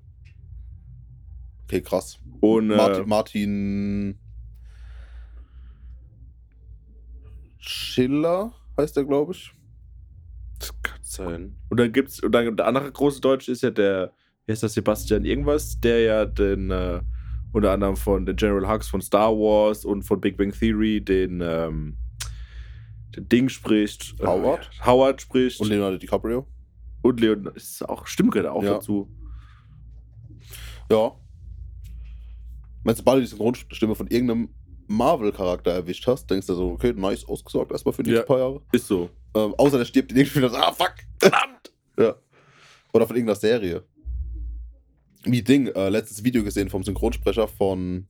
Okay, 1.64 1.82
krass. 1.82 2.18
Und 2.40 2.70
äh, 2.70 3.02
Martin, 3.04 4.18
Schiller 7.64 8.52
heißt 8.76 8.96
der, 8.96 9.04
glaube 9.04 9.32
ich. 9.32 9.52
das 10.58 10.72
kann 10.82 10.98
sein. 11.02 11.56
Und 11.70 11.78
dann 11.80 11.92
gibt's, 11.92 12.20
und 12.22 12.32
dann 12.32 12.56
der 12.56 12.66
andere 12.66 12.90
große 12.90 13.20
Deutsche 13.20 13.50
ist 13.52 13.62
ja 13.62 13.70
der, 13.70 14.12
wie 14.46 14.52
heißt 14.52 14.62
das, 14.62 14.74
Sebastian 14.74 15.24
irgendwas, 15.24 15.78
der 15.80 16.00
ja 16.00 16.24
den, 16.24 16.70
äh, 16.70 17.00
unter 17.52 17.70
anderem 17.72 17.96
von 17.96 18.24
den 18.26 18.36
General 18.36 18.68
Hux 18.68 18.88
von 18.88 19.00
Star 19.02 19.30
Wars 19.32 19.84
und 19.84 20.02
von 20.02 20.20
Big 20.20 20.36
Bang 20.36 20.52
Theory 20.52 21.00
den, 21.00 21.40
ähm, 21.42 21.96
den 23.14 23.28
Ding 23.28 23.48
spricht. 23.48 24.14
Äh, 24.20 24.26
Howard? 24.26 24.70
Howard 24.84 25.20
spricht. 25.22 25.60
Und 25.60 25.68
Leonardo 25.68 25.98
DiCaprio. 25.98 26.46
Und 27.02 27.20
Leon 27.20 27.50
ist 27.54 27.86
auch, 27.88 28.06
stimmt 28.06 28.32
gerade 28.32 28.52
auch 28.52 28.62
Ja. 28.62 28.74
dazu. 28.74 29.10
Ja. 30.90 31.12
Wenn 32.84 32.94
du 32.96 33.02
beide 33.02 33.20
die 33.20 33.26
Synchronstimme 33.26 33.94
von 33.94 34.06
irgendeinem 34.08 34.48
Marvel-Charakter 34.88 35.72
erwischt 35.72 36.06
hast, 36.06 36.30
denkst 36.30 36.46
du 36.46 36.54
so, 36.54 36.70
okay, 36.72 36.92
nice, 36.94 37.24
ausgesorgt 37.26 37.72
erstmal 37.72 37.92
für 37.92 38.02
die 38.02 38.10
nächsten 38.10 38.22
Ja. 38.22 38.26
paar 38.26 38.38
Jahre. 38.38 38.62
Ist 38.72 38.86
so. 38.86 39.10
Ähm, 39.34 39.54
außer 39.56 39.78
der 39.78 39.84
stirbt 39.84 40.12
in 40.12 40.18
irgendwie 40.18 40.40
das, 40.40 40.52
ah, 40.54 40.72
fuck, 40.72 40.94
verdammt. 41.18 41.72
Ja. 41.98 42.14
Oder 42.92 43.06
von 43.06 43.16
irgendeiner 43.16 43.38
Serie. 43.38 43.82
Wie 45.24 45.42
Ding, 45.42 45.68
äh, 45.68 45.88
letztes 45.88 46.24
Video 46.24 46.42
gesehen 46.42 46.68
vom 46.68 46.82
Synchronsprecher 46.82 47.48
von 47.48 48.06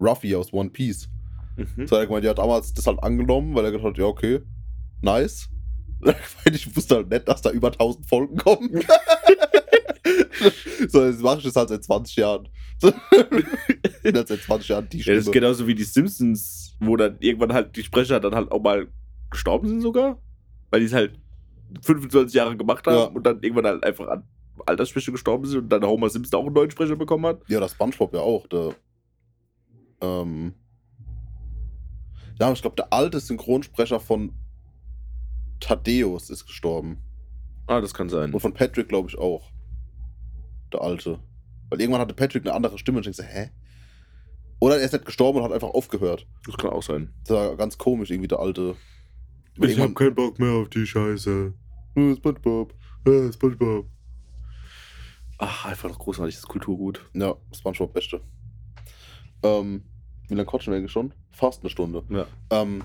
Ruffy 0.00 0.34
aus 0.36 0.52
One 0.52 0.70
Piece. 0.70 1.08
Mhm. 1.56 1.86
So 1.86 1.96
hat 1.96 2.02
er 2.02 2.06
gemeint, 2.06 2.24
ja, 2.24 2.30
hat 2.30 2.38
damals 2.38 2.72
das 2.74 2.86
halt 2.86 3.02
angenommen, 3.02 3.54
weil 3.54 3.64
er 3.64 3.72
gedacht 3.72 3.88
hat, 3.88 3.98
ja, 3.98 4.04
okay, 4.04 4.40
nice. 5.02 5.48
Weil 6.00 6.14
ich 6.54 6.74
wusste 6.76 6.96
halt 6.96 7.10
nicht, 7.10 7.28
dass 7.28 7.42
da 7.42 7.50
über 7.50 7.68
1000 7.72 8.06
Folgen 8.06 8.36
kommen. 8.36 8.70
so, 10.88 11.04
jetzt 11.04 11.20
mache 11.22 11.38
ich 11.38 11.44
das 11.44 11.56
halt 11.56 11.68
seit 11.68 11.84
20 11.84 12.16
Jahren. 12.16 12.48
Halt 12.82 14.28
seit 14.28 14.40
20 14.40 14.68
Jahren 14.68 14.88
die 14.88 14.98
Ja, 14.98 15.02
Stimme. 15.02 15.16
das 15.18 15.26
ist 15.26 15.32
genauso 15.32 15.66
wie 15.66 15.74
die 15.74 15.84
Simpsons, 15.84 16.76
wo 16.80 16.96
dann 16.96 17.16
irgendwann 17.20 17.52
halt 17.52 17.76
die 17.76 17.82
Sprecher 17.82 18.20
dann 18.20 18.34
halt 18.34 18.50
auch 18.52 18.60
mal 18.62 18.88
gestorben 19.30 19.68
sind 19.68 19.80
sogar. 19.80 20.18
Weil 20.70 20.80
die 20.80 20.86
es 20.86 20.92
halt 20.92 21.18
25 21.82 22.34
Jahre 22.34 22.56
gemacht 22.56 22.86
haben 22.86 22.96
Ja. 22.96 23.04
und 23.04 23.24
dann 23.24 23.40
irgendwann 23.42 23.66
halt 23.66 23.84
einfach 23.84 24.08
an 24.08 24.24
Altersschwäche 24.66 25.12
gestorben 25.12 25.46
sind 25.46 25.58
und 25.64 25.68
dann 25.68 25.84
Homer 25.84 26.08
Simpson 26.10 26.40
auch 26.40 26.46
einen 26.46 26.54
neuen 26.54 26.70
Sprecher 26.70 26.96
bekommen 26.96 27.26
hat. 27.26 27.42
Ja, 27.48 27.60
das 27.60 27.72
Spongebob 27.72 28.14
ja 28.14 28.20
auch. 28.20 28.46
Der, 28.46 28.74
ähm, 30.00 30.54
ja, 32.40 32.52
ich 32.52 32.60
glaube, 32.62 32.76
der 32.76 32.92
alte 32.92 33.18
Synchronsprecher 33.20 33.98
von 34.00 34.32
Thaddeus 35.60 36.30
ist 36.30 36.46
gestorben. 36.46 36.98
Ah, 37.66 37.80
das 37.80 37.94
kann 37.94 38.08
sein. 38.08 38.32
Und 38.34 38.40
von 38.40 38.52
Patrick, 38.52 38.88
glaube 38.88 39.08
ich, 39.08 39.16
auch. 39.18 39.50
Der 40.72 40.82
alte. 40.82 41.18
Weil 41.70 41.80
irgendwann 41.80 42.00
hatte 42.00 42.14
Patrick 42.14 42.44
eine 42.44 42.54
andere 42.54 42.78
Stimme 42.78 42.98
und 42.98 43.06
ich 43.06 43.16
so, 43.16 43.22
hä? 43.22 43.50
Oder 44.60 44.78
er 44.78 44.84
ist 44.84 44.92
nicht 44.92 45.04
gestorben 45.04 45.38
und 45.38 45.44
hat 45.44 45.52
einfach 45.52 45.70
aufgehört. 45.70 46.26
Das 46.46 46.56
kann 46.56 46.70
auch 46.70 46.82
sein. 46.82 47.12
Das 47.26 47.36
war 47.36 47.56
ganz 47.56 47.76
komisch, 47.78 48.10
irgendwie 48.10 48.28
der 48.28 48.38
alte. 48.38 48.76
Irgendwann- 49.56 49.94
keinen 49.94 50.14
Bock 50.14 50.38
mehr 50.38 50.52
auf 50.52 50.68
die 50.70 50.86
Scheiße. 50.86 51.52
Äh, 51.96 52.14
SpongeBob. 52.16 52.74
Äh, 53.06 53.32
Spongebob. 53.32 53.86
Ach, 55.38 55.66
einfach 55.66 55.88
noch 55.88 55.98
großartiges 55.98 56.42
Kulturgut. 56.46 57.04
Ja, 57.12 57.34
SpongeBob 57.54 57.92
beste. 57.92 58.20
Ähm, 59.42 59.84
wie 60.28 60.34
lange 60.34 60.46
quatschen 60.46 60.72
wir 60.72 60.78
eigentlich 60.78 60.92
schon? 60.92 61.12
Fast 61.30 61.60
eine 61.62 61.70
Stunde. 61.70 62.02
Ja. 62.08 62.26
Ähm, 62.50 62.84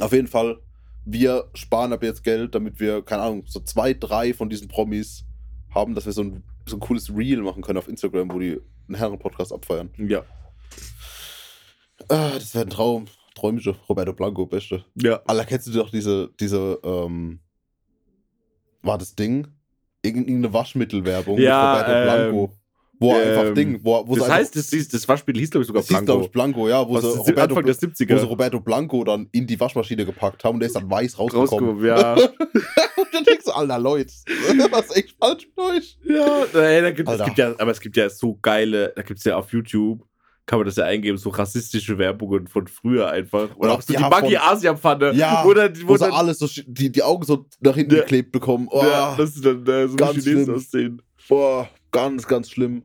auf 0.00 0.12
jeden 0.12 0.28
Fall, 0.28 0.58
wir 1.04 1.50
sparen 1.54 1.92
ab 1.92 2.02
jetzt 2.02 2.24
Geld, 2.24 2.54
damit 2.54 2.80
wir, 2.80 3.02
keine 3.02 3.22
Ahnung, 3.22 3.42
so 3.46 3.60
zwei, 3.60 3.92
drei 3.92 4.32
von 4.32 4.48
diesen 4.48 4.68
Promis 4.68 5.24
haben, 5.74 5.94
dass 5.94 6.06
wir 6.06 6.12
so 6.12 6.22
ein, 6.22 6.42
so 6.66 6.76
ein 6.76 6.80
cooles 6.80 7.14
Reel 7.14 7.42
machen 7.42 7.62
können 7.62 7.78
auf 7.78 7.88
Instagram, 7.88 8.30
wo 8.32 8.38
die 8.38 8.60
einen 8.88 8.96
Herren-Podcast 8.96 9.52
abfeiern. 9.52 9.90
Ja. 9.98 10.24
Ah, 12.08 12.32
das 12.34 12.54
wäre 12.54 12.64
ein 12.64 12.70
Traum. 12.70 13.06
Träumische 13.34 13.74
Roberto 13.88 14.12
Blanco, 14.12 14.46
beste. 14.46 14.84
Ja. 14.94 15.20
Alter, 15.26 15.44
kennst 15.44 15.66
du 15.66 15.72
doch 15.72 15.90
diese, 15.90 16.30
diese, 16.38 16.78
ähm, 16.84 17.40
war 18.82 18.98
das 18.98 19.14
Ding? 19.14 19.48
Irgendeine 20.02 20.52
Waschmittelwerbung 20.52 21.38
Ja, 21.38 21.72
mit 21.78 21.82
Roberto 21.86 21.92
ähm, 21.92 22.04
Blanco. 22.04 22.52
Wo 23.00 23.12
er 23.12 23.28
einfach 23.30 23.44
ähm, 23.48 23.54
Ding, 23.54 23.80
wo, 23.82 24.06
wo 24.06 24.14
das 24.16 24.28
heißt, 24.30 24.54
das, 24.56 24.70
hieß- 24.70 24.90
das 24.92 25.06
Waschspiel 25.08 25.36
hieß, 25.36 25.50
glaube 25.50 25.62
ich, 25.62 25.66
sogar 25.66 25.82
das 25.82 25.88
hieß, 25.88 25.96
Blanco. 25.98 26.12
glaube 26.12 26.24
ich, 26.24 26.30
Blanco, 26.30 26.68
ja, 26.68 26.88
wo 26.88 27.00
sie, 27.00 27.08
ist 27.08 27.18
Roberto, 27.18 27.40
Anfang 27.56 27.64
der 27.66 27.74
wo 27.74 27.86
70er. 27.86 28.18
sie 28.20 28.26
Roberto 28.26 28.60
Blanco 28.60 29.04
dann 29.04 29.28
in 29.32 29.46
die 29.46 29.58
Waschmaschine 29.58 30.06
gepackt 30.06 30.44
haben 30.44 30.54
und 30.54 30.60
der 30.60 30.68
ist 30.68 30.76
dann 30.76 30.88
weiß 30.90 31.18
rausgekommen. 31.18 31.70
rausgekommen. 31.70 31.84
Ja. 31.86 32.14
und 32.96 33.08
dann 33.12 33.24
denkst 33.24 33.44
du, 33.44 33.50
alter 33.50 33.78
Leute, 33.78 34.12
was 34.70 34.86
ist 34.86 34.96
echt 34.96 35.16
falsch 35.18 35.48
mit 35.56 35.58
euch? 35.66 35.98
Ja, 36.04 36.44
ey, 36.60 36.82
da 36.82 36.90
gibt, 36.92 37.08
es 37.08 37.24
gibt 37.24 37.38
ja, 37.38 37.54
aber 37.58 37.70
es 37.72 37.80
gibt 37.80 37.96
ja 37.96 38.08
so 38.08 38.38
geile, 38.40 38.92
da 38.94 39.02
gibt 39.02 39.18
es 39.18 39.24
ja 39.24 39.36
auf 39.36 39.52
YouTube, 39.52 40.04
kann 40.46 40.58
man 40.58 40.66
das 40.66 40.76
ja 40.76 40.84
eingeben, 40.84 41.16
so 41.16 41.30
rassistische 41.30 41.96
Werbungen 41.98 42.46
von 42.48 42.66
früher 42.66 43.08
einfach. 43.10 43.56
Oder 43.56 43.72
auch 43.72 43.80
so 43.82 43.94
die 43.94 43.98
Maggi 43.98 44.36
Asia 44.36 44.76
Pfanne. 44.76 45.12
Ja, 45.14 45.42
wo 45.42 45.54
dann, 45.54 45.74
Wo 45.82 45.88
wo 45.88 45.96
sie 45.96 46.04
dann, 46.04 46.12
alles 46.12 46.38
so, 46.38 46.46
die, 46.66 46.92
die 46.92 47.02
Augen 47.02 47.24
so 47.24 47.46
nach 47.60 47.74
hinten 47.74 47.94
Ja. 47.94 48.00
geklebt 48.02 48.30
bekommen. 48.30 48.68
Oh, 48.70 48.82
ja, 48.82 49.14
das 49.16 49.36
ist 49.36 49.44
dann 49.44 49.66
äh, 49.66 49.88
so 49.88 49.96
ganz 49.96 50.22
Chinesen 50.22 50.54
aussehen. 50.54 51.02
Boah, 51.28 51.68
ganz, 51.90 52.26
ganz 52.26 52.50
schlimm. 52.50 52.82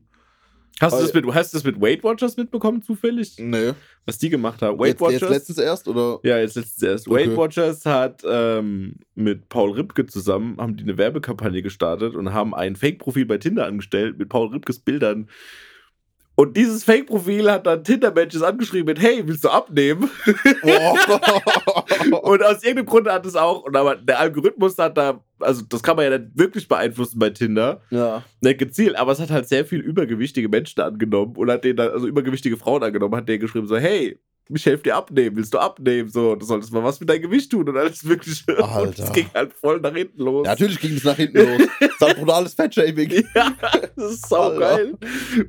Hast 0.80 0.96
du, 0.96 1.02
das 1.02 1.12
mit, 1.12 1.26
hast 1.34 1.52
du 1.52 1.58
das 1.58 1.64
mit 1.64 1.78
Weight 1.78 2.02
Watchers 2.02 2.38
mitbekommen, 2.38 2.80
zufällig? 2.82 3.34
Nee. 3.38 3.72
Was 4.06 4.16
die 4.16 4.30
gemacht 4.30 4.62
haben? 4.62 4.78
Weight 4.78 4.98
Jetzt, 4.98 5.00
jetzt 5.00 5.22
Watchers? 5.22 5.30
letztens 5.30 5.58
erst, 5.58 5.88
oder? 5.88 6.20
Ja, 6.22 6.38
jetzt 6.38 6.56
letztens 6.56 6.82
erst. 6.82 7.06
Okay. 7.06 7.28
Weight 7.28 7.36
Watchers 7.36 7.84
hat 7.84 8.22
ähm, 8.26 8.94
mit 9.14 9.50
Paul 9.50 9.72
Ripke 9.72 10.06
zusammen, 10.06 10.56
haben 10.58 10.76
die 10.76 10.84
eine 10.84 10.96
Werbekampagne 10.96 11.60
gestartet 11.60 12.14
und 12.14 12.32
haben 12.32 12.54
ein 12.54 12.76
Fake-Profil 12.76 13.26
bei 13.26 13.36
Tinder 13.36 13.66
angestellt 13.66 14.18
mit 14.18 14.30
Paul 14.30 14.48
Ripkes 14.48 14.78
Bildern. 14.78 15.28
Und 16.40 16.56
dieses 16.56 16.84
Fake-Profil 16.84 17.50
hat 17.50 17.66
dann 17.66 17.84
Tinder-Matches 17.84 18.40
angeschrieben 18.40 18.86
mit, 18.86 18.98
hey, 18.98 19.22
willst 19.26 19.44
du 19.44 19.50
abnehmen? 19.50 20.08
Boah. 20.62 22.22
und 22.22 22.42
aus 22.42 22.62
irgendeinem 22.62 22.86
Grund 22.86 23.08
hat 23.10 23.26
es 23.26 23.36
auch, 23.36 23.64
und 23.64 23.76
aber 23.76 23.96
der 23.96 24.20
Algorithmus 24.20 24.78
hat 24.78 24.96
da, 24.96 25.22
also 25.38 25.60
das 25.68 25.82
kann 25.82 25.96
man 25.96 26.10
ja 26.10 26.16
nicht 26.16 26.30
wirklich 26.32 26.66
beeinflussen 26.66 27.18
bei 27.18 27.28
Tinder, 27.28 27.82
ja. 27.90 28.24
nicht 28.40 28.58
gezielt, 28.58 28.96
aber 28.96 29.12
es 29.12 29.20
hat 29.20 29.28
halt 29.28 29.48
sehr 29.48 29.66
viel 29.66 29.80
übergewichtige 29.80 30.48
Menschen 30.48 30.80
angenommen 30.80 31.36
und 31.36 31.50
hat 31.50 31.62
denen 31.62 31.76
dann, 31.76 31.90
also 31.90 32.06
übergewichtige 32.06 32.56
Frauen 32.56 32.82
angenommen, 32.82 33.16
hat 33.16 33.28
denen 33.28 33.40
geschrieben 33.40 33.66
so, 33.66 33.76
hey, 33.76 34.18
ich 34.48 34.66
helfe 34.66 34.82
dir 34.82 34.96
abnehmen, 34.96 35.36
willst 35.36 35.54
du 35.54 35.58
abnehmen? 35.58 36.08
So, 36.08 36.34
du 36.34 36.44
solltest 36.44 36.72
mal 36.72 36.82
was 36.82 36.98
mit 36.98 37.08
deinem 37.08 37.22
Gewicht 37.22 37.50
tun 37.50 37.68
und 37.68 37.76
alles 37.76 38.02
Mögliche. 38.02 38.56
Und 38.56 38.64
Alter. 38.64 39.04
es 39.04 39.12
ging 39.12 39.26
halt 39.32 39.52
voll 39.52 39.80
nach 39.80 39.94
hinten 39.94 40.22
los. 40.22 40.44
ja, 40.44 40.52
natürlich 40.52 40.80
ging 40.80 40.96
es 40.96 41.04
nach 41.04 41.16
hinten 41.16 41.38
los. 41.38 41.68
Das 41.80 41.90
ist 41.90 42.00
halt 42.00 42.18
brutales 42.18 42.54
Fettshaming. 42.54 43.24
Ja, 43.34 43.54
das 43.96 44.12
ist 44.12 44.28
saugeil. 44.28 44.96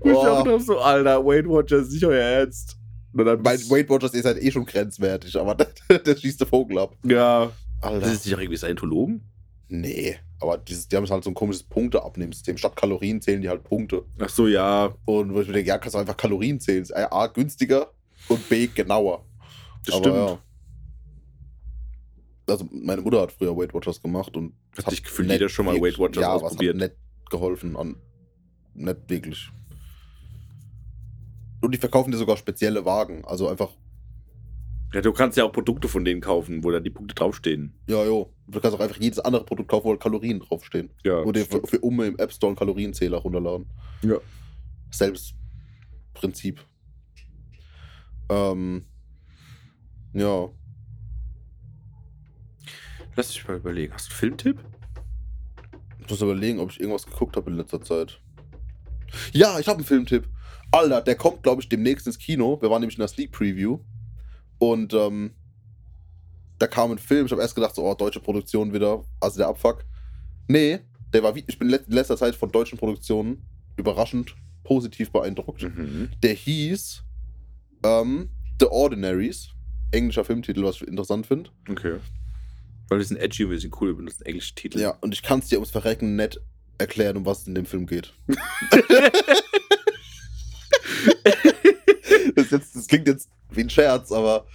Ich 0.03 0.11
auch 0.11 0.45
noch 0.45 0.59
so, 0.59 0.79
Alter, 0.79 1.25
Weight 1.25 1.47
Watchers, 1.47 1.89
nicht 1.89 2.05
euer 2.05 2.21
Ernst. 2.21 2.77
Und 3.13 3.25
dann 3.25 3.41
Bei 3.41 3.57
Weight 3.69 3.89
Watchers 3.89 4.13
ist 4.13 4.25
halt 4.25 4.41
eh 4.41 4.51
schon 4.51 4.65
grenzwertig, 4.65 5.35
aber 5.37 5.55
der, 5.89 6.15
schießt 6.15 6.41
der 6.41 6.47
Vogel 6.47 6.77
ab. 6.79 6.95
Ja. 7.03 7.51
Alter. 7.81 7.99
Das 8.01 8.13
ist 8.13 8.25
nicht 8.25 8.35
auch 8.35 8.39
irgendwie 8.39 8.57
Scientologen? 8.57 9.23
Nee. 9.67 10.17
Aber 10.39 10.57
dieses, 10.57 10.87
die 10.87 10.95
haben 10.95 11.09
halt 11.09 11.23
so 11.23 11.29
ein 11.29 11.33
komisches 11.33 11.63
Punkteabnehmsystem. 11.63 12.57
Statt 12.57 12.75
Kalorien 12.75 13.21
zählen 13.21 13.41
die 13.41 13.49
halt 13.49 13.63
Punkte. 13.63 14.03
Ach 14.19 14.29
so, 14.29 14.47
ja. 14.47 14.93
Und 15.05 15.33
wo 15.33 15.41
ich 15.41 15.47
mir 15.47 15.53
denke, 15.53 15.69
ja, 15.69 15.77
kannst 15.77 15.95
du 15.95 15.99
einfach 15.99 16.17
Kalorien 16.17 16.59
zählen. 16.59 16.81
Ist 16.81 16.95
A, 16.95 17.27
günstiger 17.27 17.91
und 18.29 18.49
B, 18.49 18.67
genauer. 18.67 19.25
Das 19.85 19.95
Aber 19.95 20.03
stimmt. 20.03 20.15
ja. 20.15 20.39
Also, 22.47 22.67
meine 22.71 23.01
Mutter 23.01 23.21
hat 23.21 23.31
früher 23.31 23.55
Weight 23.55 23.73
Watchers 23.73 24.01
gemacht 24.01 24.35
und. 24.35 24.53
Hat 24.77 24.89
sich 24.89 25.03
gefühlt 25.03 25.29
jeder 25.29 25.49
schon 25.49 25.65
mal 25.65 25.75
Weight 25.81 25.97
Watchers 25.99 26.21
ja, 26.21 26.33
ausprobiert. 26.33 26.75
Hat 26.75 26.91
nicht 26.91 26.95
geholfen. 27.29 27.75
An, 27.77 27.95
nicht 28.73 29.09
wirklich. 29.09 29.49
Und 31.61 31.73
die 31.73 31.77
verkaufen 31.77 32.11
dir 32.11 32.17
sogar 32.17 32.37
spezielle 32.37 32.83
Wagen. 32.85 33.23
Also 33.25 33.47
einfach, 33.47 33.69
Ja, 34.93 35.01
du 35.01 35.11
kannst 35.13 35.37
ja 35.37 35.43
auch 35.45 35.51
Produkte 35.51 35.87
von 35.87 36.03
denen 36.03 36.19
kaufen, 36.21 36.63
wo 36.63 36.71
da 36.71 36.79
die 36.79 36.89
Punkte 36.89 37.13
draufstehen. 37.15 37.73
ja, 37.87 38.03
jo. 38.03 38.33
Du 38.47 38.59
kannst 38.59 38.75
auch 38.75 38.81
einfach 38.81 38.99
jedes 38.99 39.19
andere 39.19 39.45
Produkt 39.45 39.69
kaufen, 39.69 39.85
wo 39.87 39.95
Kalorien 39.95 40.39
draufstehen. 40.39 40.89
Ja. 41.05 41.21
Oder 41.21 41.45
für, 41.45 41.61
für 41.65 41.79
Umme 41.79 42.07
im 42.07 42.17
App 42.17 42.33
Store 42.33 42.49
einen 42.49 42.57
Kalorienzähler 42.57 43.17
runterladen. 43.17 43.67
Ja. 44.01 44.17
Selbst 44.89 45.35
Prinzip. 46.13 46.59
Ähm, 48.31 48.85
ja. 50.13 50.49
Lass 53.15 53.27
dich 53.27 53.45
mal 53.45 53.57
überlegen. 53.57 53.93
Hast 53.93 54.07
du 54.07 54.11
einen 54.11 54.19
Filmtipp? 54.19 54.59
Ich 55.99 56.09
muss 56.09 56.21
überlegen, 56.21 56.59
ob 56.59 56.71
ich 56.71 56.79
irgendwas 56.79 57.05
geguckt 57.05 57.35
habe 57.35 57.51
in 57.51 57.57
letzter 57.57 57.81
Zeit. 57.81 58.21
Ja, 59.33 59.59
ich 59.59 59.67
habe 59.67 59.79
einen 59.79 59.85
Filmtipp. 59.85 60.29
Alter, 60.71 61.01
der 61.01 61.15
kommt, 61.15 61.43
glaube 61.43 61.61
ich, 61.61 61.67
demnächst 61.67 62.07
ins 62.07 62.17
Kino. 62.17 62.57
Wir 62.61 62.69
waren 62.69 62.79
nämlich 62.79 62.97
in 62.97 63.01
der 63.01 63.09
Sneak 63.09 63.33
Preview. 63.33 63.79
Und 64.59 64.93
ähm, 64.93 65.31
da 66.57 66.67
kam 66.67 66.91
ein 66.91 66.99
Film. 66.99 67.25
Ich 67.25 67.31
habe 67.33 67.41
erst 67.41 67.55
gedacht, 67.55 67.75
so, 67.75 67.83
oh, 67.83 67.93
deutsche 67.95 68.21
Produktion 68.21 68.71
wieder. 68.71 69.03
Also 69.19 69.39
der 69.39 69.47
Abfuck. 69.47 69.83
Nee, 70.47 70.79
der 71.13 71.23
war 71.23 71.35
wie. 71.35 71.43
Ich 71.47 71.59
bin 71.59 71.69
in 71.69 71.79
letzter 71.87 72.15
Zeit 72.15 72.35
von 72.35 72.51
deutschen 72.51 72.77
Produktionen 72.77 73.45
überraschend 73.75 74.35
positiv 74.63 75.11
beeindruckt. 75.11 75.63
Mhm. 75.63 76.11
Der 76.23 76.33
hieß 76.33 77.03
ähm, 77.83 78.29
The 78.59 78.67
Ordinaries. 78.67 79.49
Englischer 79.91 80.23
Filmtitel, 80.23 80.63
was 80.63 80.77
ich 80.77 80.87
interessant 80.87 81.27
finde. 81.27 81.49
Okay. 81.69 81.99
Weil 82.87 82.99
wir 82.99 83.05
sind 83.05 83.17
edgy 83.17 83.43
und 83.43 83.51
wir 83.51 83.59
sind 83.59 83.75
cool, 83.81 83.89
wir 83.89 83.95
benutzen 83.95 84.25
englische 84.25 84.55
Titel. 84.55 84.79
Ja, 84.79 84.91
und 85.01 85.13
ich 85.13 85.21
kann 85.21 85.39
es 85.39 85.47
dir 85.47 85.57
ums 85.57 85.71
Verrecken 85.71 86.15
nett 86.15 86.39
erklären, 86.77 87.17
um 87.17 87.25
was 87.25 87.41
es 87.41 87.47
in 87.47 87.55
dem 87.55 87.65
Film 87.65 87.85
geht. 87.87 88.13
das, 92.35 92.51
jetzt, 92.51 92.75
das 92.75 92.87
klingt 92.87 93.07
jetzt 93.07 93.29
wie 93.49 93.61
ein 93.61 93.69
Scherz, 93.69 94.11
aber 94.11 94.45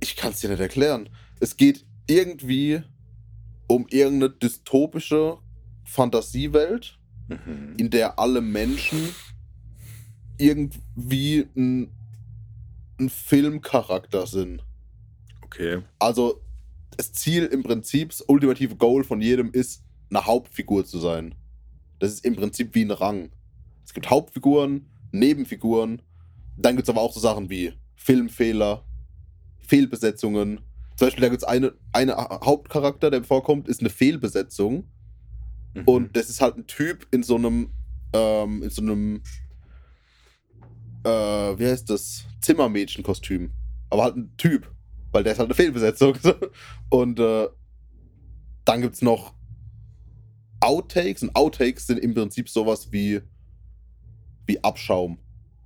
ich 0.00 0.16
kann 0.16 0.32
es 0.32 0.40
dir 0.40 0.50
nicht 0.50 0.60
erklären. 0.60 1.08
Es 1.40 1.56
geht 1.56 1.84
irgendwie 2.06 2.82
um 3.66 3.86
irgendeine 3.90 4.30
dystopische 4.30 5.38
Fantasiewelt, 5.84 6.98
Mhm. 7.28 7.74
in 7.76 7.90
der 7.90 8.20
alle 8.20 8.40
Menschen 8.40 9.12
irgendwie 10.38 11.46
ein, 11.56 11.90
ein 12.98 13.08
Filmcharakter 13.08 14.26
sind. 14.26 14.64
Okay. 15.42 15.82
Also, 15.98 16.40
das 16.96 17.12
Ziel 17.12 17.44
im 17.46 17.62
Prinzip, 17.62 18.10
das 18.10 18.22
ultimative 18.26 18.76
Goal 18.76 19.04
von 19.04 19.20
jedem 19.20 19.50
ist, 19.52 19.82
eine 20.10 20.24
Hauptfigur 20.24 20.84
zu 20.84 20.98
sein. 20.98 21.34
Das 21.98 22.12
ist 22.12 22.24
im 22.24 22.36
Prinzip 22.36 22.74
wie 22.74 22.84
ein 22.84 22.90
Rang. 22.90 23.30
Es 23.84 23.94
gibt 23.94 24.10
Hauptfiguren, 24.10 24.86
Nebenfiguren. 25.12 26.02
Dann 26.56 26.76
gibt 26.76 26.88
es 26.88 26.90
aber 26.90 27.00
auch 27.00 27.12
so 27.12 27.20
Sachen 27.20 27.50
wie 27.50 27.72
Filmfehler, 27.96 28.84
Fehlbesetzungen. 29.58 30.60
Zum 30.96 31.06
Beispiel, 31.06 31.22
da 31.22 31.28
gibt 31.28 31.42
es 31.42 31.48
eine, 31.48 31.74
eine 31.92 32.16
Hauptcharakter, 32.16 33.10
der 33.10 33.24
vorkommt, 33.24 33.68
ist 33.68 33.80
eine 33.80 33.90
Fehlbesetzung. 33.90 34.88
Mhm. 35.74 35.84
Und 35.84 36.16
das 36.16 36.30
ist 36.30 36.40
halt 36.40 36.56
ein 36.56 36.66
Typ 36.66 37.06
in 37.10 37.22
so 37.22 37.36
einem, 37.36 37.70
ähm, 38.12 38.62
in 38.62 38.70
so 38.70 38.82
einem, 38.82 39.22
äh, 41.06 41.58
wie 41.58 41.66
heißt 41.66 41.88
das? 41.90 42.24
Zimmermädchenkostüm. 42.40 43.52
Aber 43.90 44.04
halt 44.04 44.16
ein 44.16 44.36
Typ. 44.36 44.70
Weil 45.12 45.22
der 45.24 45.32
ist 45.32 45.38
halt 45.38 45.48
eine 45.48 45.54
Fehlbesetzung. 45.54 46.14
Und 46.90 47.18
äh, 47.20 47.48
dann 48.64 48.82
gibt's 48.82 49.02
noch 49.02 49.34
Outtakes. 50.60 51.22
Und 51.22 51.34
Outtakes 51.36 51.86
sind 51.86 51.98
im 51.98 52.14
Prinzip 52.14 52.48
sowas 52.48 52.90
wie, 52.92 53.20
wie 54.46 54.62
Abschaum. 54.64 55.18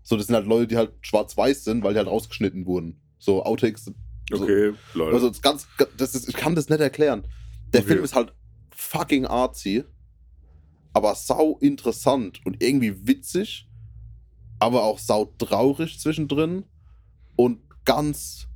So, 0.02 0.16
das 0.16 0.26
sind 0.26 0.34
halt 0.34 0.46
Leute, 0.46 0.66
die 0.66 0.76
halt 0.76 0.92
schwarz-weiß 1.00 1.64
sind, 1.64 1.82
weil 1.82 1.92
die 1.94 1.98
halt 1.98 2.08
rausgeschnitten 2.08 2.66
wurden. 2.66 3.00
So, 3.18 3.42
Outtakes 3.44 3.84
sind 3.84 3.96
so, 4.32 4.42
Okay, 4.44 4.72
Leute. 4.94 5.14
also 5.14 5.28
das 5.28 5.42
ganz, 5.42 5.66
das 5.96 6.14
ist, 6.14 6.28
ich 6.28 6.36
kann 6.36 6.54
das 6.54 6.68
nicht 6.68 6.80
erklären. 6.80 7.26
Der 7.72 7.80
Okay. 7.80 7.92
Film 7.92 8.04
ist 8.04 8.14
halt 8.14 8.32
fucking 8.70 9.26
artsy, 9.26 9.84
aber 10.92 11.14
sau 11.14 11.58
interessant 11.60 12.40
und 12.44 12.62
irgendwie 12.62 13.06
witzig, 13.06 13.68
aber 14.60 14.84
auch 14.84 14.98
sau 15.00 15.24
traurig 15.38 15.98
zwischendrin 15.98 16.64
und 17.36 17.58
ganz 17.84 18.46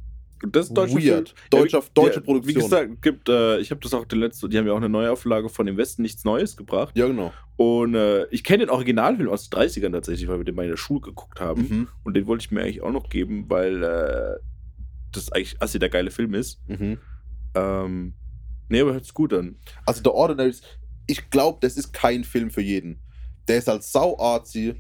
das 0.47 0.67
ist 0.69 0.75
deutscher 0.77 0.95
weird. 0.97 1.29
Film. 1.31 1.41
Deutscher, 1.51 1.79
Ja, 1.79 1.85
deutsche 1.95 2.13
der- 2.15 2.21
Produktion. 2.21 2.55
Wie 2.57 2.61
gesagt, 2.61 3.01
gibt, 3.03 3.29
äh, 3.31 3.59
ich 3.61 3.71
habe 3.71 3.81
das 3.81 3.95
auch 3.95 4.05
der 4.05 4.19
letzte, 4.19 4.47
die 4.49 4.59
haben 4.59 4.67
ja 4.67 4.75
auch 4.75 4.77
eine 4.79 4.91
Neuauflage 4.91 5.49
von 5.49 5.65
dem 5.65 5.79
Westen 5.79 6.03
nichts 6.03 6.25
Neues 6.25 6.57
gebracht. 6.57 6.95
ja, 6.97 7.07
genau. 7.07 7.33
Und 7.57 7.95
äh, 7.95 8.27
ich 8.27 8.45
kenne 8.45 8.67
den 8.67 8.71
Originalfilm 8.71 9.31
aus 9.31 9.49
den 9.49 9.59
30ern 9.59 9.93
tatsächlich, 9.93 10.29
weil 10.29 10.39
wir 10.39 10.45
den 10.45 10.55
mal 10.57 10.65
in 10.65 10.71
der 10.71 10.77
Schule 10.77 11.01
geguckt 11.01 11.41
haben. 11.41 11.63
Mhm. 11.63 11.89
Und 12.03 12.15
den 12.15 12.27
wollte 12.27 12.45
ich 12.45 12.51
mir 12.51 12.61
eigentlich 12.63 12.83
auch 12.83 12.91
noch 12.93 13.09
geben, 13.09 13.47
weil 13.49 13.83
äh, 13.83 14.37
das 15.13 15.33
eigentlich 15.33 15.63
assi 15.63 15.79
der 15.79 15.89
geile 15.89 16.11
Film 16.11 16.35
ist. 16.35 16.61
Mhm. 16.69 16.99
Ähm, 17.55 18.15
nee, 18.69 18.81
aber 18.81 18.93
hört 18.93 19.15
gut 19.15 19.33
an. 19.33 19.57
Also 19.87 20.03
The 20.03 20.11
Ordinaries, 20.11 20.61
ich 21.07 21.31
glaube, 21.31 21.59
das 21.63 21.77
ist 21.77 21.93
kein 21.93 22.25
Film 22.25 22.51
für 22.51 22.61
jeden. 22.63 23.01
Der 23.49 23.59
ist 23.59 23.69
halt 23.69 23.83
sau 23.85 24.19
artsy, 24.19 24.75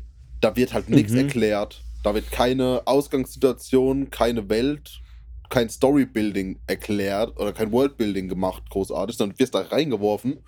da 0.44 0.54
wird 0.56 0.72
halt 0.74 0.88
nichts 0.90 1.12
Mhm. 1.12 1.18
erklärt, 1.20 1.82
da 2.02 2.14
wird 2.14 2.30
keine 2.30 2.82
Ausgangssituation, 2.84 4.10
keine 4.10 4.48
Welt, 4.48 5.00
kein 5.48 5.68
Storybuilding 5.70 6.58
erklärt 6.66 7.38
oder 7.38 7.52
kein 7.52 7.72
Worldbuilding 7.72 8.28
gemacht, 8.28 8.68
großartig, 8.70 9.16
sondern 9.16 9.36
du 9.36 9.40
wirst 9.42 9.54
da 9.54 9.60
reingeworfen 9.62 10.38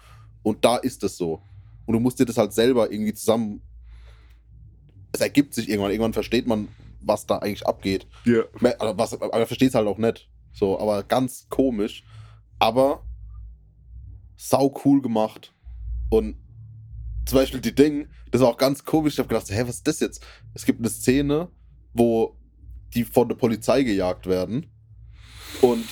und 0.42 0.64
da 0.64 0.76
ist 0.76 1.02
es 1.04 1.16
so. 1.16 1.40
Und 1.86 1.94
du 1.94 2.00
musst 2.00 2.18
dir 2.18 2.24
das 2.26 2.36
halt 2.36 2.52
selber 2.52 2.90
irgendwie 2.90 3.14
zusammen. 3.14 3.62
Es 5.12 5.20
ergibt 5.20 5.54
sich 5.54 5.68
irgendwann, 5.68 5.92
irgendwann 5.92 6.12
versteht 6.12 6.46
man, 6.46 6.68
was 7.00 7.26
da 7.26 7.38
eigentlich 7.38 7.66
abgeht. 7.66 8.06
Ja. 8.24 8.42
Me- 8.60 8.78
also 8.80 8.98
was, 8.98 9.14
aber 9.14 9.32
er 9.32 9.46
versteht 9.46 9.68
es 9.68 9.74
halt 9.74 9.86
auch 9.86 9.98
nicht. 9.98 10.28
So, 10.52 10.78
aber 10.80 11.02
ganz 11.04 11.46
komisch. 11.48 12.04
Aber 12.58 13.02
sau 14.36 14.74
cool 14.84 15.00
gemacht. 15.00 15.52
Und 16.10 16.36
zum 17.26 17.38
Beispiel 17.38 17.60
die 17.60 17.74
Dinge, 17.74 18.08
das 18.30 18.40
war 18.40 18.48
auch 18.48 18.56
ganz 18.56 18.84
komisch. 18.84 19.14
Ich 19.14 19.18
habe 19.18 19.28
gedacht, 19.28 19.50
hä, 19.50 19.62
was 19.62 19.76
ist 19.76 19.86
das 19.86 20.00
jetzt? 20.00 20.24
Es 20.54 20.64
gibt 20.64 20.78
eine 20.78 20.88
Szene, 20.88 21.48
wo 21.92 22.36
die 22.94 23.04
von 23.04 23.28
der 23.28 23.36
Polizei 23.36 23.82
gejagt 23.82 24.26
werden. 24.26 24.66
Und 25.60 25.84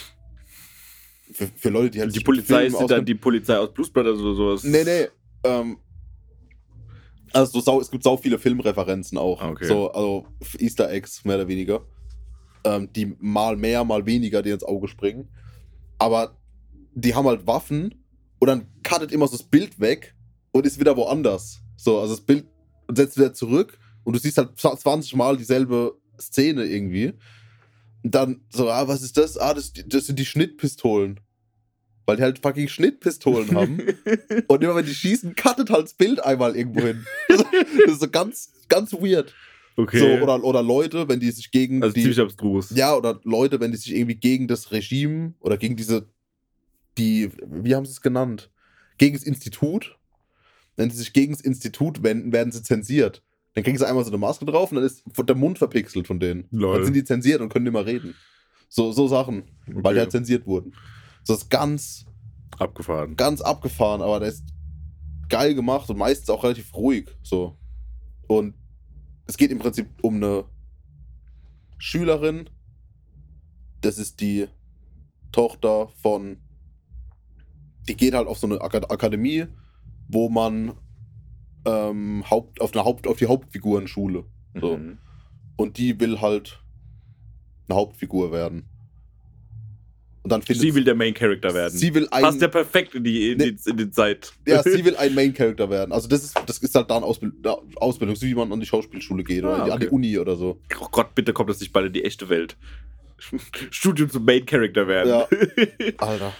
für, 1.32 1.48
für 1.48 1.68
Leute, 1.70 1.90
die 1.90 2.00
halt 2.00 2.14
Die 2.14 2.20
Polizei 2.20 2.66
ist 2.66 2.78
dann 2.88 3.04
die 3.04 3.16
Polizei 3.16 3.58
aus 3.58 3.72
Blues 3.72 3.90
Brothers 3.90 4.20
oder 4.20 4.34
sowas. 4.34 4.62
Nee, 4.62 4.84
nee. 4.84 5.08
Ähm, 5.42 5.78
also 7.32 7.60
so 7.60 7.80
es 7.80 7.90
gibt 7.90 8.04
sau 8.04 8.16
viele 8.16 8.38
Filmreferenzen 8.38 9.18
auch. 9.18 9.42
Ah, 9.42 9.50
okay. 9.50 9.66
So, 9.66 9.90
also 9.90 10.26
Easter 10.58 10.90
Eggs, 10.90 11.24
mehr 11.24 11.36
oder 11.36 11.48
weniger. 11.48 11.84
Ähm, 12.62 12.88
die 12.92 13.16
mal 13.18 13.56
mehr, 13.56 13.84
mal 13.84 14.06
weniger 14.06 14.40
dir 14.40 14.54
ins 14.54 14.64
Auge 14.64 14.86
springen. 14.86 15.28
Aber 15.98 16.36
die 16.94 17.14
haben 17.14 17.26
halt 17.26 17.46
Waffen 17.46 17.94
und 18.38 18.46
dann 18.46 18.68
cuttet 18.84 19.10
immer 19.10 19.26
so 19.26 19.36
das 19.36 19.46
Bild 19.46 19.80
weg 19.80 20.13
und 20.54 20.64
ist 20.64 20.78
wieder 20.78 20.96
woanders. 20.96 21.60
So, 21.76 21.98
also 21.98 22.14
das 22.14 22.24
Bild 22.24 22.46
und 22.86 22.96
setzt 22.96 23.16
wieder 23.16 23.34
zurück 23.34 23.76
und 24.04 24.14
du 24.14 24.20
siehst 24.20 24.38
halt 24.38 24.58
20 24.58 25.16
Mal 25.16 25.36
dieselbe 25.36 25.98
Szene 26.18 26.64
irgendwie. 26.64 27.12
Und 28.04 28.14
dann 28.14 28.42
so, 28.50 28.70
ah, 28.70 28.86
was 28.86 29.02
ist 29.02 29.16
das? 29.16 29.36
Ah, 29.36 29.52
das, 29.52 29.72
das 29.86 30.06
sind 30.06 30.18
die 30.18 30.26
Schnittpistolen. 30.26 31.18
Weil 32.06 32.18
die 32.18 32.22
halt 32.22 32.38
fucking 32.38 32.68
Schnittpistolen 32.68 33.52
haben. 33.56 33.82
Und 34.46 34.62
immer 34.62 34.76
wenn 34.76 34.86
die 34.86 34.94
schießen, 34.94 35.34
cuttet 35.34 35.70
halt 35.70 35.86
das 35.86 35.94
Bild 35.94 36.22
einmal 36.22 36.54
irgendwo 36.54 36.82
hin. 36.82 37.04
das 37.28 37.94
ist 37.94 38.00
so 38.00 38.08
ganz, 38.08 38.52
ganz 38.68 38.92
weird. 38.92 39.34
okay. 39.76 39.98
So, 39.98 40.22
oder, 40.22 40.44
oder 40.44 40.62
Leute, 40.62 41.08
wenn 41.08 41.18
die 41.18 41.32
sich 41.32 41.50
gegen 41.50 41.82
also 41.82 41.94
die. 41.94 42.02
ziemlich 42.02 42.20
abstrus. 42.20 42.70
Ja, 42.76 42.94
oder 42.94 43.20
Leute, 43.24 43.58
wenn 43.58 43.72
die 43.72 43.78
sich 43.78 43.94
irgendwie 43.94 44.16
gegen 44.16 44.46
das 44.46 44.70
Regime 44.70 45.34
oder 45.40 45.56
gegen 45.56 45.74
diese. 45.74 46.06
Die. 46.96 47.30
Wie 47.44 47.74
haben 47.74 47.86
sie 47.86 47.92
es 47.92 48.02
genannt? 48.02 48.52
Gegen 48.98 49.16
das 49.16 49.24
Institut. 49.24 49.96
Wenn 50.76 50.90
sie 50.90 50.96
sich 50.98 51.12
gegen 51.12 51.32
das 51.32 51.40
Institut 51.40 52.02
wenden, 52.02 52.32
werden 52.32 52.52
sie 52.52 52.62
zensiert. 52.62 53.22
Dann 53.54 53.62
kriegen 53.62 53.78
sie 53.78 53.86
einmal 53.86 54.04
so 54.04 54.10
eine 54.10 54.18
Maske 54.18 54.44
drauf 54.44 54.72
und 54.72 54.76
dann 54.76 54.84
ist 54.84 55.04
der 55.16 55.36
Mund 55.36 55.58
verpixelt 55.58 56.06
von 56.06 56.18
denen. 56.18 56.46
Lol. 56.50 56.76
Dann 56.76 56.84
sind 56.84 56.94
die 56.94 57.04
zensiert 57.04 57.40
und 57.40 57.50
können 57.52 57.64
nicht 57.64 57.72
mehr 57.72 57.86
reden. 57.86 58.14
So, 58.68 58.90
so 58.90 59.06
Sachen, 59.06 59.44
weil 59.66 59.76
Okay. 59.78 59.92
die 59.94 60.00
halt 60.00 60.10
zensiert 60.10 60.46
wurden. 60.46 60.74
So 61.22 61.34
ist 61.34 61.48
ganz, 61.50 62.04
Abgefahren. 62.58 63.14
ganz 63.16 63.40
abgefahren, 63.40 64.02
aber 64.02 64.18
der 64.20 64.30
ist 64.30 64.44
geil 65.28 65.54
gemacht 65.54 65.88
und 65.90 65.98
meistens 65.98 66.28
auch 66.30 66.42
relativ 66.42 66.74
ruhig. 66.74 67.06
So. 67.22 67.56
Und 68.26 68.54
es 69.26 69.36
geht 69.36 69.52
im 69.52 69.58
Prinzip 69.60 69.86
um 70.02 70.16
eine 70.16 70.44
Schülerin. 71.78 72.50
Das 73.80 73.98
ist 73.98 74.20
die 74.20 74.48
Tochter 75.30 75.88
von 76.02 76.38
die 77.88 77.96
geht 77.96 78.14
halt 78.14 78.26
auf 78.26 78.38
so 78.38 78.46
eine 78.46 78.60
Ak 78.62 78.74
Akademie, 78.90 79.46
wo 80.14 80.28
man 80.30 80.72
ähm, 81.66 82.24
Haupt, 82.30 82.60
auf, 82.60 82.72
eine 82.72 82.84
Haupt, 82.84 83.06
auf 83.06 83.18
die 83.18 83.26
Hauptfigurenschule. 83.26 84.24
So. 84.60 84.76
Mhm. 84.76 84.98
Und 85.56 85.78
die 85.78 85.98
will 86.00 86.20
halt 86.20 86.60
eine 87.68 87.76
Hauptfigur 87.76 88.32
werden. 88.32 88.68
Und 90.22 90.30
dann 90.32 90.40
findet 90.40 90.62
Sie 90.62 90.74
will 90.74 90.84
der 90.84 90.94
Main 90.94 91.12
Character 91.12 91.52
werden. 91.52 91.76
sie 91.76 91.92
will 91.94 92.08
ein, 92.10 92.22
Passt 92.22 92.40
ja 92.40 92.48
perfekt 92.48 92.94
in 92.94 93.04
die, 93.04 93.32
in 93.32 93.38
Nee. 93.38 93.52
die, 93.52 93.70
in 93.70 93.76
die 93.76 93.90
Zeit. 93.90 94.32
ja, 94.46 94.62
sie 94.62 94.82
will 94.84 94.96
ein 94.96 95.14
Main 95.14 95.34
Character 95.34 95.68
werden. 95.68 95.92
Also 95.92 96.08
das 96.08 96.24
ist, 96.24 96.34
das 96.46 96.58
ist 96.58 96.74
halt 96.74 96.88
da 96.90 96.96
eine 96.96 97.04
Ausbildung, 97.04 98.16
so 98.16 98.26
wie 98.26 98.34
man 98.34 98.50
an 98.50 98.58
die 98.60 98.64
Schauspielschule 98.66 99.22
geht 99.22 99.44
oder 99.44 99.56
Ah, 99.58 99.62
an 99.74 99.80
die 99.80 99.86
okay. 99.86 99.94
Uni 99.94 100.18
oder 100.18 100.36
so. 100.36 100.60
Oh 100.80 100.88
Gott, 100.90 101.14
bitte 101.14 101.34
kommt 101.34 101.50
das 101.50 101.60
nicht 101.60 101.72
bald 101.74 101.88
in 101.88 101.92
die 101.92 102.04
echte 102.04 102.28
Welt. 102.30 102.56
Studium 103.70 104.08
zum 104.08 104.24
Main 104.24 104.46
Character 104.46 104.86
werden. 104.88 105.08
Ja. 105.10 105.28
Alter. 105.98 106.32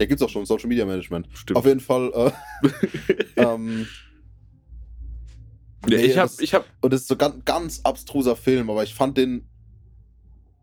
Ja, 0.00 0.06
gibt's 0.06 0.22
auch 0.22 0.28
schon, 0.28 0.44
Social 0.46 0.68
Media 0.68 0.84
Management. 0.84 1.28
Stimmt. 1.34 1.56
Auf 1.56 1.66
jeden 1.66 1.80
Fall, 1.80 2.10
äh, 2.14 2.30
ähm, 3.36 3.86
Ja, 5.88 5.96
Nee, 5.98 6.02
ich 6.06 6.16
hab, 6.18 6.24
das- 6.24 6.38
ich 6.40 6.54
hab, 6.54 6.66
und 6.80 6.92
das 6.92 7.02
ist 7.02 7.08
so 7.08 7.16
ganz, 7.16 7.44
ganz 7.44 7.80
abstruser 7.84 8.36
Film, 8.36 8.70
aber 8.70 8.82
ich 8.82 8.94
fand 8.94 9.18
den 9.18 9.48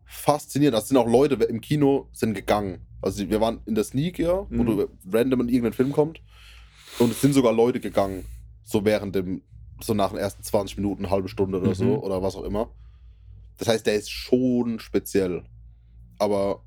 faszinierend. 0.04 0.76
Es 0.76 0.88
sind 0.88 0.96
auch 0.96 1.06
Leute 1.08 1.34
im 1.44 1.60
Kino 1.60 2.08
sind 2.12 2.34
gegangen. 2.34 2.80
Also 3.00 3.28
wir 3.28 3.40
waren 3.40 3.60
in 3.66 3.74
der 3.74 3.84
Sneak, 3.84 4.18
ja, 4.18 4.46
wo 4.50 4.62
Mhm. 4.62 4.66
du 4.66 4.88
random 5.10 5.40
in 5.42 5.48
irgendeinen 5.48 5.72
Film 5.72 5.92
kommt. 5.92 6.20
Und 6.98 7.10
es 7.12 7.20
sind 7.20 7.32
sogar 7.32 7.52
Leute 7.52 7.80
gegangen. 7.80 8.24
So 8.64 8.84
während 8.84 9.14
dem, 9.14 9.42
so 9.80 9.94
nach 9.94 10.10
den 10.10 10.18
ersten 10.18 10.42
20 10.42 10.76
Minuten, 10.76 11.08
halbe 11.10 11.28
Stunde 11.28 11.58
oder 11.58 11.70
Mhm. 11.70 11.74
so, 11.74 12.02
oder 12.02 12.22
was 12.22 12.36
auch 12.36 12.44
immer. 12.44 12.70
Das 13.58 13.68
heißt, 13.68 13.86
der 13.86 13.94
ist 13.94 14.10
schon 14.10 14.78
speziell. 14.78 15.44
Aber 16.18 16.62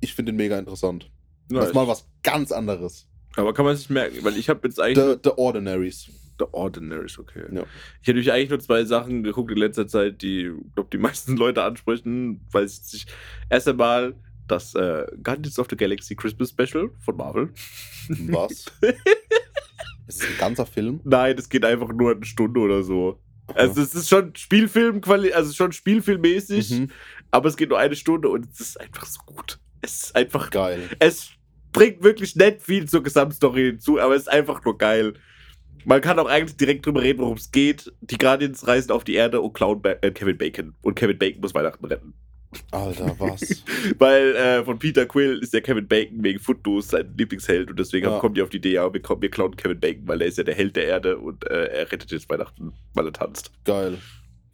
ich 0.00 0.14
finde 0.14 0.32
ihn 0.32 0.36
mega 0.36 0.58
interessant. 0.58 1.10
Ja, 1.50 1.60
das 1.60 1.68
ist 1.68 1.74
mal 1.74 1.86
was 1.88 2.06
ganz 2.22 2.52
anderes. 2.52 3.06
aber 3.36 3.52
kann 3.54 3.64
man 3.64 3.76
sich 3.76 3.90
merken, 3.90 4.18
weil 4.22 4.36
ich 4.36 4.48
habe 4.48 4.66
jetzt 4.66 4.80
eigentlich 4.80 5.04
The, 5.04 5.18
The 5.24 5.30
Ordinaries. 5.36 6.08
The 6.38 6.46
Ordinaries, 6.52 7.18
okay. 7.18 7.44
Ja. 7.52 7.64
Ich 8.02 8.08
hätte 8.08 8.32
eigentlich 8.32 8.50
nur 8.50 8.58
zwei 8.60 8.84
Sachen 8.84 9.22
geguckt 9.22 9.52
in 9.52 9.58
letzter 9.58 9.86
Zeit, 9.86 10.22
die, 10.22 10.50
glaube 10.74 10.88
die 10.92 10.98
meisten 11.06 11.36
Leute 11.36 11.62
ansprechen, 11.62 12.46
weil 12.50 12.64
es 12.64 12.90
sich 12.90 13.06
erst 13.50 13.68
einmal 13.68 14.14
das 14.48 14.74
äh, 14.74 15.06
Guardians 15.22 15.58
of 15.58 15.68
the 15.70 15.76
Galaxy 15.76 16.14
Christmas 16.16 16.50
Special 16.50 16.90
von 16.98 17.16
Marvel. 17.16 17.52
Was? 18.28 18.66
ist 20.06 20.22
es 20.22 20.28
ein 20.28 20.38
ganzer 20.38 20.66
Film? 20.66 21.00
Nein, 21.04 21.36
es 21.38 21.48
geht 21.48 21.64
einfach 21.64 21.88
nur 21.92 22.12
eine 22.12 22.24
Stunde 22.24 22.60
oder 22.60 22.82
so. 22.82 23.20
Also 23.54 23.80
es 23.82 23.94
ist 23.94 24.08
schon 24.08 24.34
Spielfilm, 24.34 25.00
also 25.34 25.52
schon 25.52 25.72
Spielfilmmäßig, 25.72 26.70
Mhm. 26.70 26.90
aber 27.30 27.48
es 27.48 27.56
geht 27.56 27.68
nur 27.68 27.78
eine 27.78 27.94
Stunde 27.94 28.28
und 28.28 28.50
es 28.50 28.60
ist 28.60 28.80
einfach 28.80 29.06
so 29.06 29.20
gut. 29.26 29.58
Es 29.84 30.04
ist 30.04 30.16
einfach 30.16 30.50
Geil. 30.50 30.88
es 30.98 31.30
bringt 31.72 32.02
wirklich 32.02 32.36
nicht 32.36 32.62
viel 32.62 32.88
zur 32.88 33.02
Gesamtstory 33.02 33.64
hinzu, 33.72 34.00
aber 34.00 34.14
es 34.14 34.22
ist 34.22 34.28
einfach 34.28 34.64
nur 34.64 34.78
geil. 34.78 35.14
Man 35.84 36.00
kann 36.00 36.18
auch 36.18 36.28
eigentlich 36.28 36.56
direkt 36.56 36.86
drüber 36.86 37.02
reden, 37.02 37.18
worum 37.20 37.36
es 37.36 37.50
geht. 37.50 37.92
Die 38.00 38.16
Guardians 38.16 38.66
reisen 38.66 38.90
auf 38.92 39.04
die 39.04 39.14
Erde 39.14 39.40
und 39.42 39.52
klauen 39.52 39.82
ba 39.82 39.90
äh, 40.00 40.10
Kevin 40.12 40.38
Bacon. 40.38 40.74
Und 40.80 40.94
Kevin 40.94 41.18
Bacon 41.18 41.40
muss 41.42 41.54
Weihnachten 41.54 41.84
retten. 41.84 42.14
Alter, 42.70 43.16
was? 43.18 43.64
Weil 43.98 44.36
äh, 44.36 44.64
von 44.64 44.78
Peter 44.78 45.04
Quill 45.06 45.40
ist 45.40 45.52
der 45.52 45.60
Kevin 45.60 45.86
Bacon 45.88 46.22
wegen 46.22 46.38
Footloose 46.38 46.88
sein 46.90 47.12
Lieblingsheld 47.18 47.68
und 47.68 47.78
deswegen 47.78 48.06
Ja. 48.06 48.18
kommt 48.20 48.36
die 48.36 48.42
auf 48.42 48.48
die 48.48 48.58
Idee, 48.58 48.74
ja, 48.74 48.90
wir, 48.94 49.02
kommen- 49.02 49.20
wir 49.20 49.30
klauen 49.30 49.56
Kevin 49.56 49.80
Bacon, 49.80 50.06
weil 50.06 50.22
er 50.22 50.28
ist 50.28 50.38
ja 50.38 50.44
der 50.44 50.54
Held 50.54 50.76
der 50.76 50.84
Erde 50.86 51.18
und 51.18 51.44
äh, 51.50 51.64
er 51.66 51.90
rettet 51.92 52.12
jetzt 52.12 52.30
Weihnachten, 52.30 52.72
weil 52.94 53.06
er 53.06 53.12
tanzt. 53.12 53.50
Geil. 53.64 53.98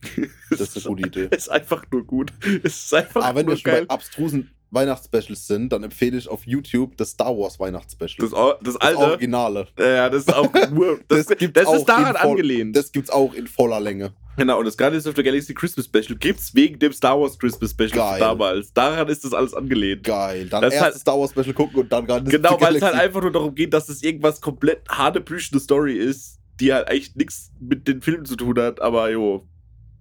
Das 0.50 0.60
ist 0.74 0.86
eine 0.86 0.96
gute 0.96 1.06
Idee. 1.08 1.28
Es 1.30 1.42
ist 1.42 1.48
einfach 1.50 1.84
nur 1.92 2.04
gut. 2.04 2.32
Es 2.64 2.84
ist 2.86 2.94
einfach 2.94 3.22
Aber 3.22 3.38
wenn 3.40 3.46
nur 3.46 3.54
wir 3.54 3.58
schon 3.60 3.70
geil. 3.70 3.86
bei 3.86 3.94
abstrusen 3.94 4.50
Weihnachtsspecials 4.72 5.46
sind, 5.46 5.72
dann 5.72 5.82
empfehle 5.82 6.16
ich 6.16 6.28
auf 6.28 6.46
YouTube 6.46 6.96
das 6.96 7.10
Star 7.10 7.36
Wars 7.36 7.58
Weihnachtsspecial. 7.58 8.28
Das, 8.28 8.38
das 8.62 8.74
Das 8.74 8.76
alte, 8.76 8.98
Originale. 8.98 9.66
ja, 9.78 10.08
das 10.08 10.22
ist 10.22 10.34
auch 10.34 10.52
nur, 10.70 10.98
das, 11.08 11.18
Das 11.18 11.26
das, 11.26 11.38
gibt's 11.38 11.60
ist 11.60 11.66
auch 11.66 11.84
daran 11.84 12.14
in 12.14 12.20
voll- 12.20 12.30
angelehnt. 12.30 12.76
Das 12.76 12.92
gibt's 12.92 13.10
auch 13.10 13.34
in 13.34 13.46
voller 13.46 13.80
Länge. 13.80 14.12
Genau, 14.36 14.58
und 14.60 14.64
das 14.64 14.76
Guardians 14.78 15.06
of 15.06 15.14
the 15.16 15.22
Galaxy 15.22 15.52
Christmas 15.52 15.86
Special 15.86 16.16
gibt's 16.16 16.54
wegen 16.54 16.78
dem 16.78 16.92
Star 16.92 17.20
Wars 17.20 17.38
Christmas 17.38 17.72
Special 17.72 17.90
Geil. 17.90 18.20
damals. 18.20 18.72
Daran 18.72 19.08
ist 19.08 19.24
das 19.24 19.34
alles 19.34 19.52
angelehnt. 19.54 20.04
Geil. 20.04 20.46
Dann 20.48 20.62
Das 20.62 20.68
ist 20.68 20.74
erst 20.74 20.84
halt- 20.84 20.94
das 20.94 21.00
Star 21.02 21.18
Wars 21.18 21.32
Special 21.32 21.52
gucken 21.52 21.80
und 21.80 21.92
dann 21.92 22.06
gerade 22.06 22.30
Genau, 22.30 22.58
weil 22.60 22.76
es 22.76 22.82
halt 22.82 22.94
einfach 22.94 23.20
nur 23.20 23.32
darum 23.32 23.54
geht, 23.54 23.74
dass 23.74 23.88
es 23.88 24.02
irgendwas 24.02 24.40
komplett 24.40 24.88
hanebüchene 24.88 25.60
Story 25.60 25.96
ist, 25.96 26.38
die 26.60 26.72
halt 26.72 26.88
eigentlich 26.88 27.14
nichts 27.16 27.50
mit 27.60 27.86
den 27.88 28.00
Filmen 28.02 28.24
zu 28.24 28.36
tun 28.36 28.58
hat, 28.58 28.80
aber 28.80 29.10
jo. 29.10 29.46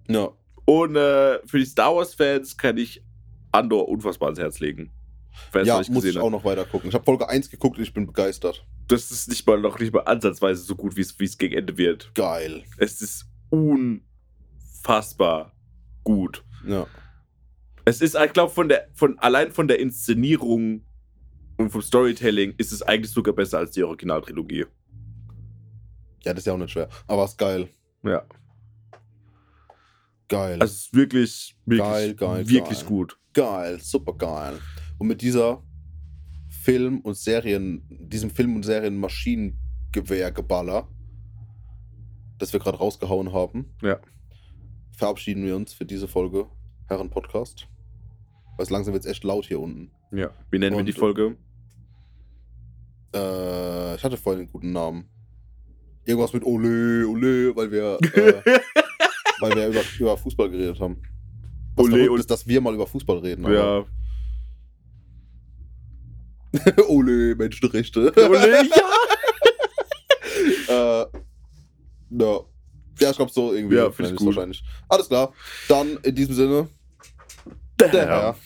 Ja. 0.08 0.28
Und 0.64 0.94
äh, 0.96 1.40
für 1.46 1.58
die 1.58 1.64
Star 1.66 1.94
Wars-Fans 1.96 2.56
kann 2.56 2.76
ich 2.78 3.02
Andor 3.52 3.88
unfassbar 3.88 4.28
ans 4.28 4.38
Herz 4.38 4.60
legen. 4.60 4.92
Wer 5.52 5.62
es 5.62 5.68
Ja, 5.68 5.80
muss 5.90 6.04
ich 6.04 6.18
auch 6.18 6.24
hat. 6.26 6.32
noch 6.32 6.44
weiter 6.44 6.64
gucken. 6.64 6.88
Ich 6.88 6.94
habe 6.94 7.04
Folge 7.04 7.28
1 7.28 7.50
geguckt 7.50 7.78
und 7.78 7.82
ich 7.84 7.94
bin 7.94 8.06
begeistert. 8.06 8.66
Das 8.88 9.10
ist 9.10 9.28
nicht 9.28 9.46
mal 9.46 9.60
noch 9.60 9.78
nicht 9.78 9.92
mal 9.92 10.00
ansatzweise 10.00 10.62
so 10.62 10.74
gut, 10.74 10.96
wie 10.96 11.02
es 11.02 11.14
es 11.18 11.38
gegen 11.38 11.56
Ende 11.56 11.76
wird. 11.78 12.12
Geil. 12.14 12.64
Es 12.78 13.00
ist 13.00 13.26
unfassbar 13.50 15.52
gut. 16.04 16.44
Ja. 16.66 16.86
Es 17.84 18.00
ist, 18.00 18.16
ich 18.16 18.32
glaube, 18.32 18.52
von 18.52 18.68
der, 18.68 18.88
von, 18.94 19.18
allein 19.20 19.52
von 19.52 19.68
der 19.68 19.78
Inszenierung 19.78 20.84
und 21.56 21.70
vom 21.70 21.82
Storytelling 21.82 22.54
ist 22.58 22.72
es 22.72 22.82
eigentlich 22.82 23.12
sogar 23.12 23.34
besser 23.34 23.58
als 23.58 23.70
die 23.72 23.84
Originaltrilogie. 23.84 24.66
Ja, 26.24 26.32
das 26.34 26.40
ist 26.40 26.46
ja 26.46 26.52
auch 26.54 26.58
nicht 26.58 26.72
schwer. 26.72 26.88
Aber 27.06 27.24
ist 27.24 27.38
geil. 27.38 27.68
Ja. 28.02 28.24
Geil. 30.28 30.60
Also 30.60 30.72
es 30.72 30.80
ist 30.86 30.94
wirklich, 30.94 31.56
wirklich, 31.66 31.88
Geil, 31.88 32.14
geil, 32.14 32.48
wirklich 32.48 32.78
geil. 32.80 32.88
gut. 32.88 33.18
Geil. 33.32 33.78
Super 33.80 34.12
geil. 34.14 34.58
Und 34.98 35.06
mit 35.08 35.22
dieser 35.22 35.62
Film- 36.48 37.00
und 37.00 37.16
Serien, 37.16 37.82
diesem 37.88 38.30
Film- 38.30 38.56
und 38.56 38.64
Serien-Maschinengewehrgeballer, 38.64 40.88
das 42.38 42.52
wir 42.52 42.60
gerade 42.60 42.78
rausgehauen 42.78 43.32
haben, 43.32 43.74
Ja. 43.82 43.98
verabschieden 44.96 45.44
wir 45.44 45.56
uns 45.56 45.72
für 45.72 45.84
diese 45.86 46.06
Folge 46.08 46.46
Herren-Podcast. 46.88 47.66
Weil 48.56 48.64
es 48.64 48.70
langsam 48.70 48.94
wird 48.94 49.06
echt 49.06 49.24
laut 49.24 49.46
hier 49.46 49.60
unten. 49.60 49.90
Ja. 50.12 50.30
Wie 50.50 50.58
nennen 50.58 50.74
wir 50.76 50.80
Und- 50.80 50.86
die 50.86 50.92
Folge? 50.92 51.36
Äh, 53.14 53.94
ich 53.96 54.04
hatte 54.04 54.16
vorhin 54.16 54.42
einen 54.42 54.50
guten 54.52 54.72
Namen. 54.72 55.08
Irgendwas 56.04 56.32
mit 56.32 56.44
Ole, 56.44 57.06
Ole, 57.06 57.54
weil 57.56 57.70
wir, 57.70 57.98
äh, 58.14 58.42
weil 59.40 59.54
wir 59.54 59.68
über, 59.68 59.80
über 59.98 60.16
Fußball 60.16 60.50
geredet 60.50 60.80
haben. 60.80 61.00
Was 61.80 61.86
Ole, 61.92 62.04
verrückt 62.04 62.20
ist, 62.20 62.30
dass 62.30 62.46
wir 62.46 62.60
mal 62.60 62.74
über 62.74 62.86
Fußball 62.86 63.18
reden. 63.18 63.50
ja. 63.52 63.84
Ole, 66.88 67.36
Menschenrechte. 67.36 68.12
Ole, 68.16 68.62
ja. 68.68 68.86
äh, 71.02 71.06
ja. 72.10 72.40
Ja, 73.00 73.10
ich 73.10 73.16
glaube 73.16 73.30
so 73.32 73.52
irgendwie. 73.54 73.76
Ja, 73.76 73.84
nenn 73.84 73.92
find 73.92 74.10
ich 74.10 74.16
gut. 74.16 74.26
wahrscheinlich. 74.34 74.62
Alles 74.88 75.08
klar. 75.08 75.32
Dann 75.68 75.96
in 76.02 76.14
diesem 76.14 76.34
Sinne. 76.34 76.68
Der 77.78 77.88
Der 77.88 78.06
Herr. 78.06 78.20
Herr. 78.22 78.36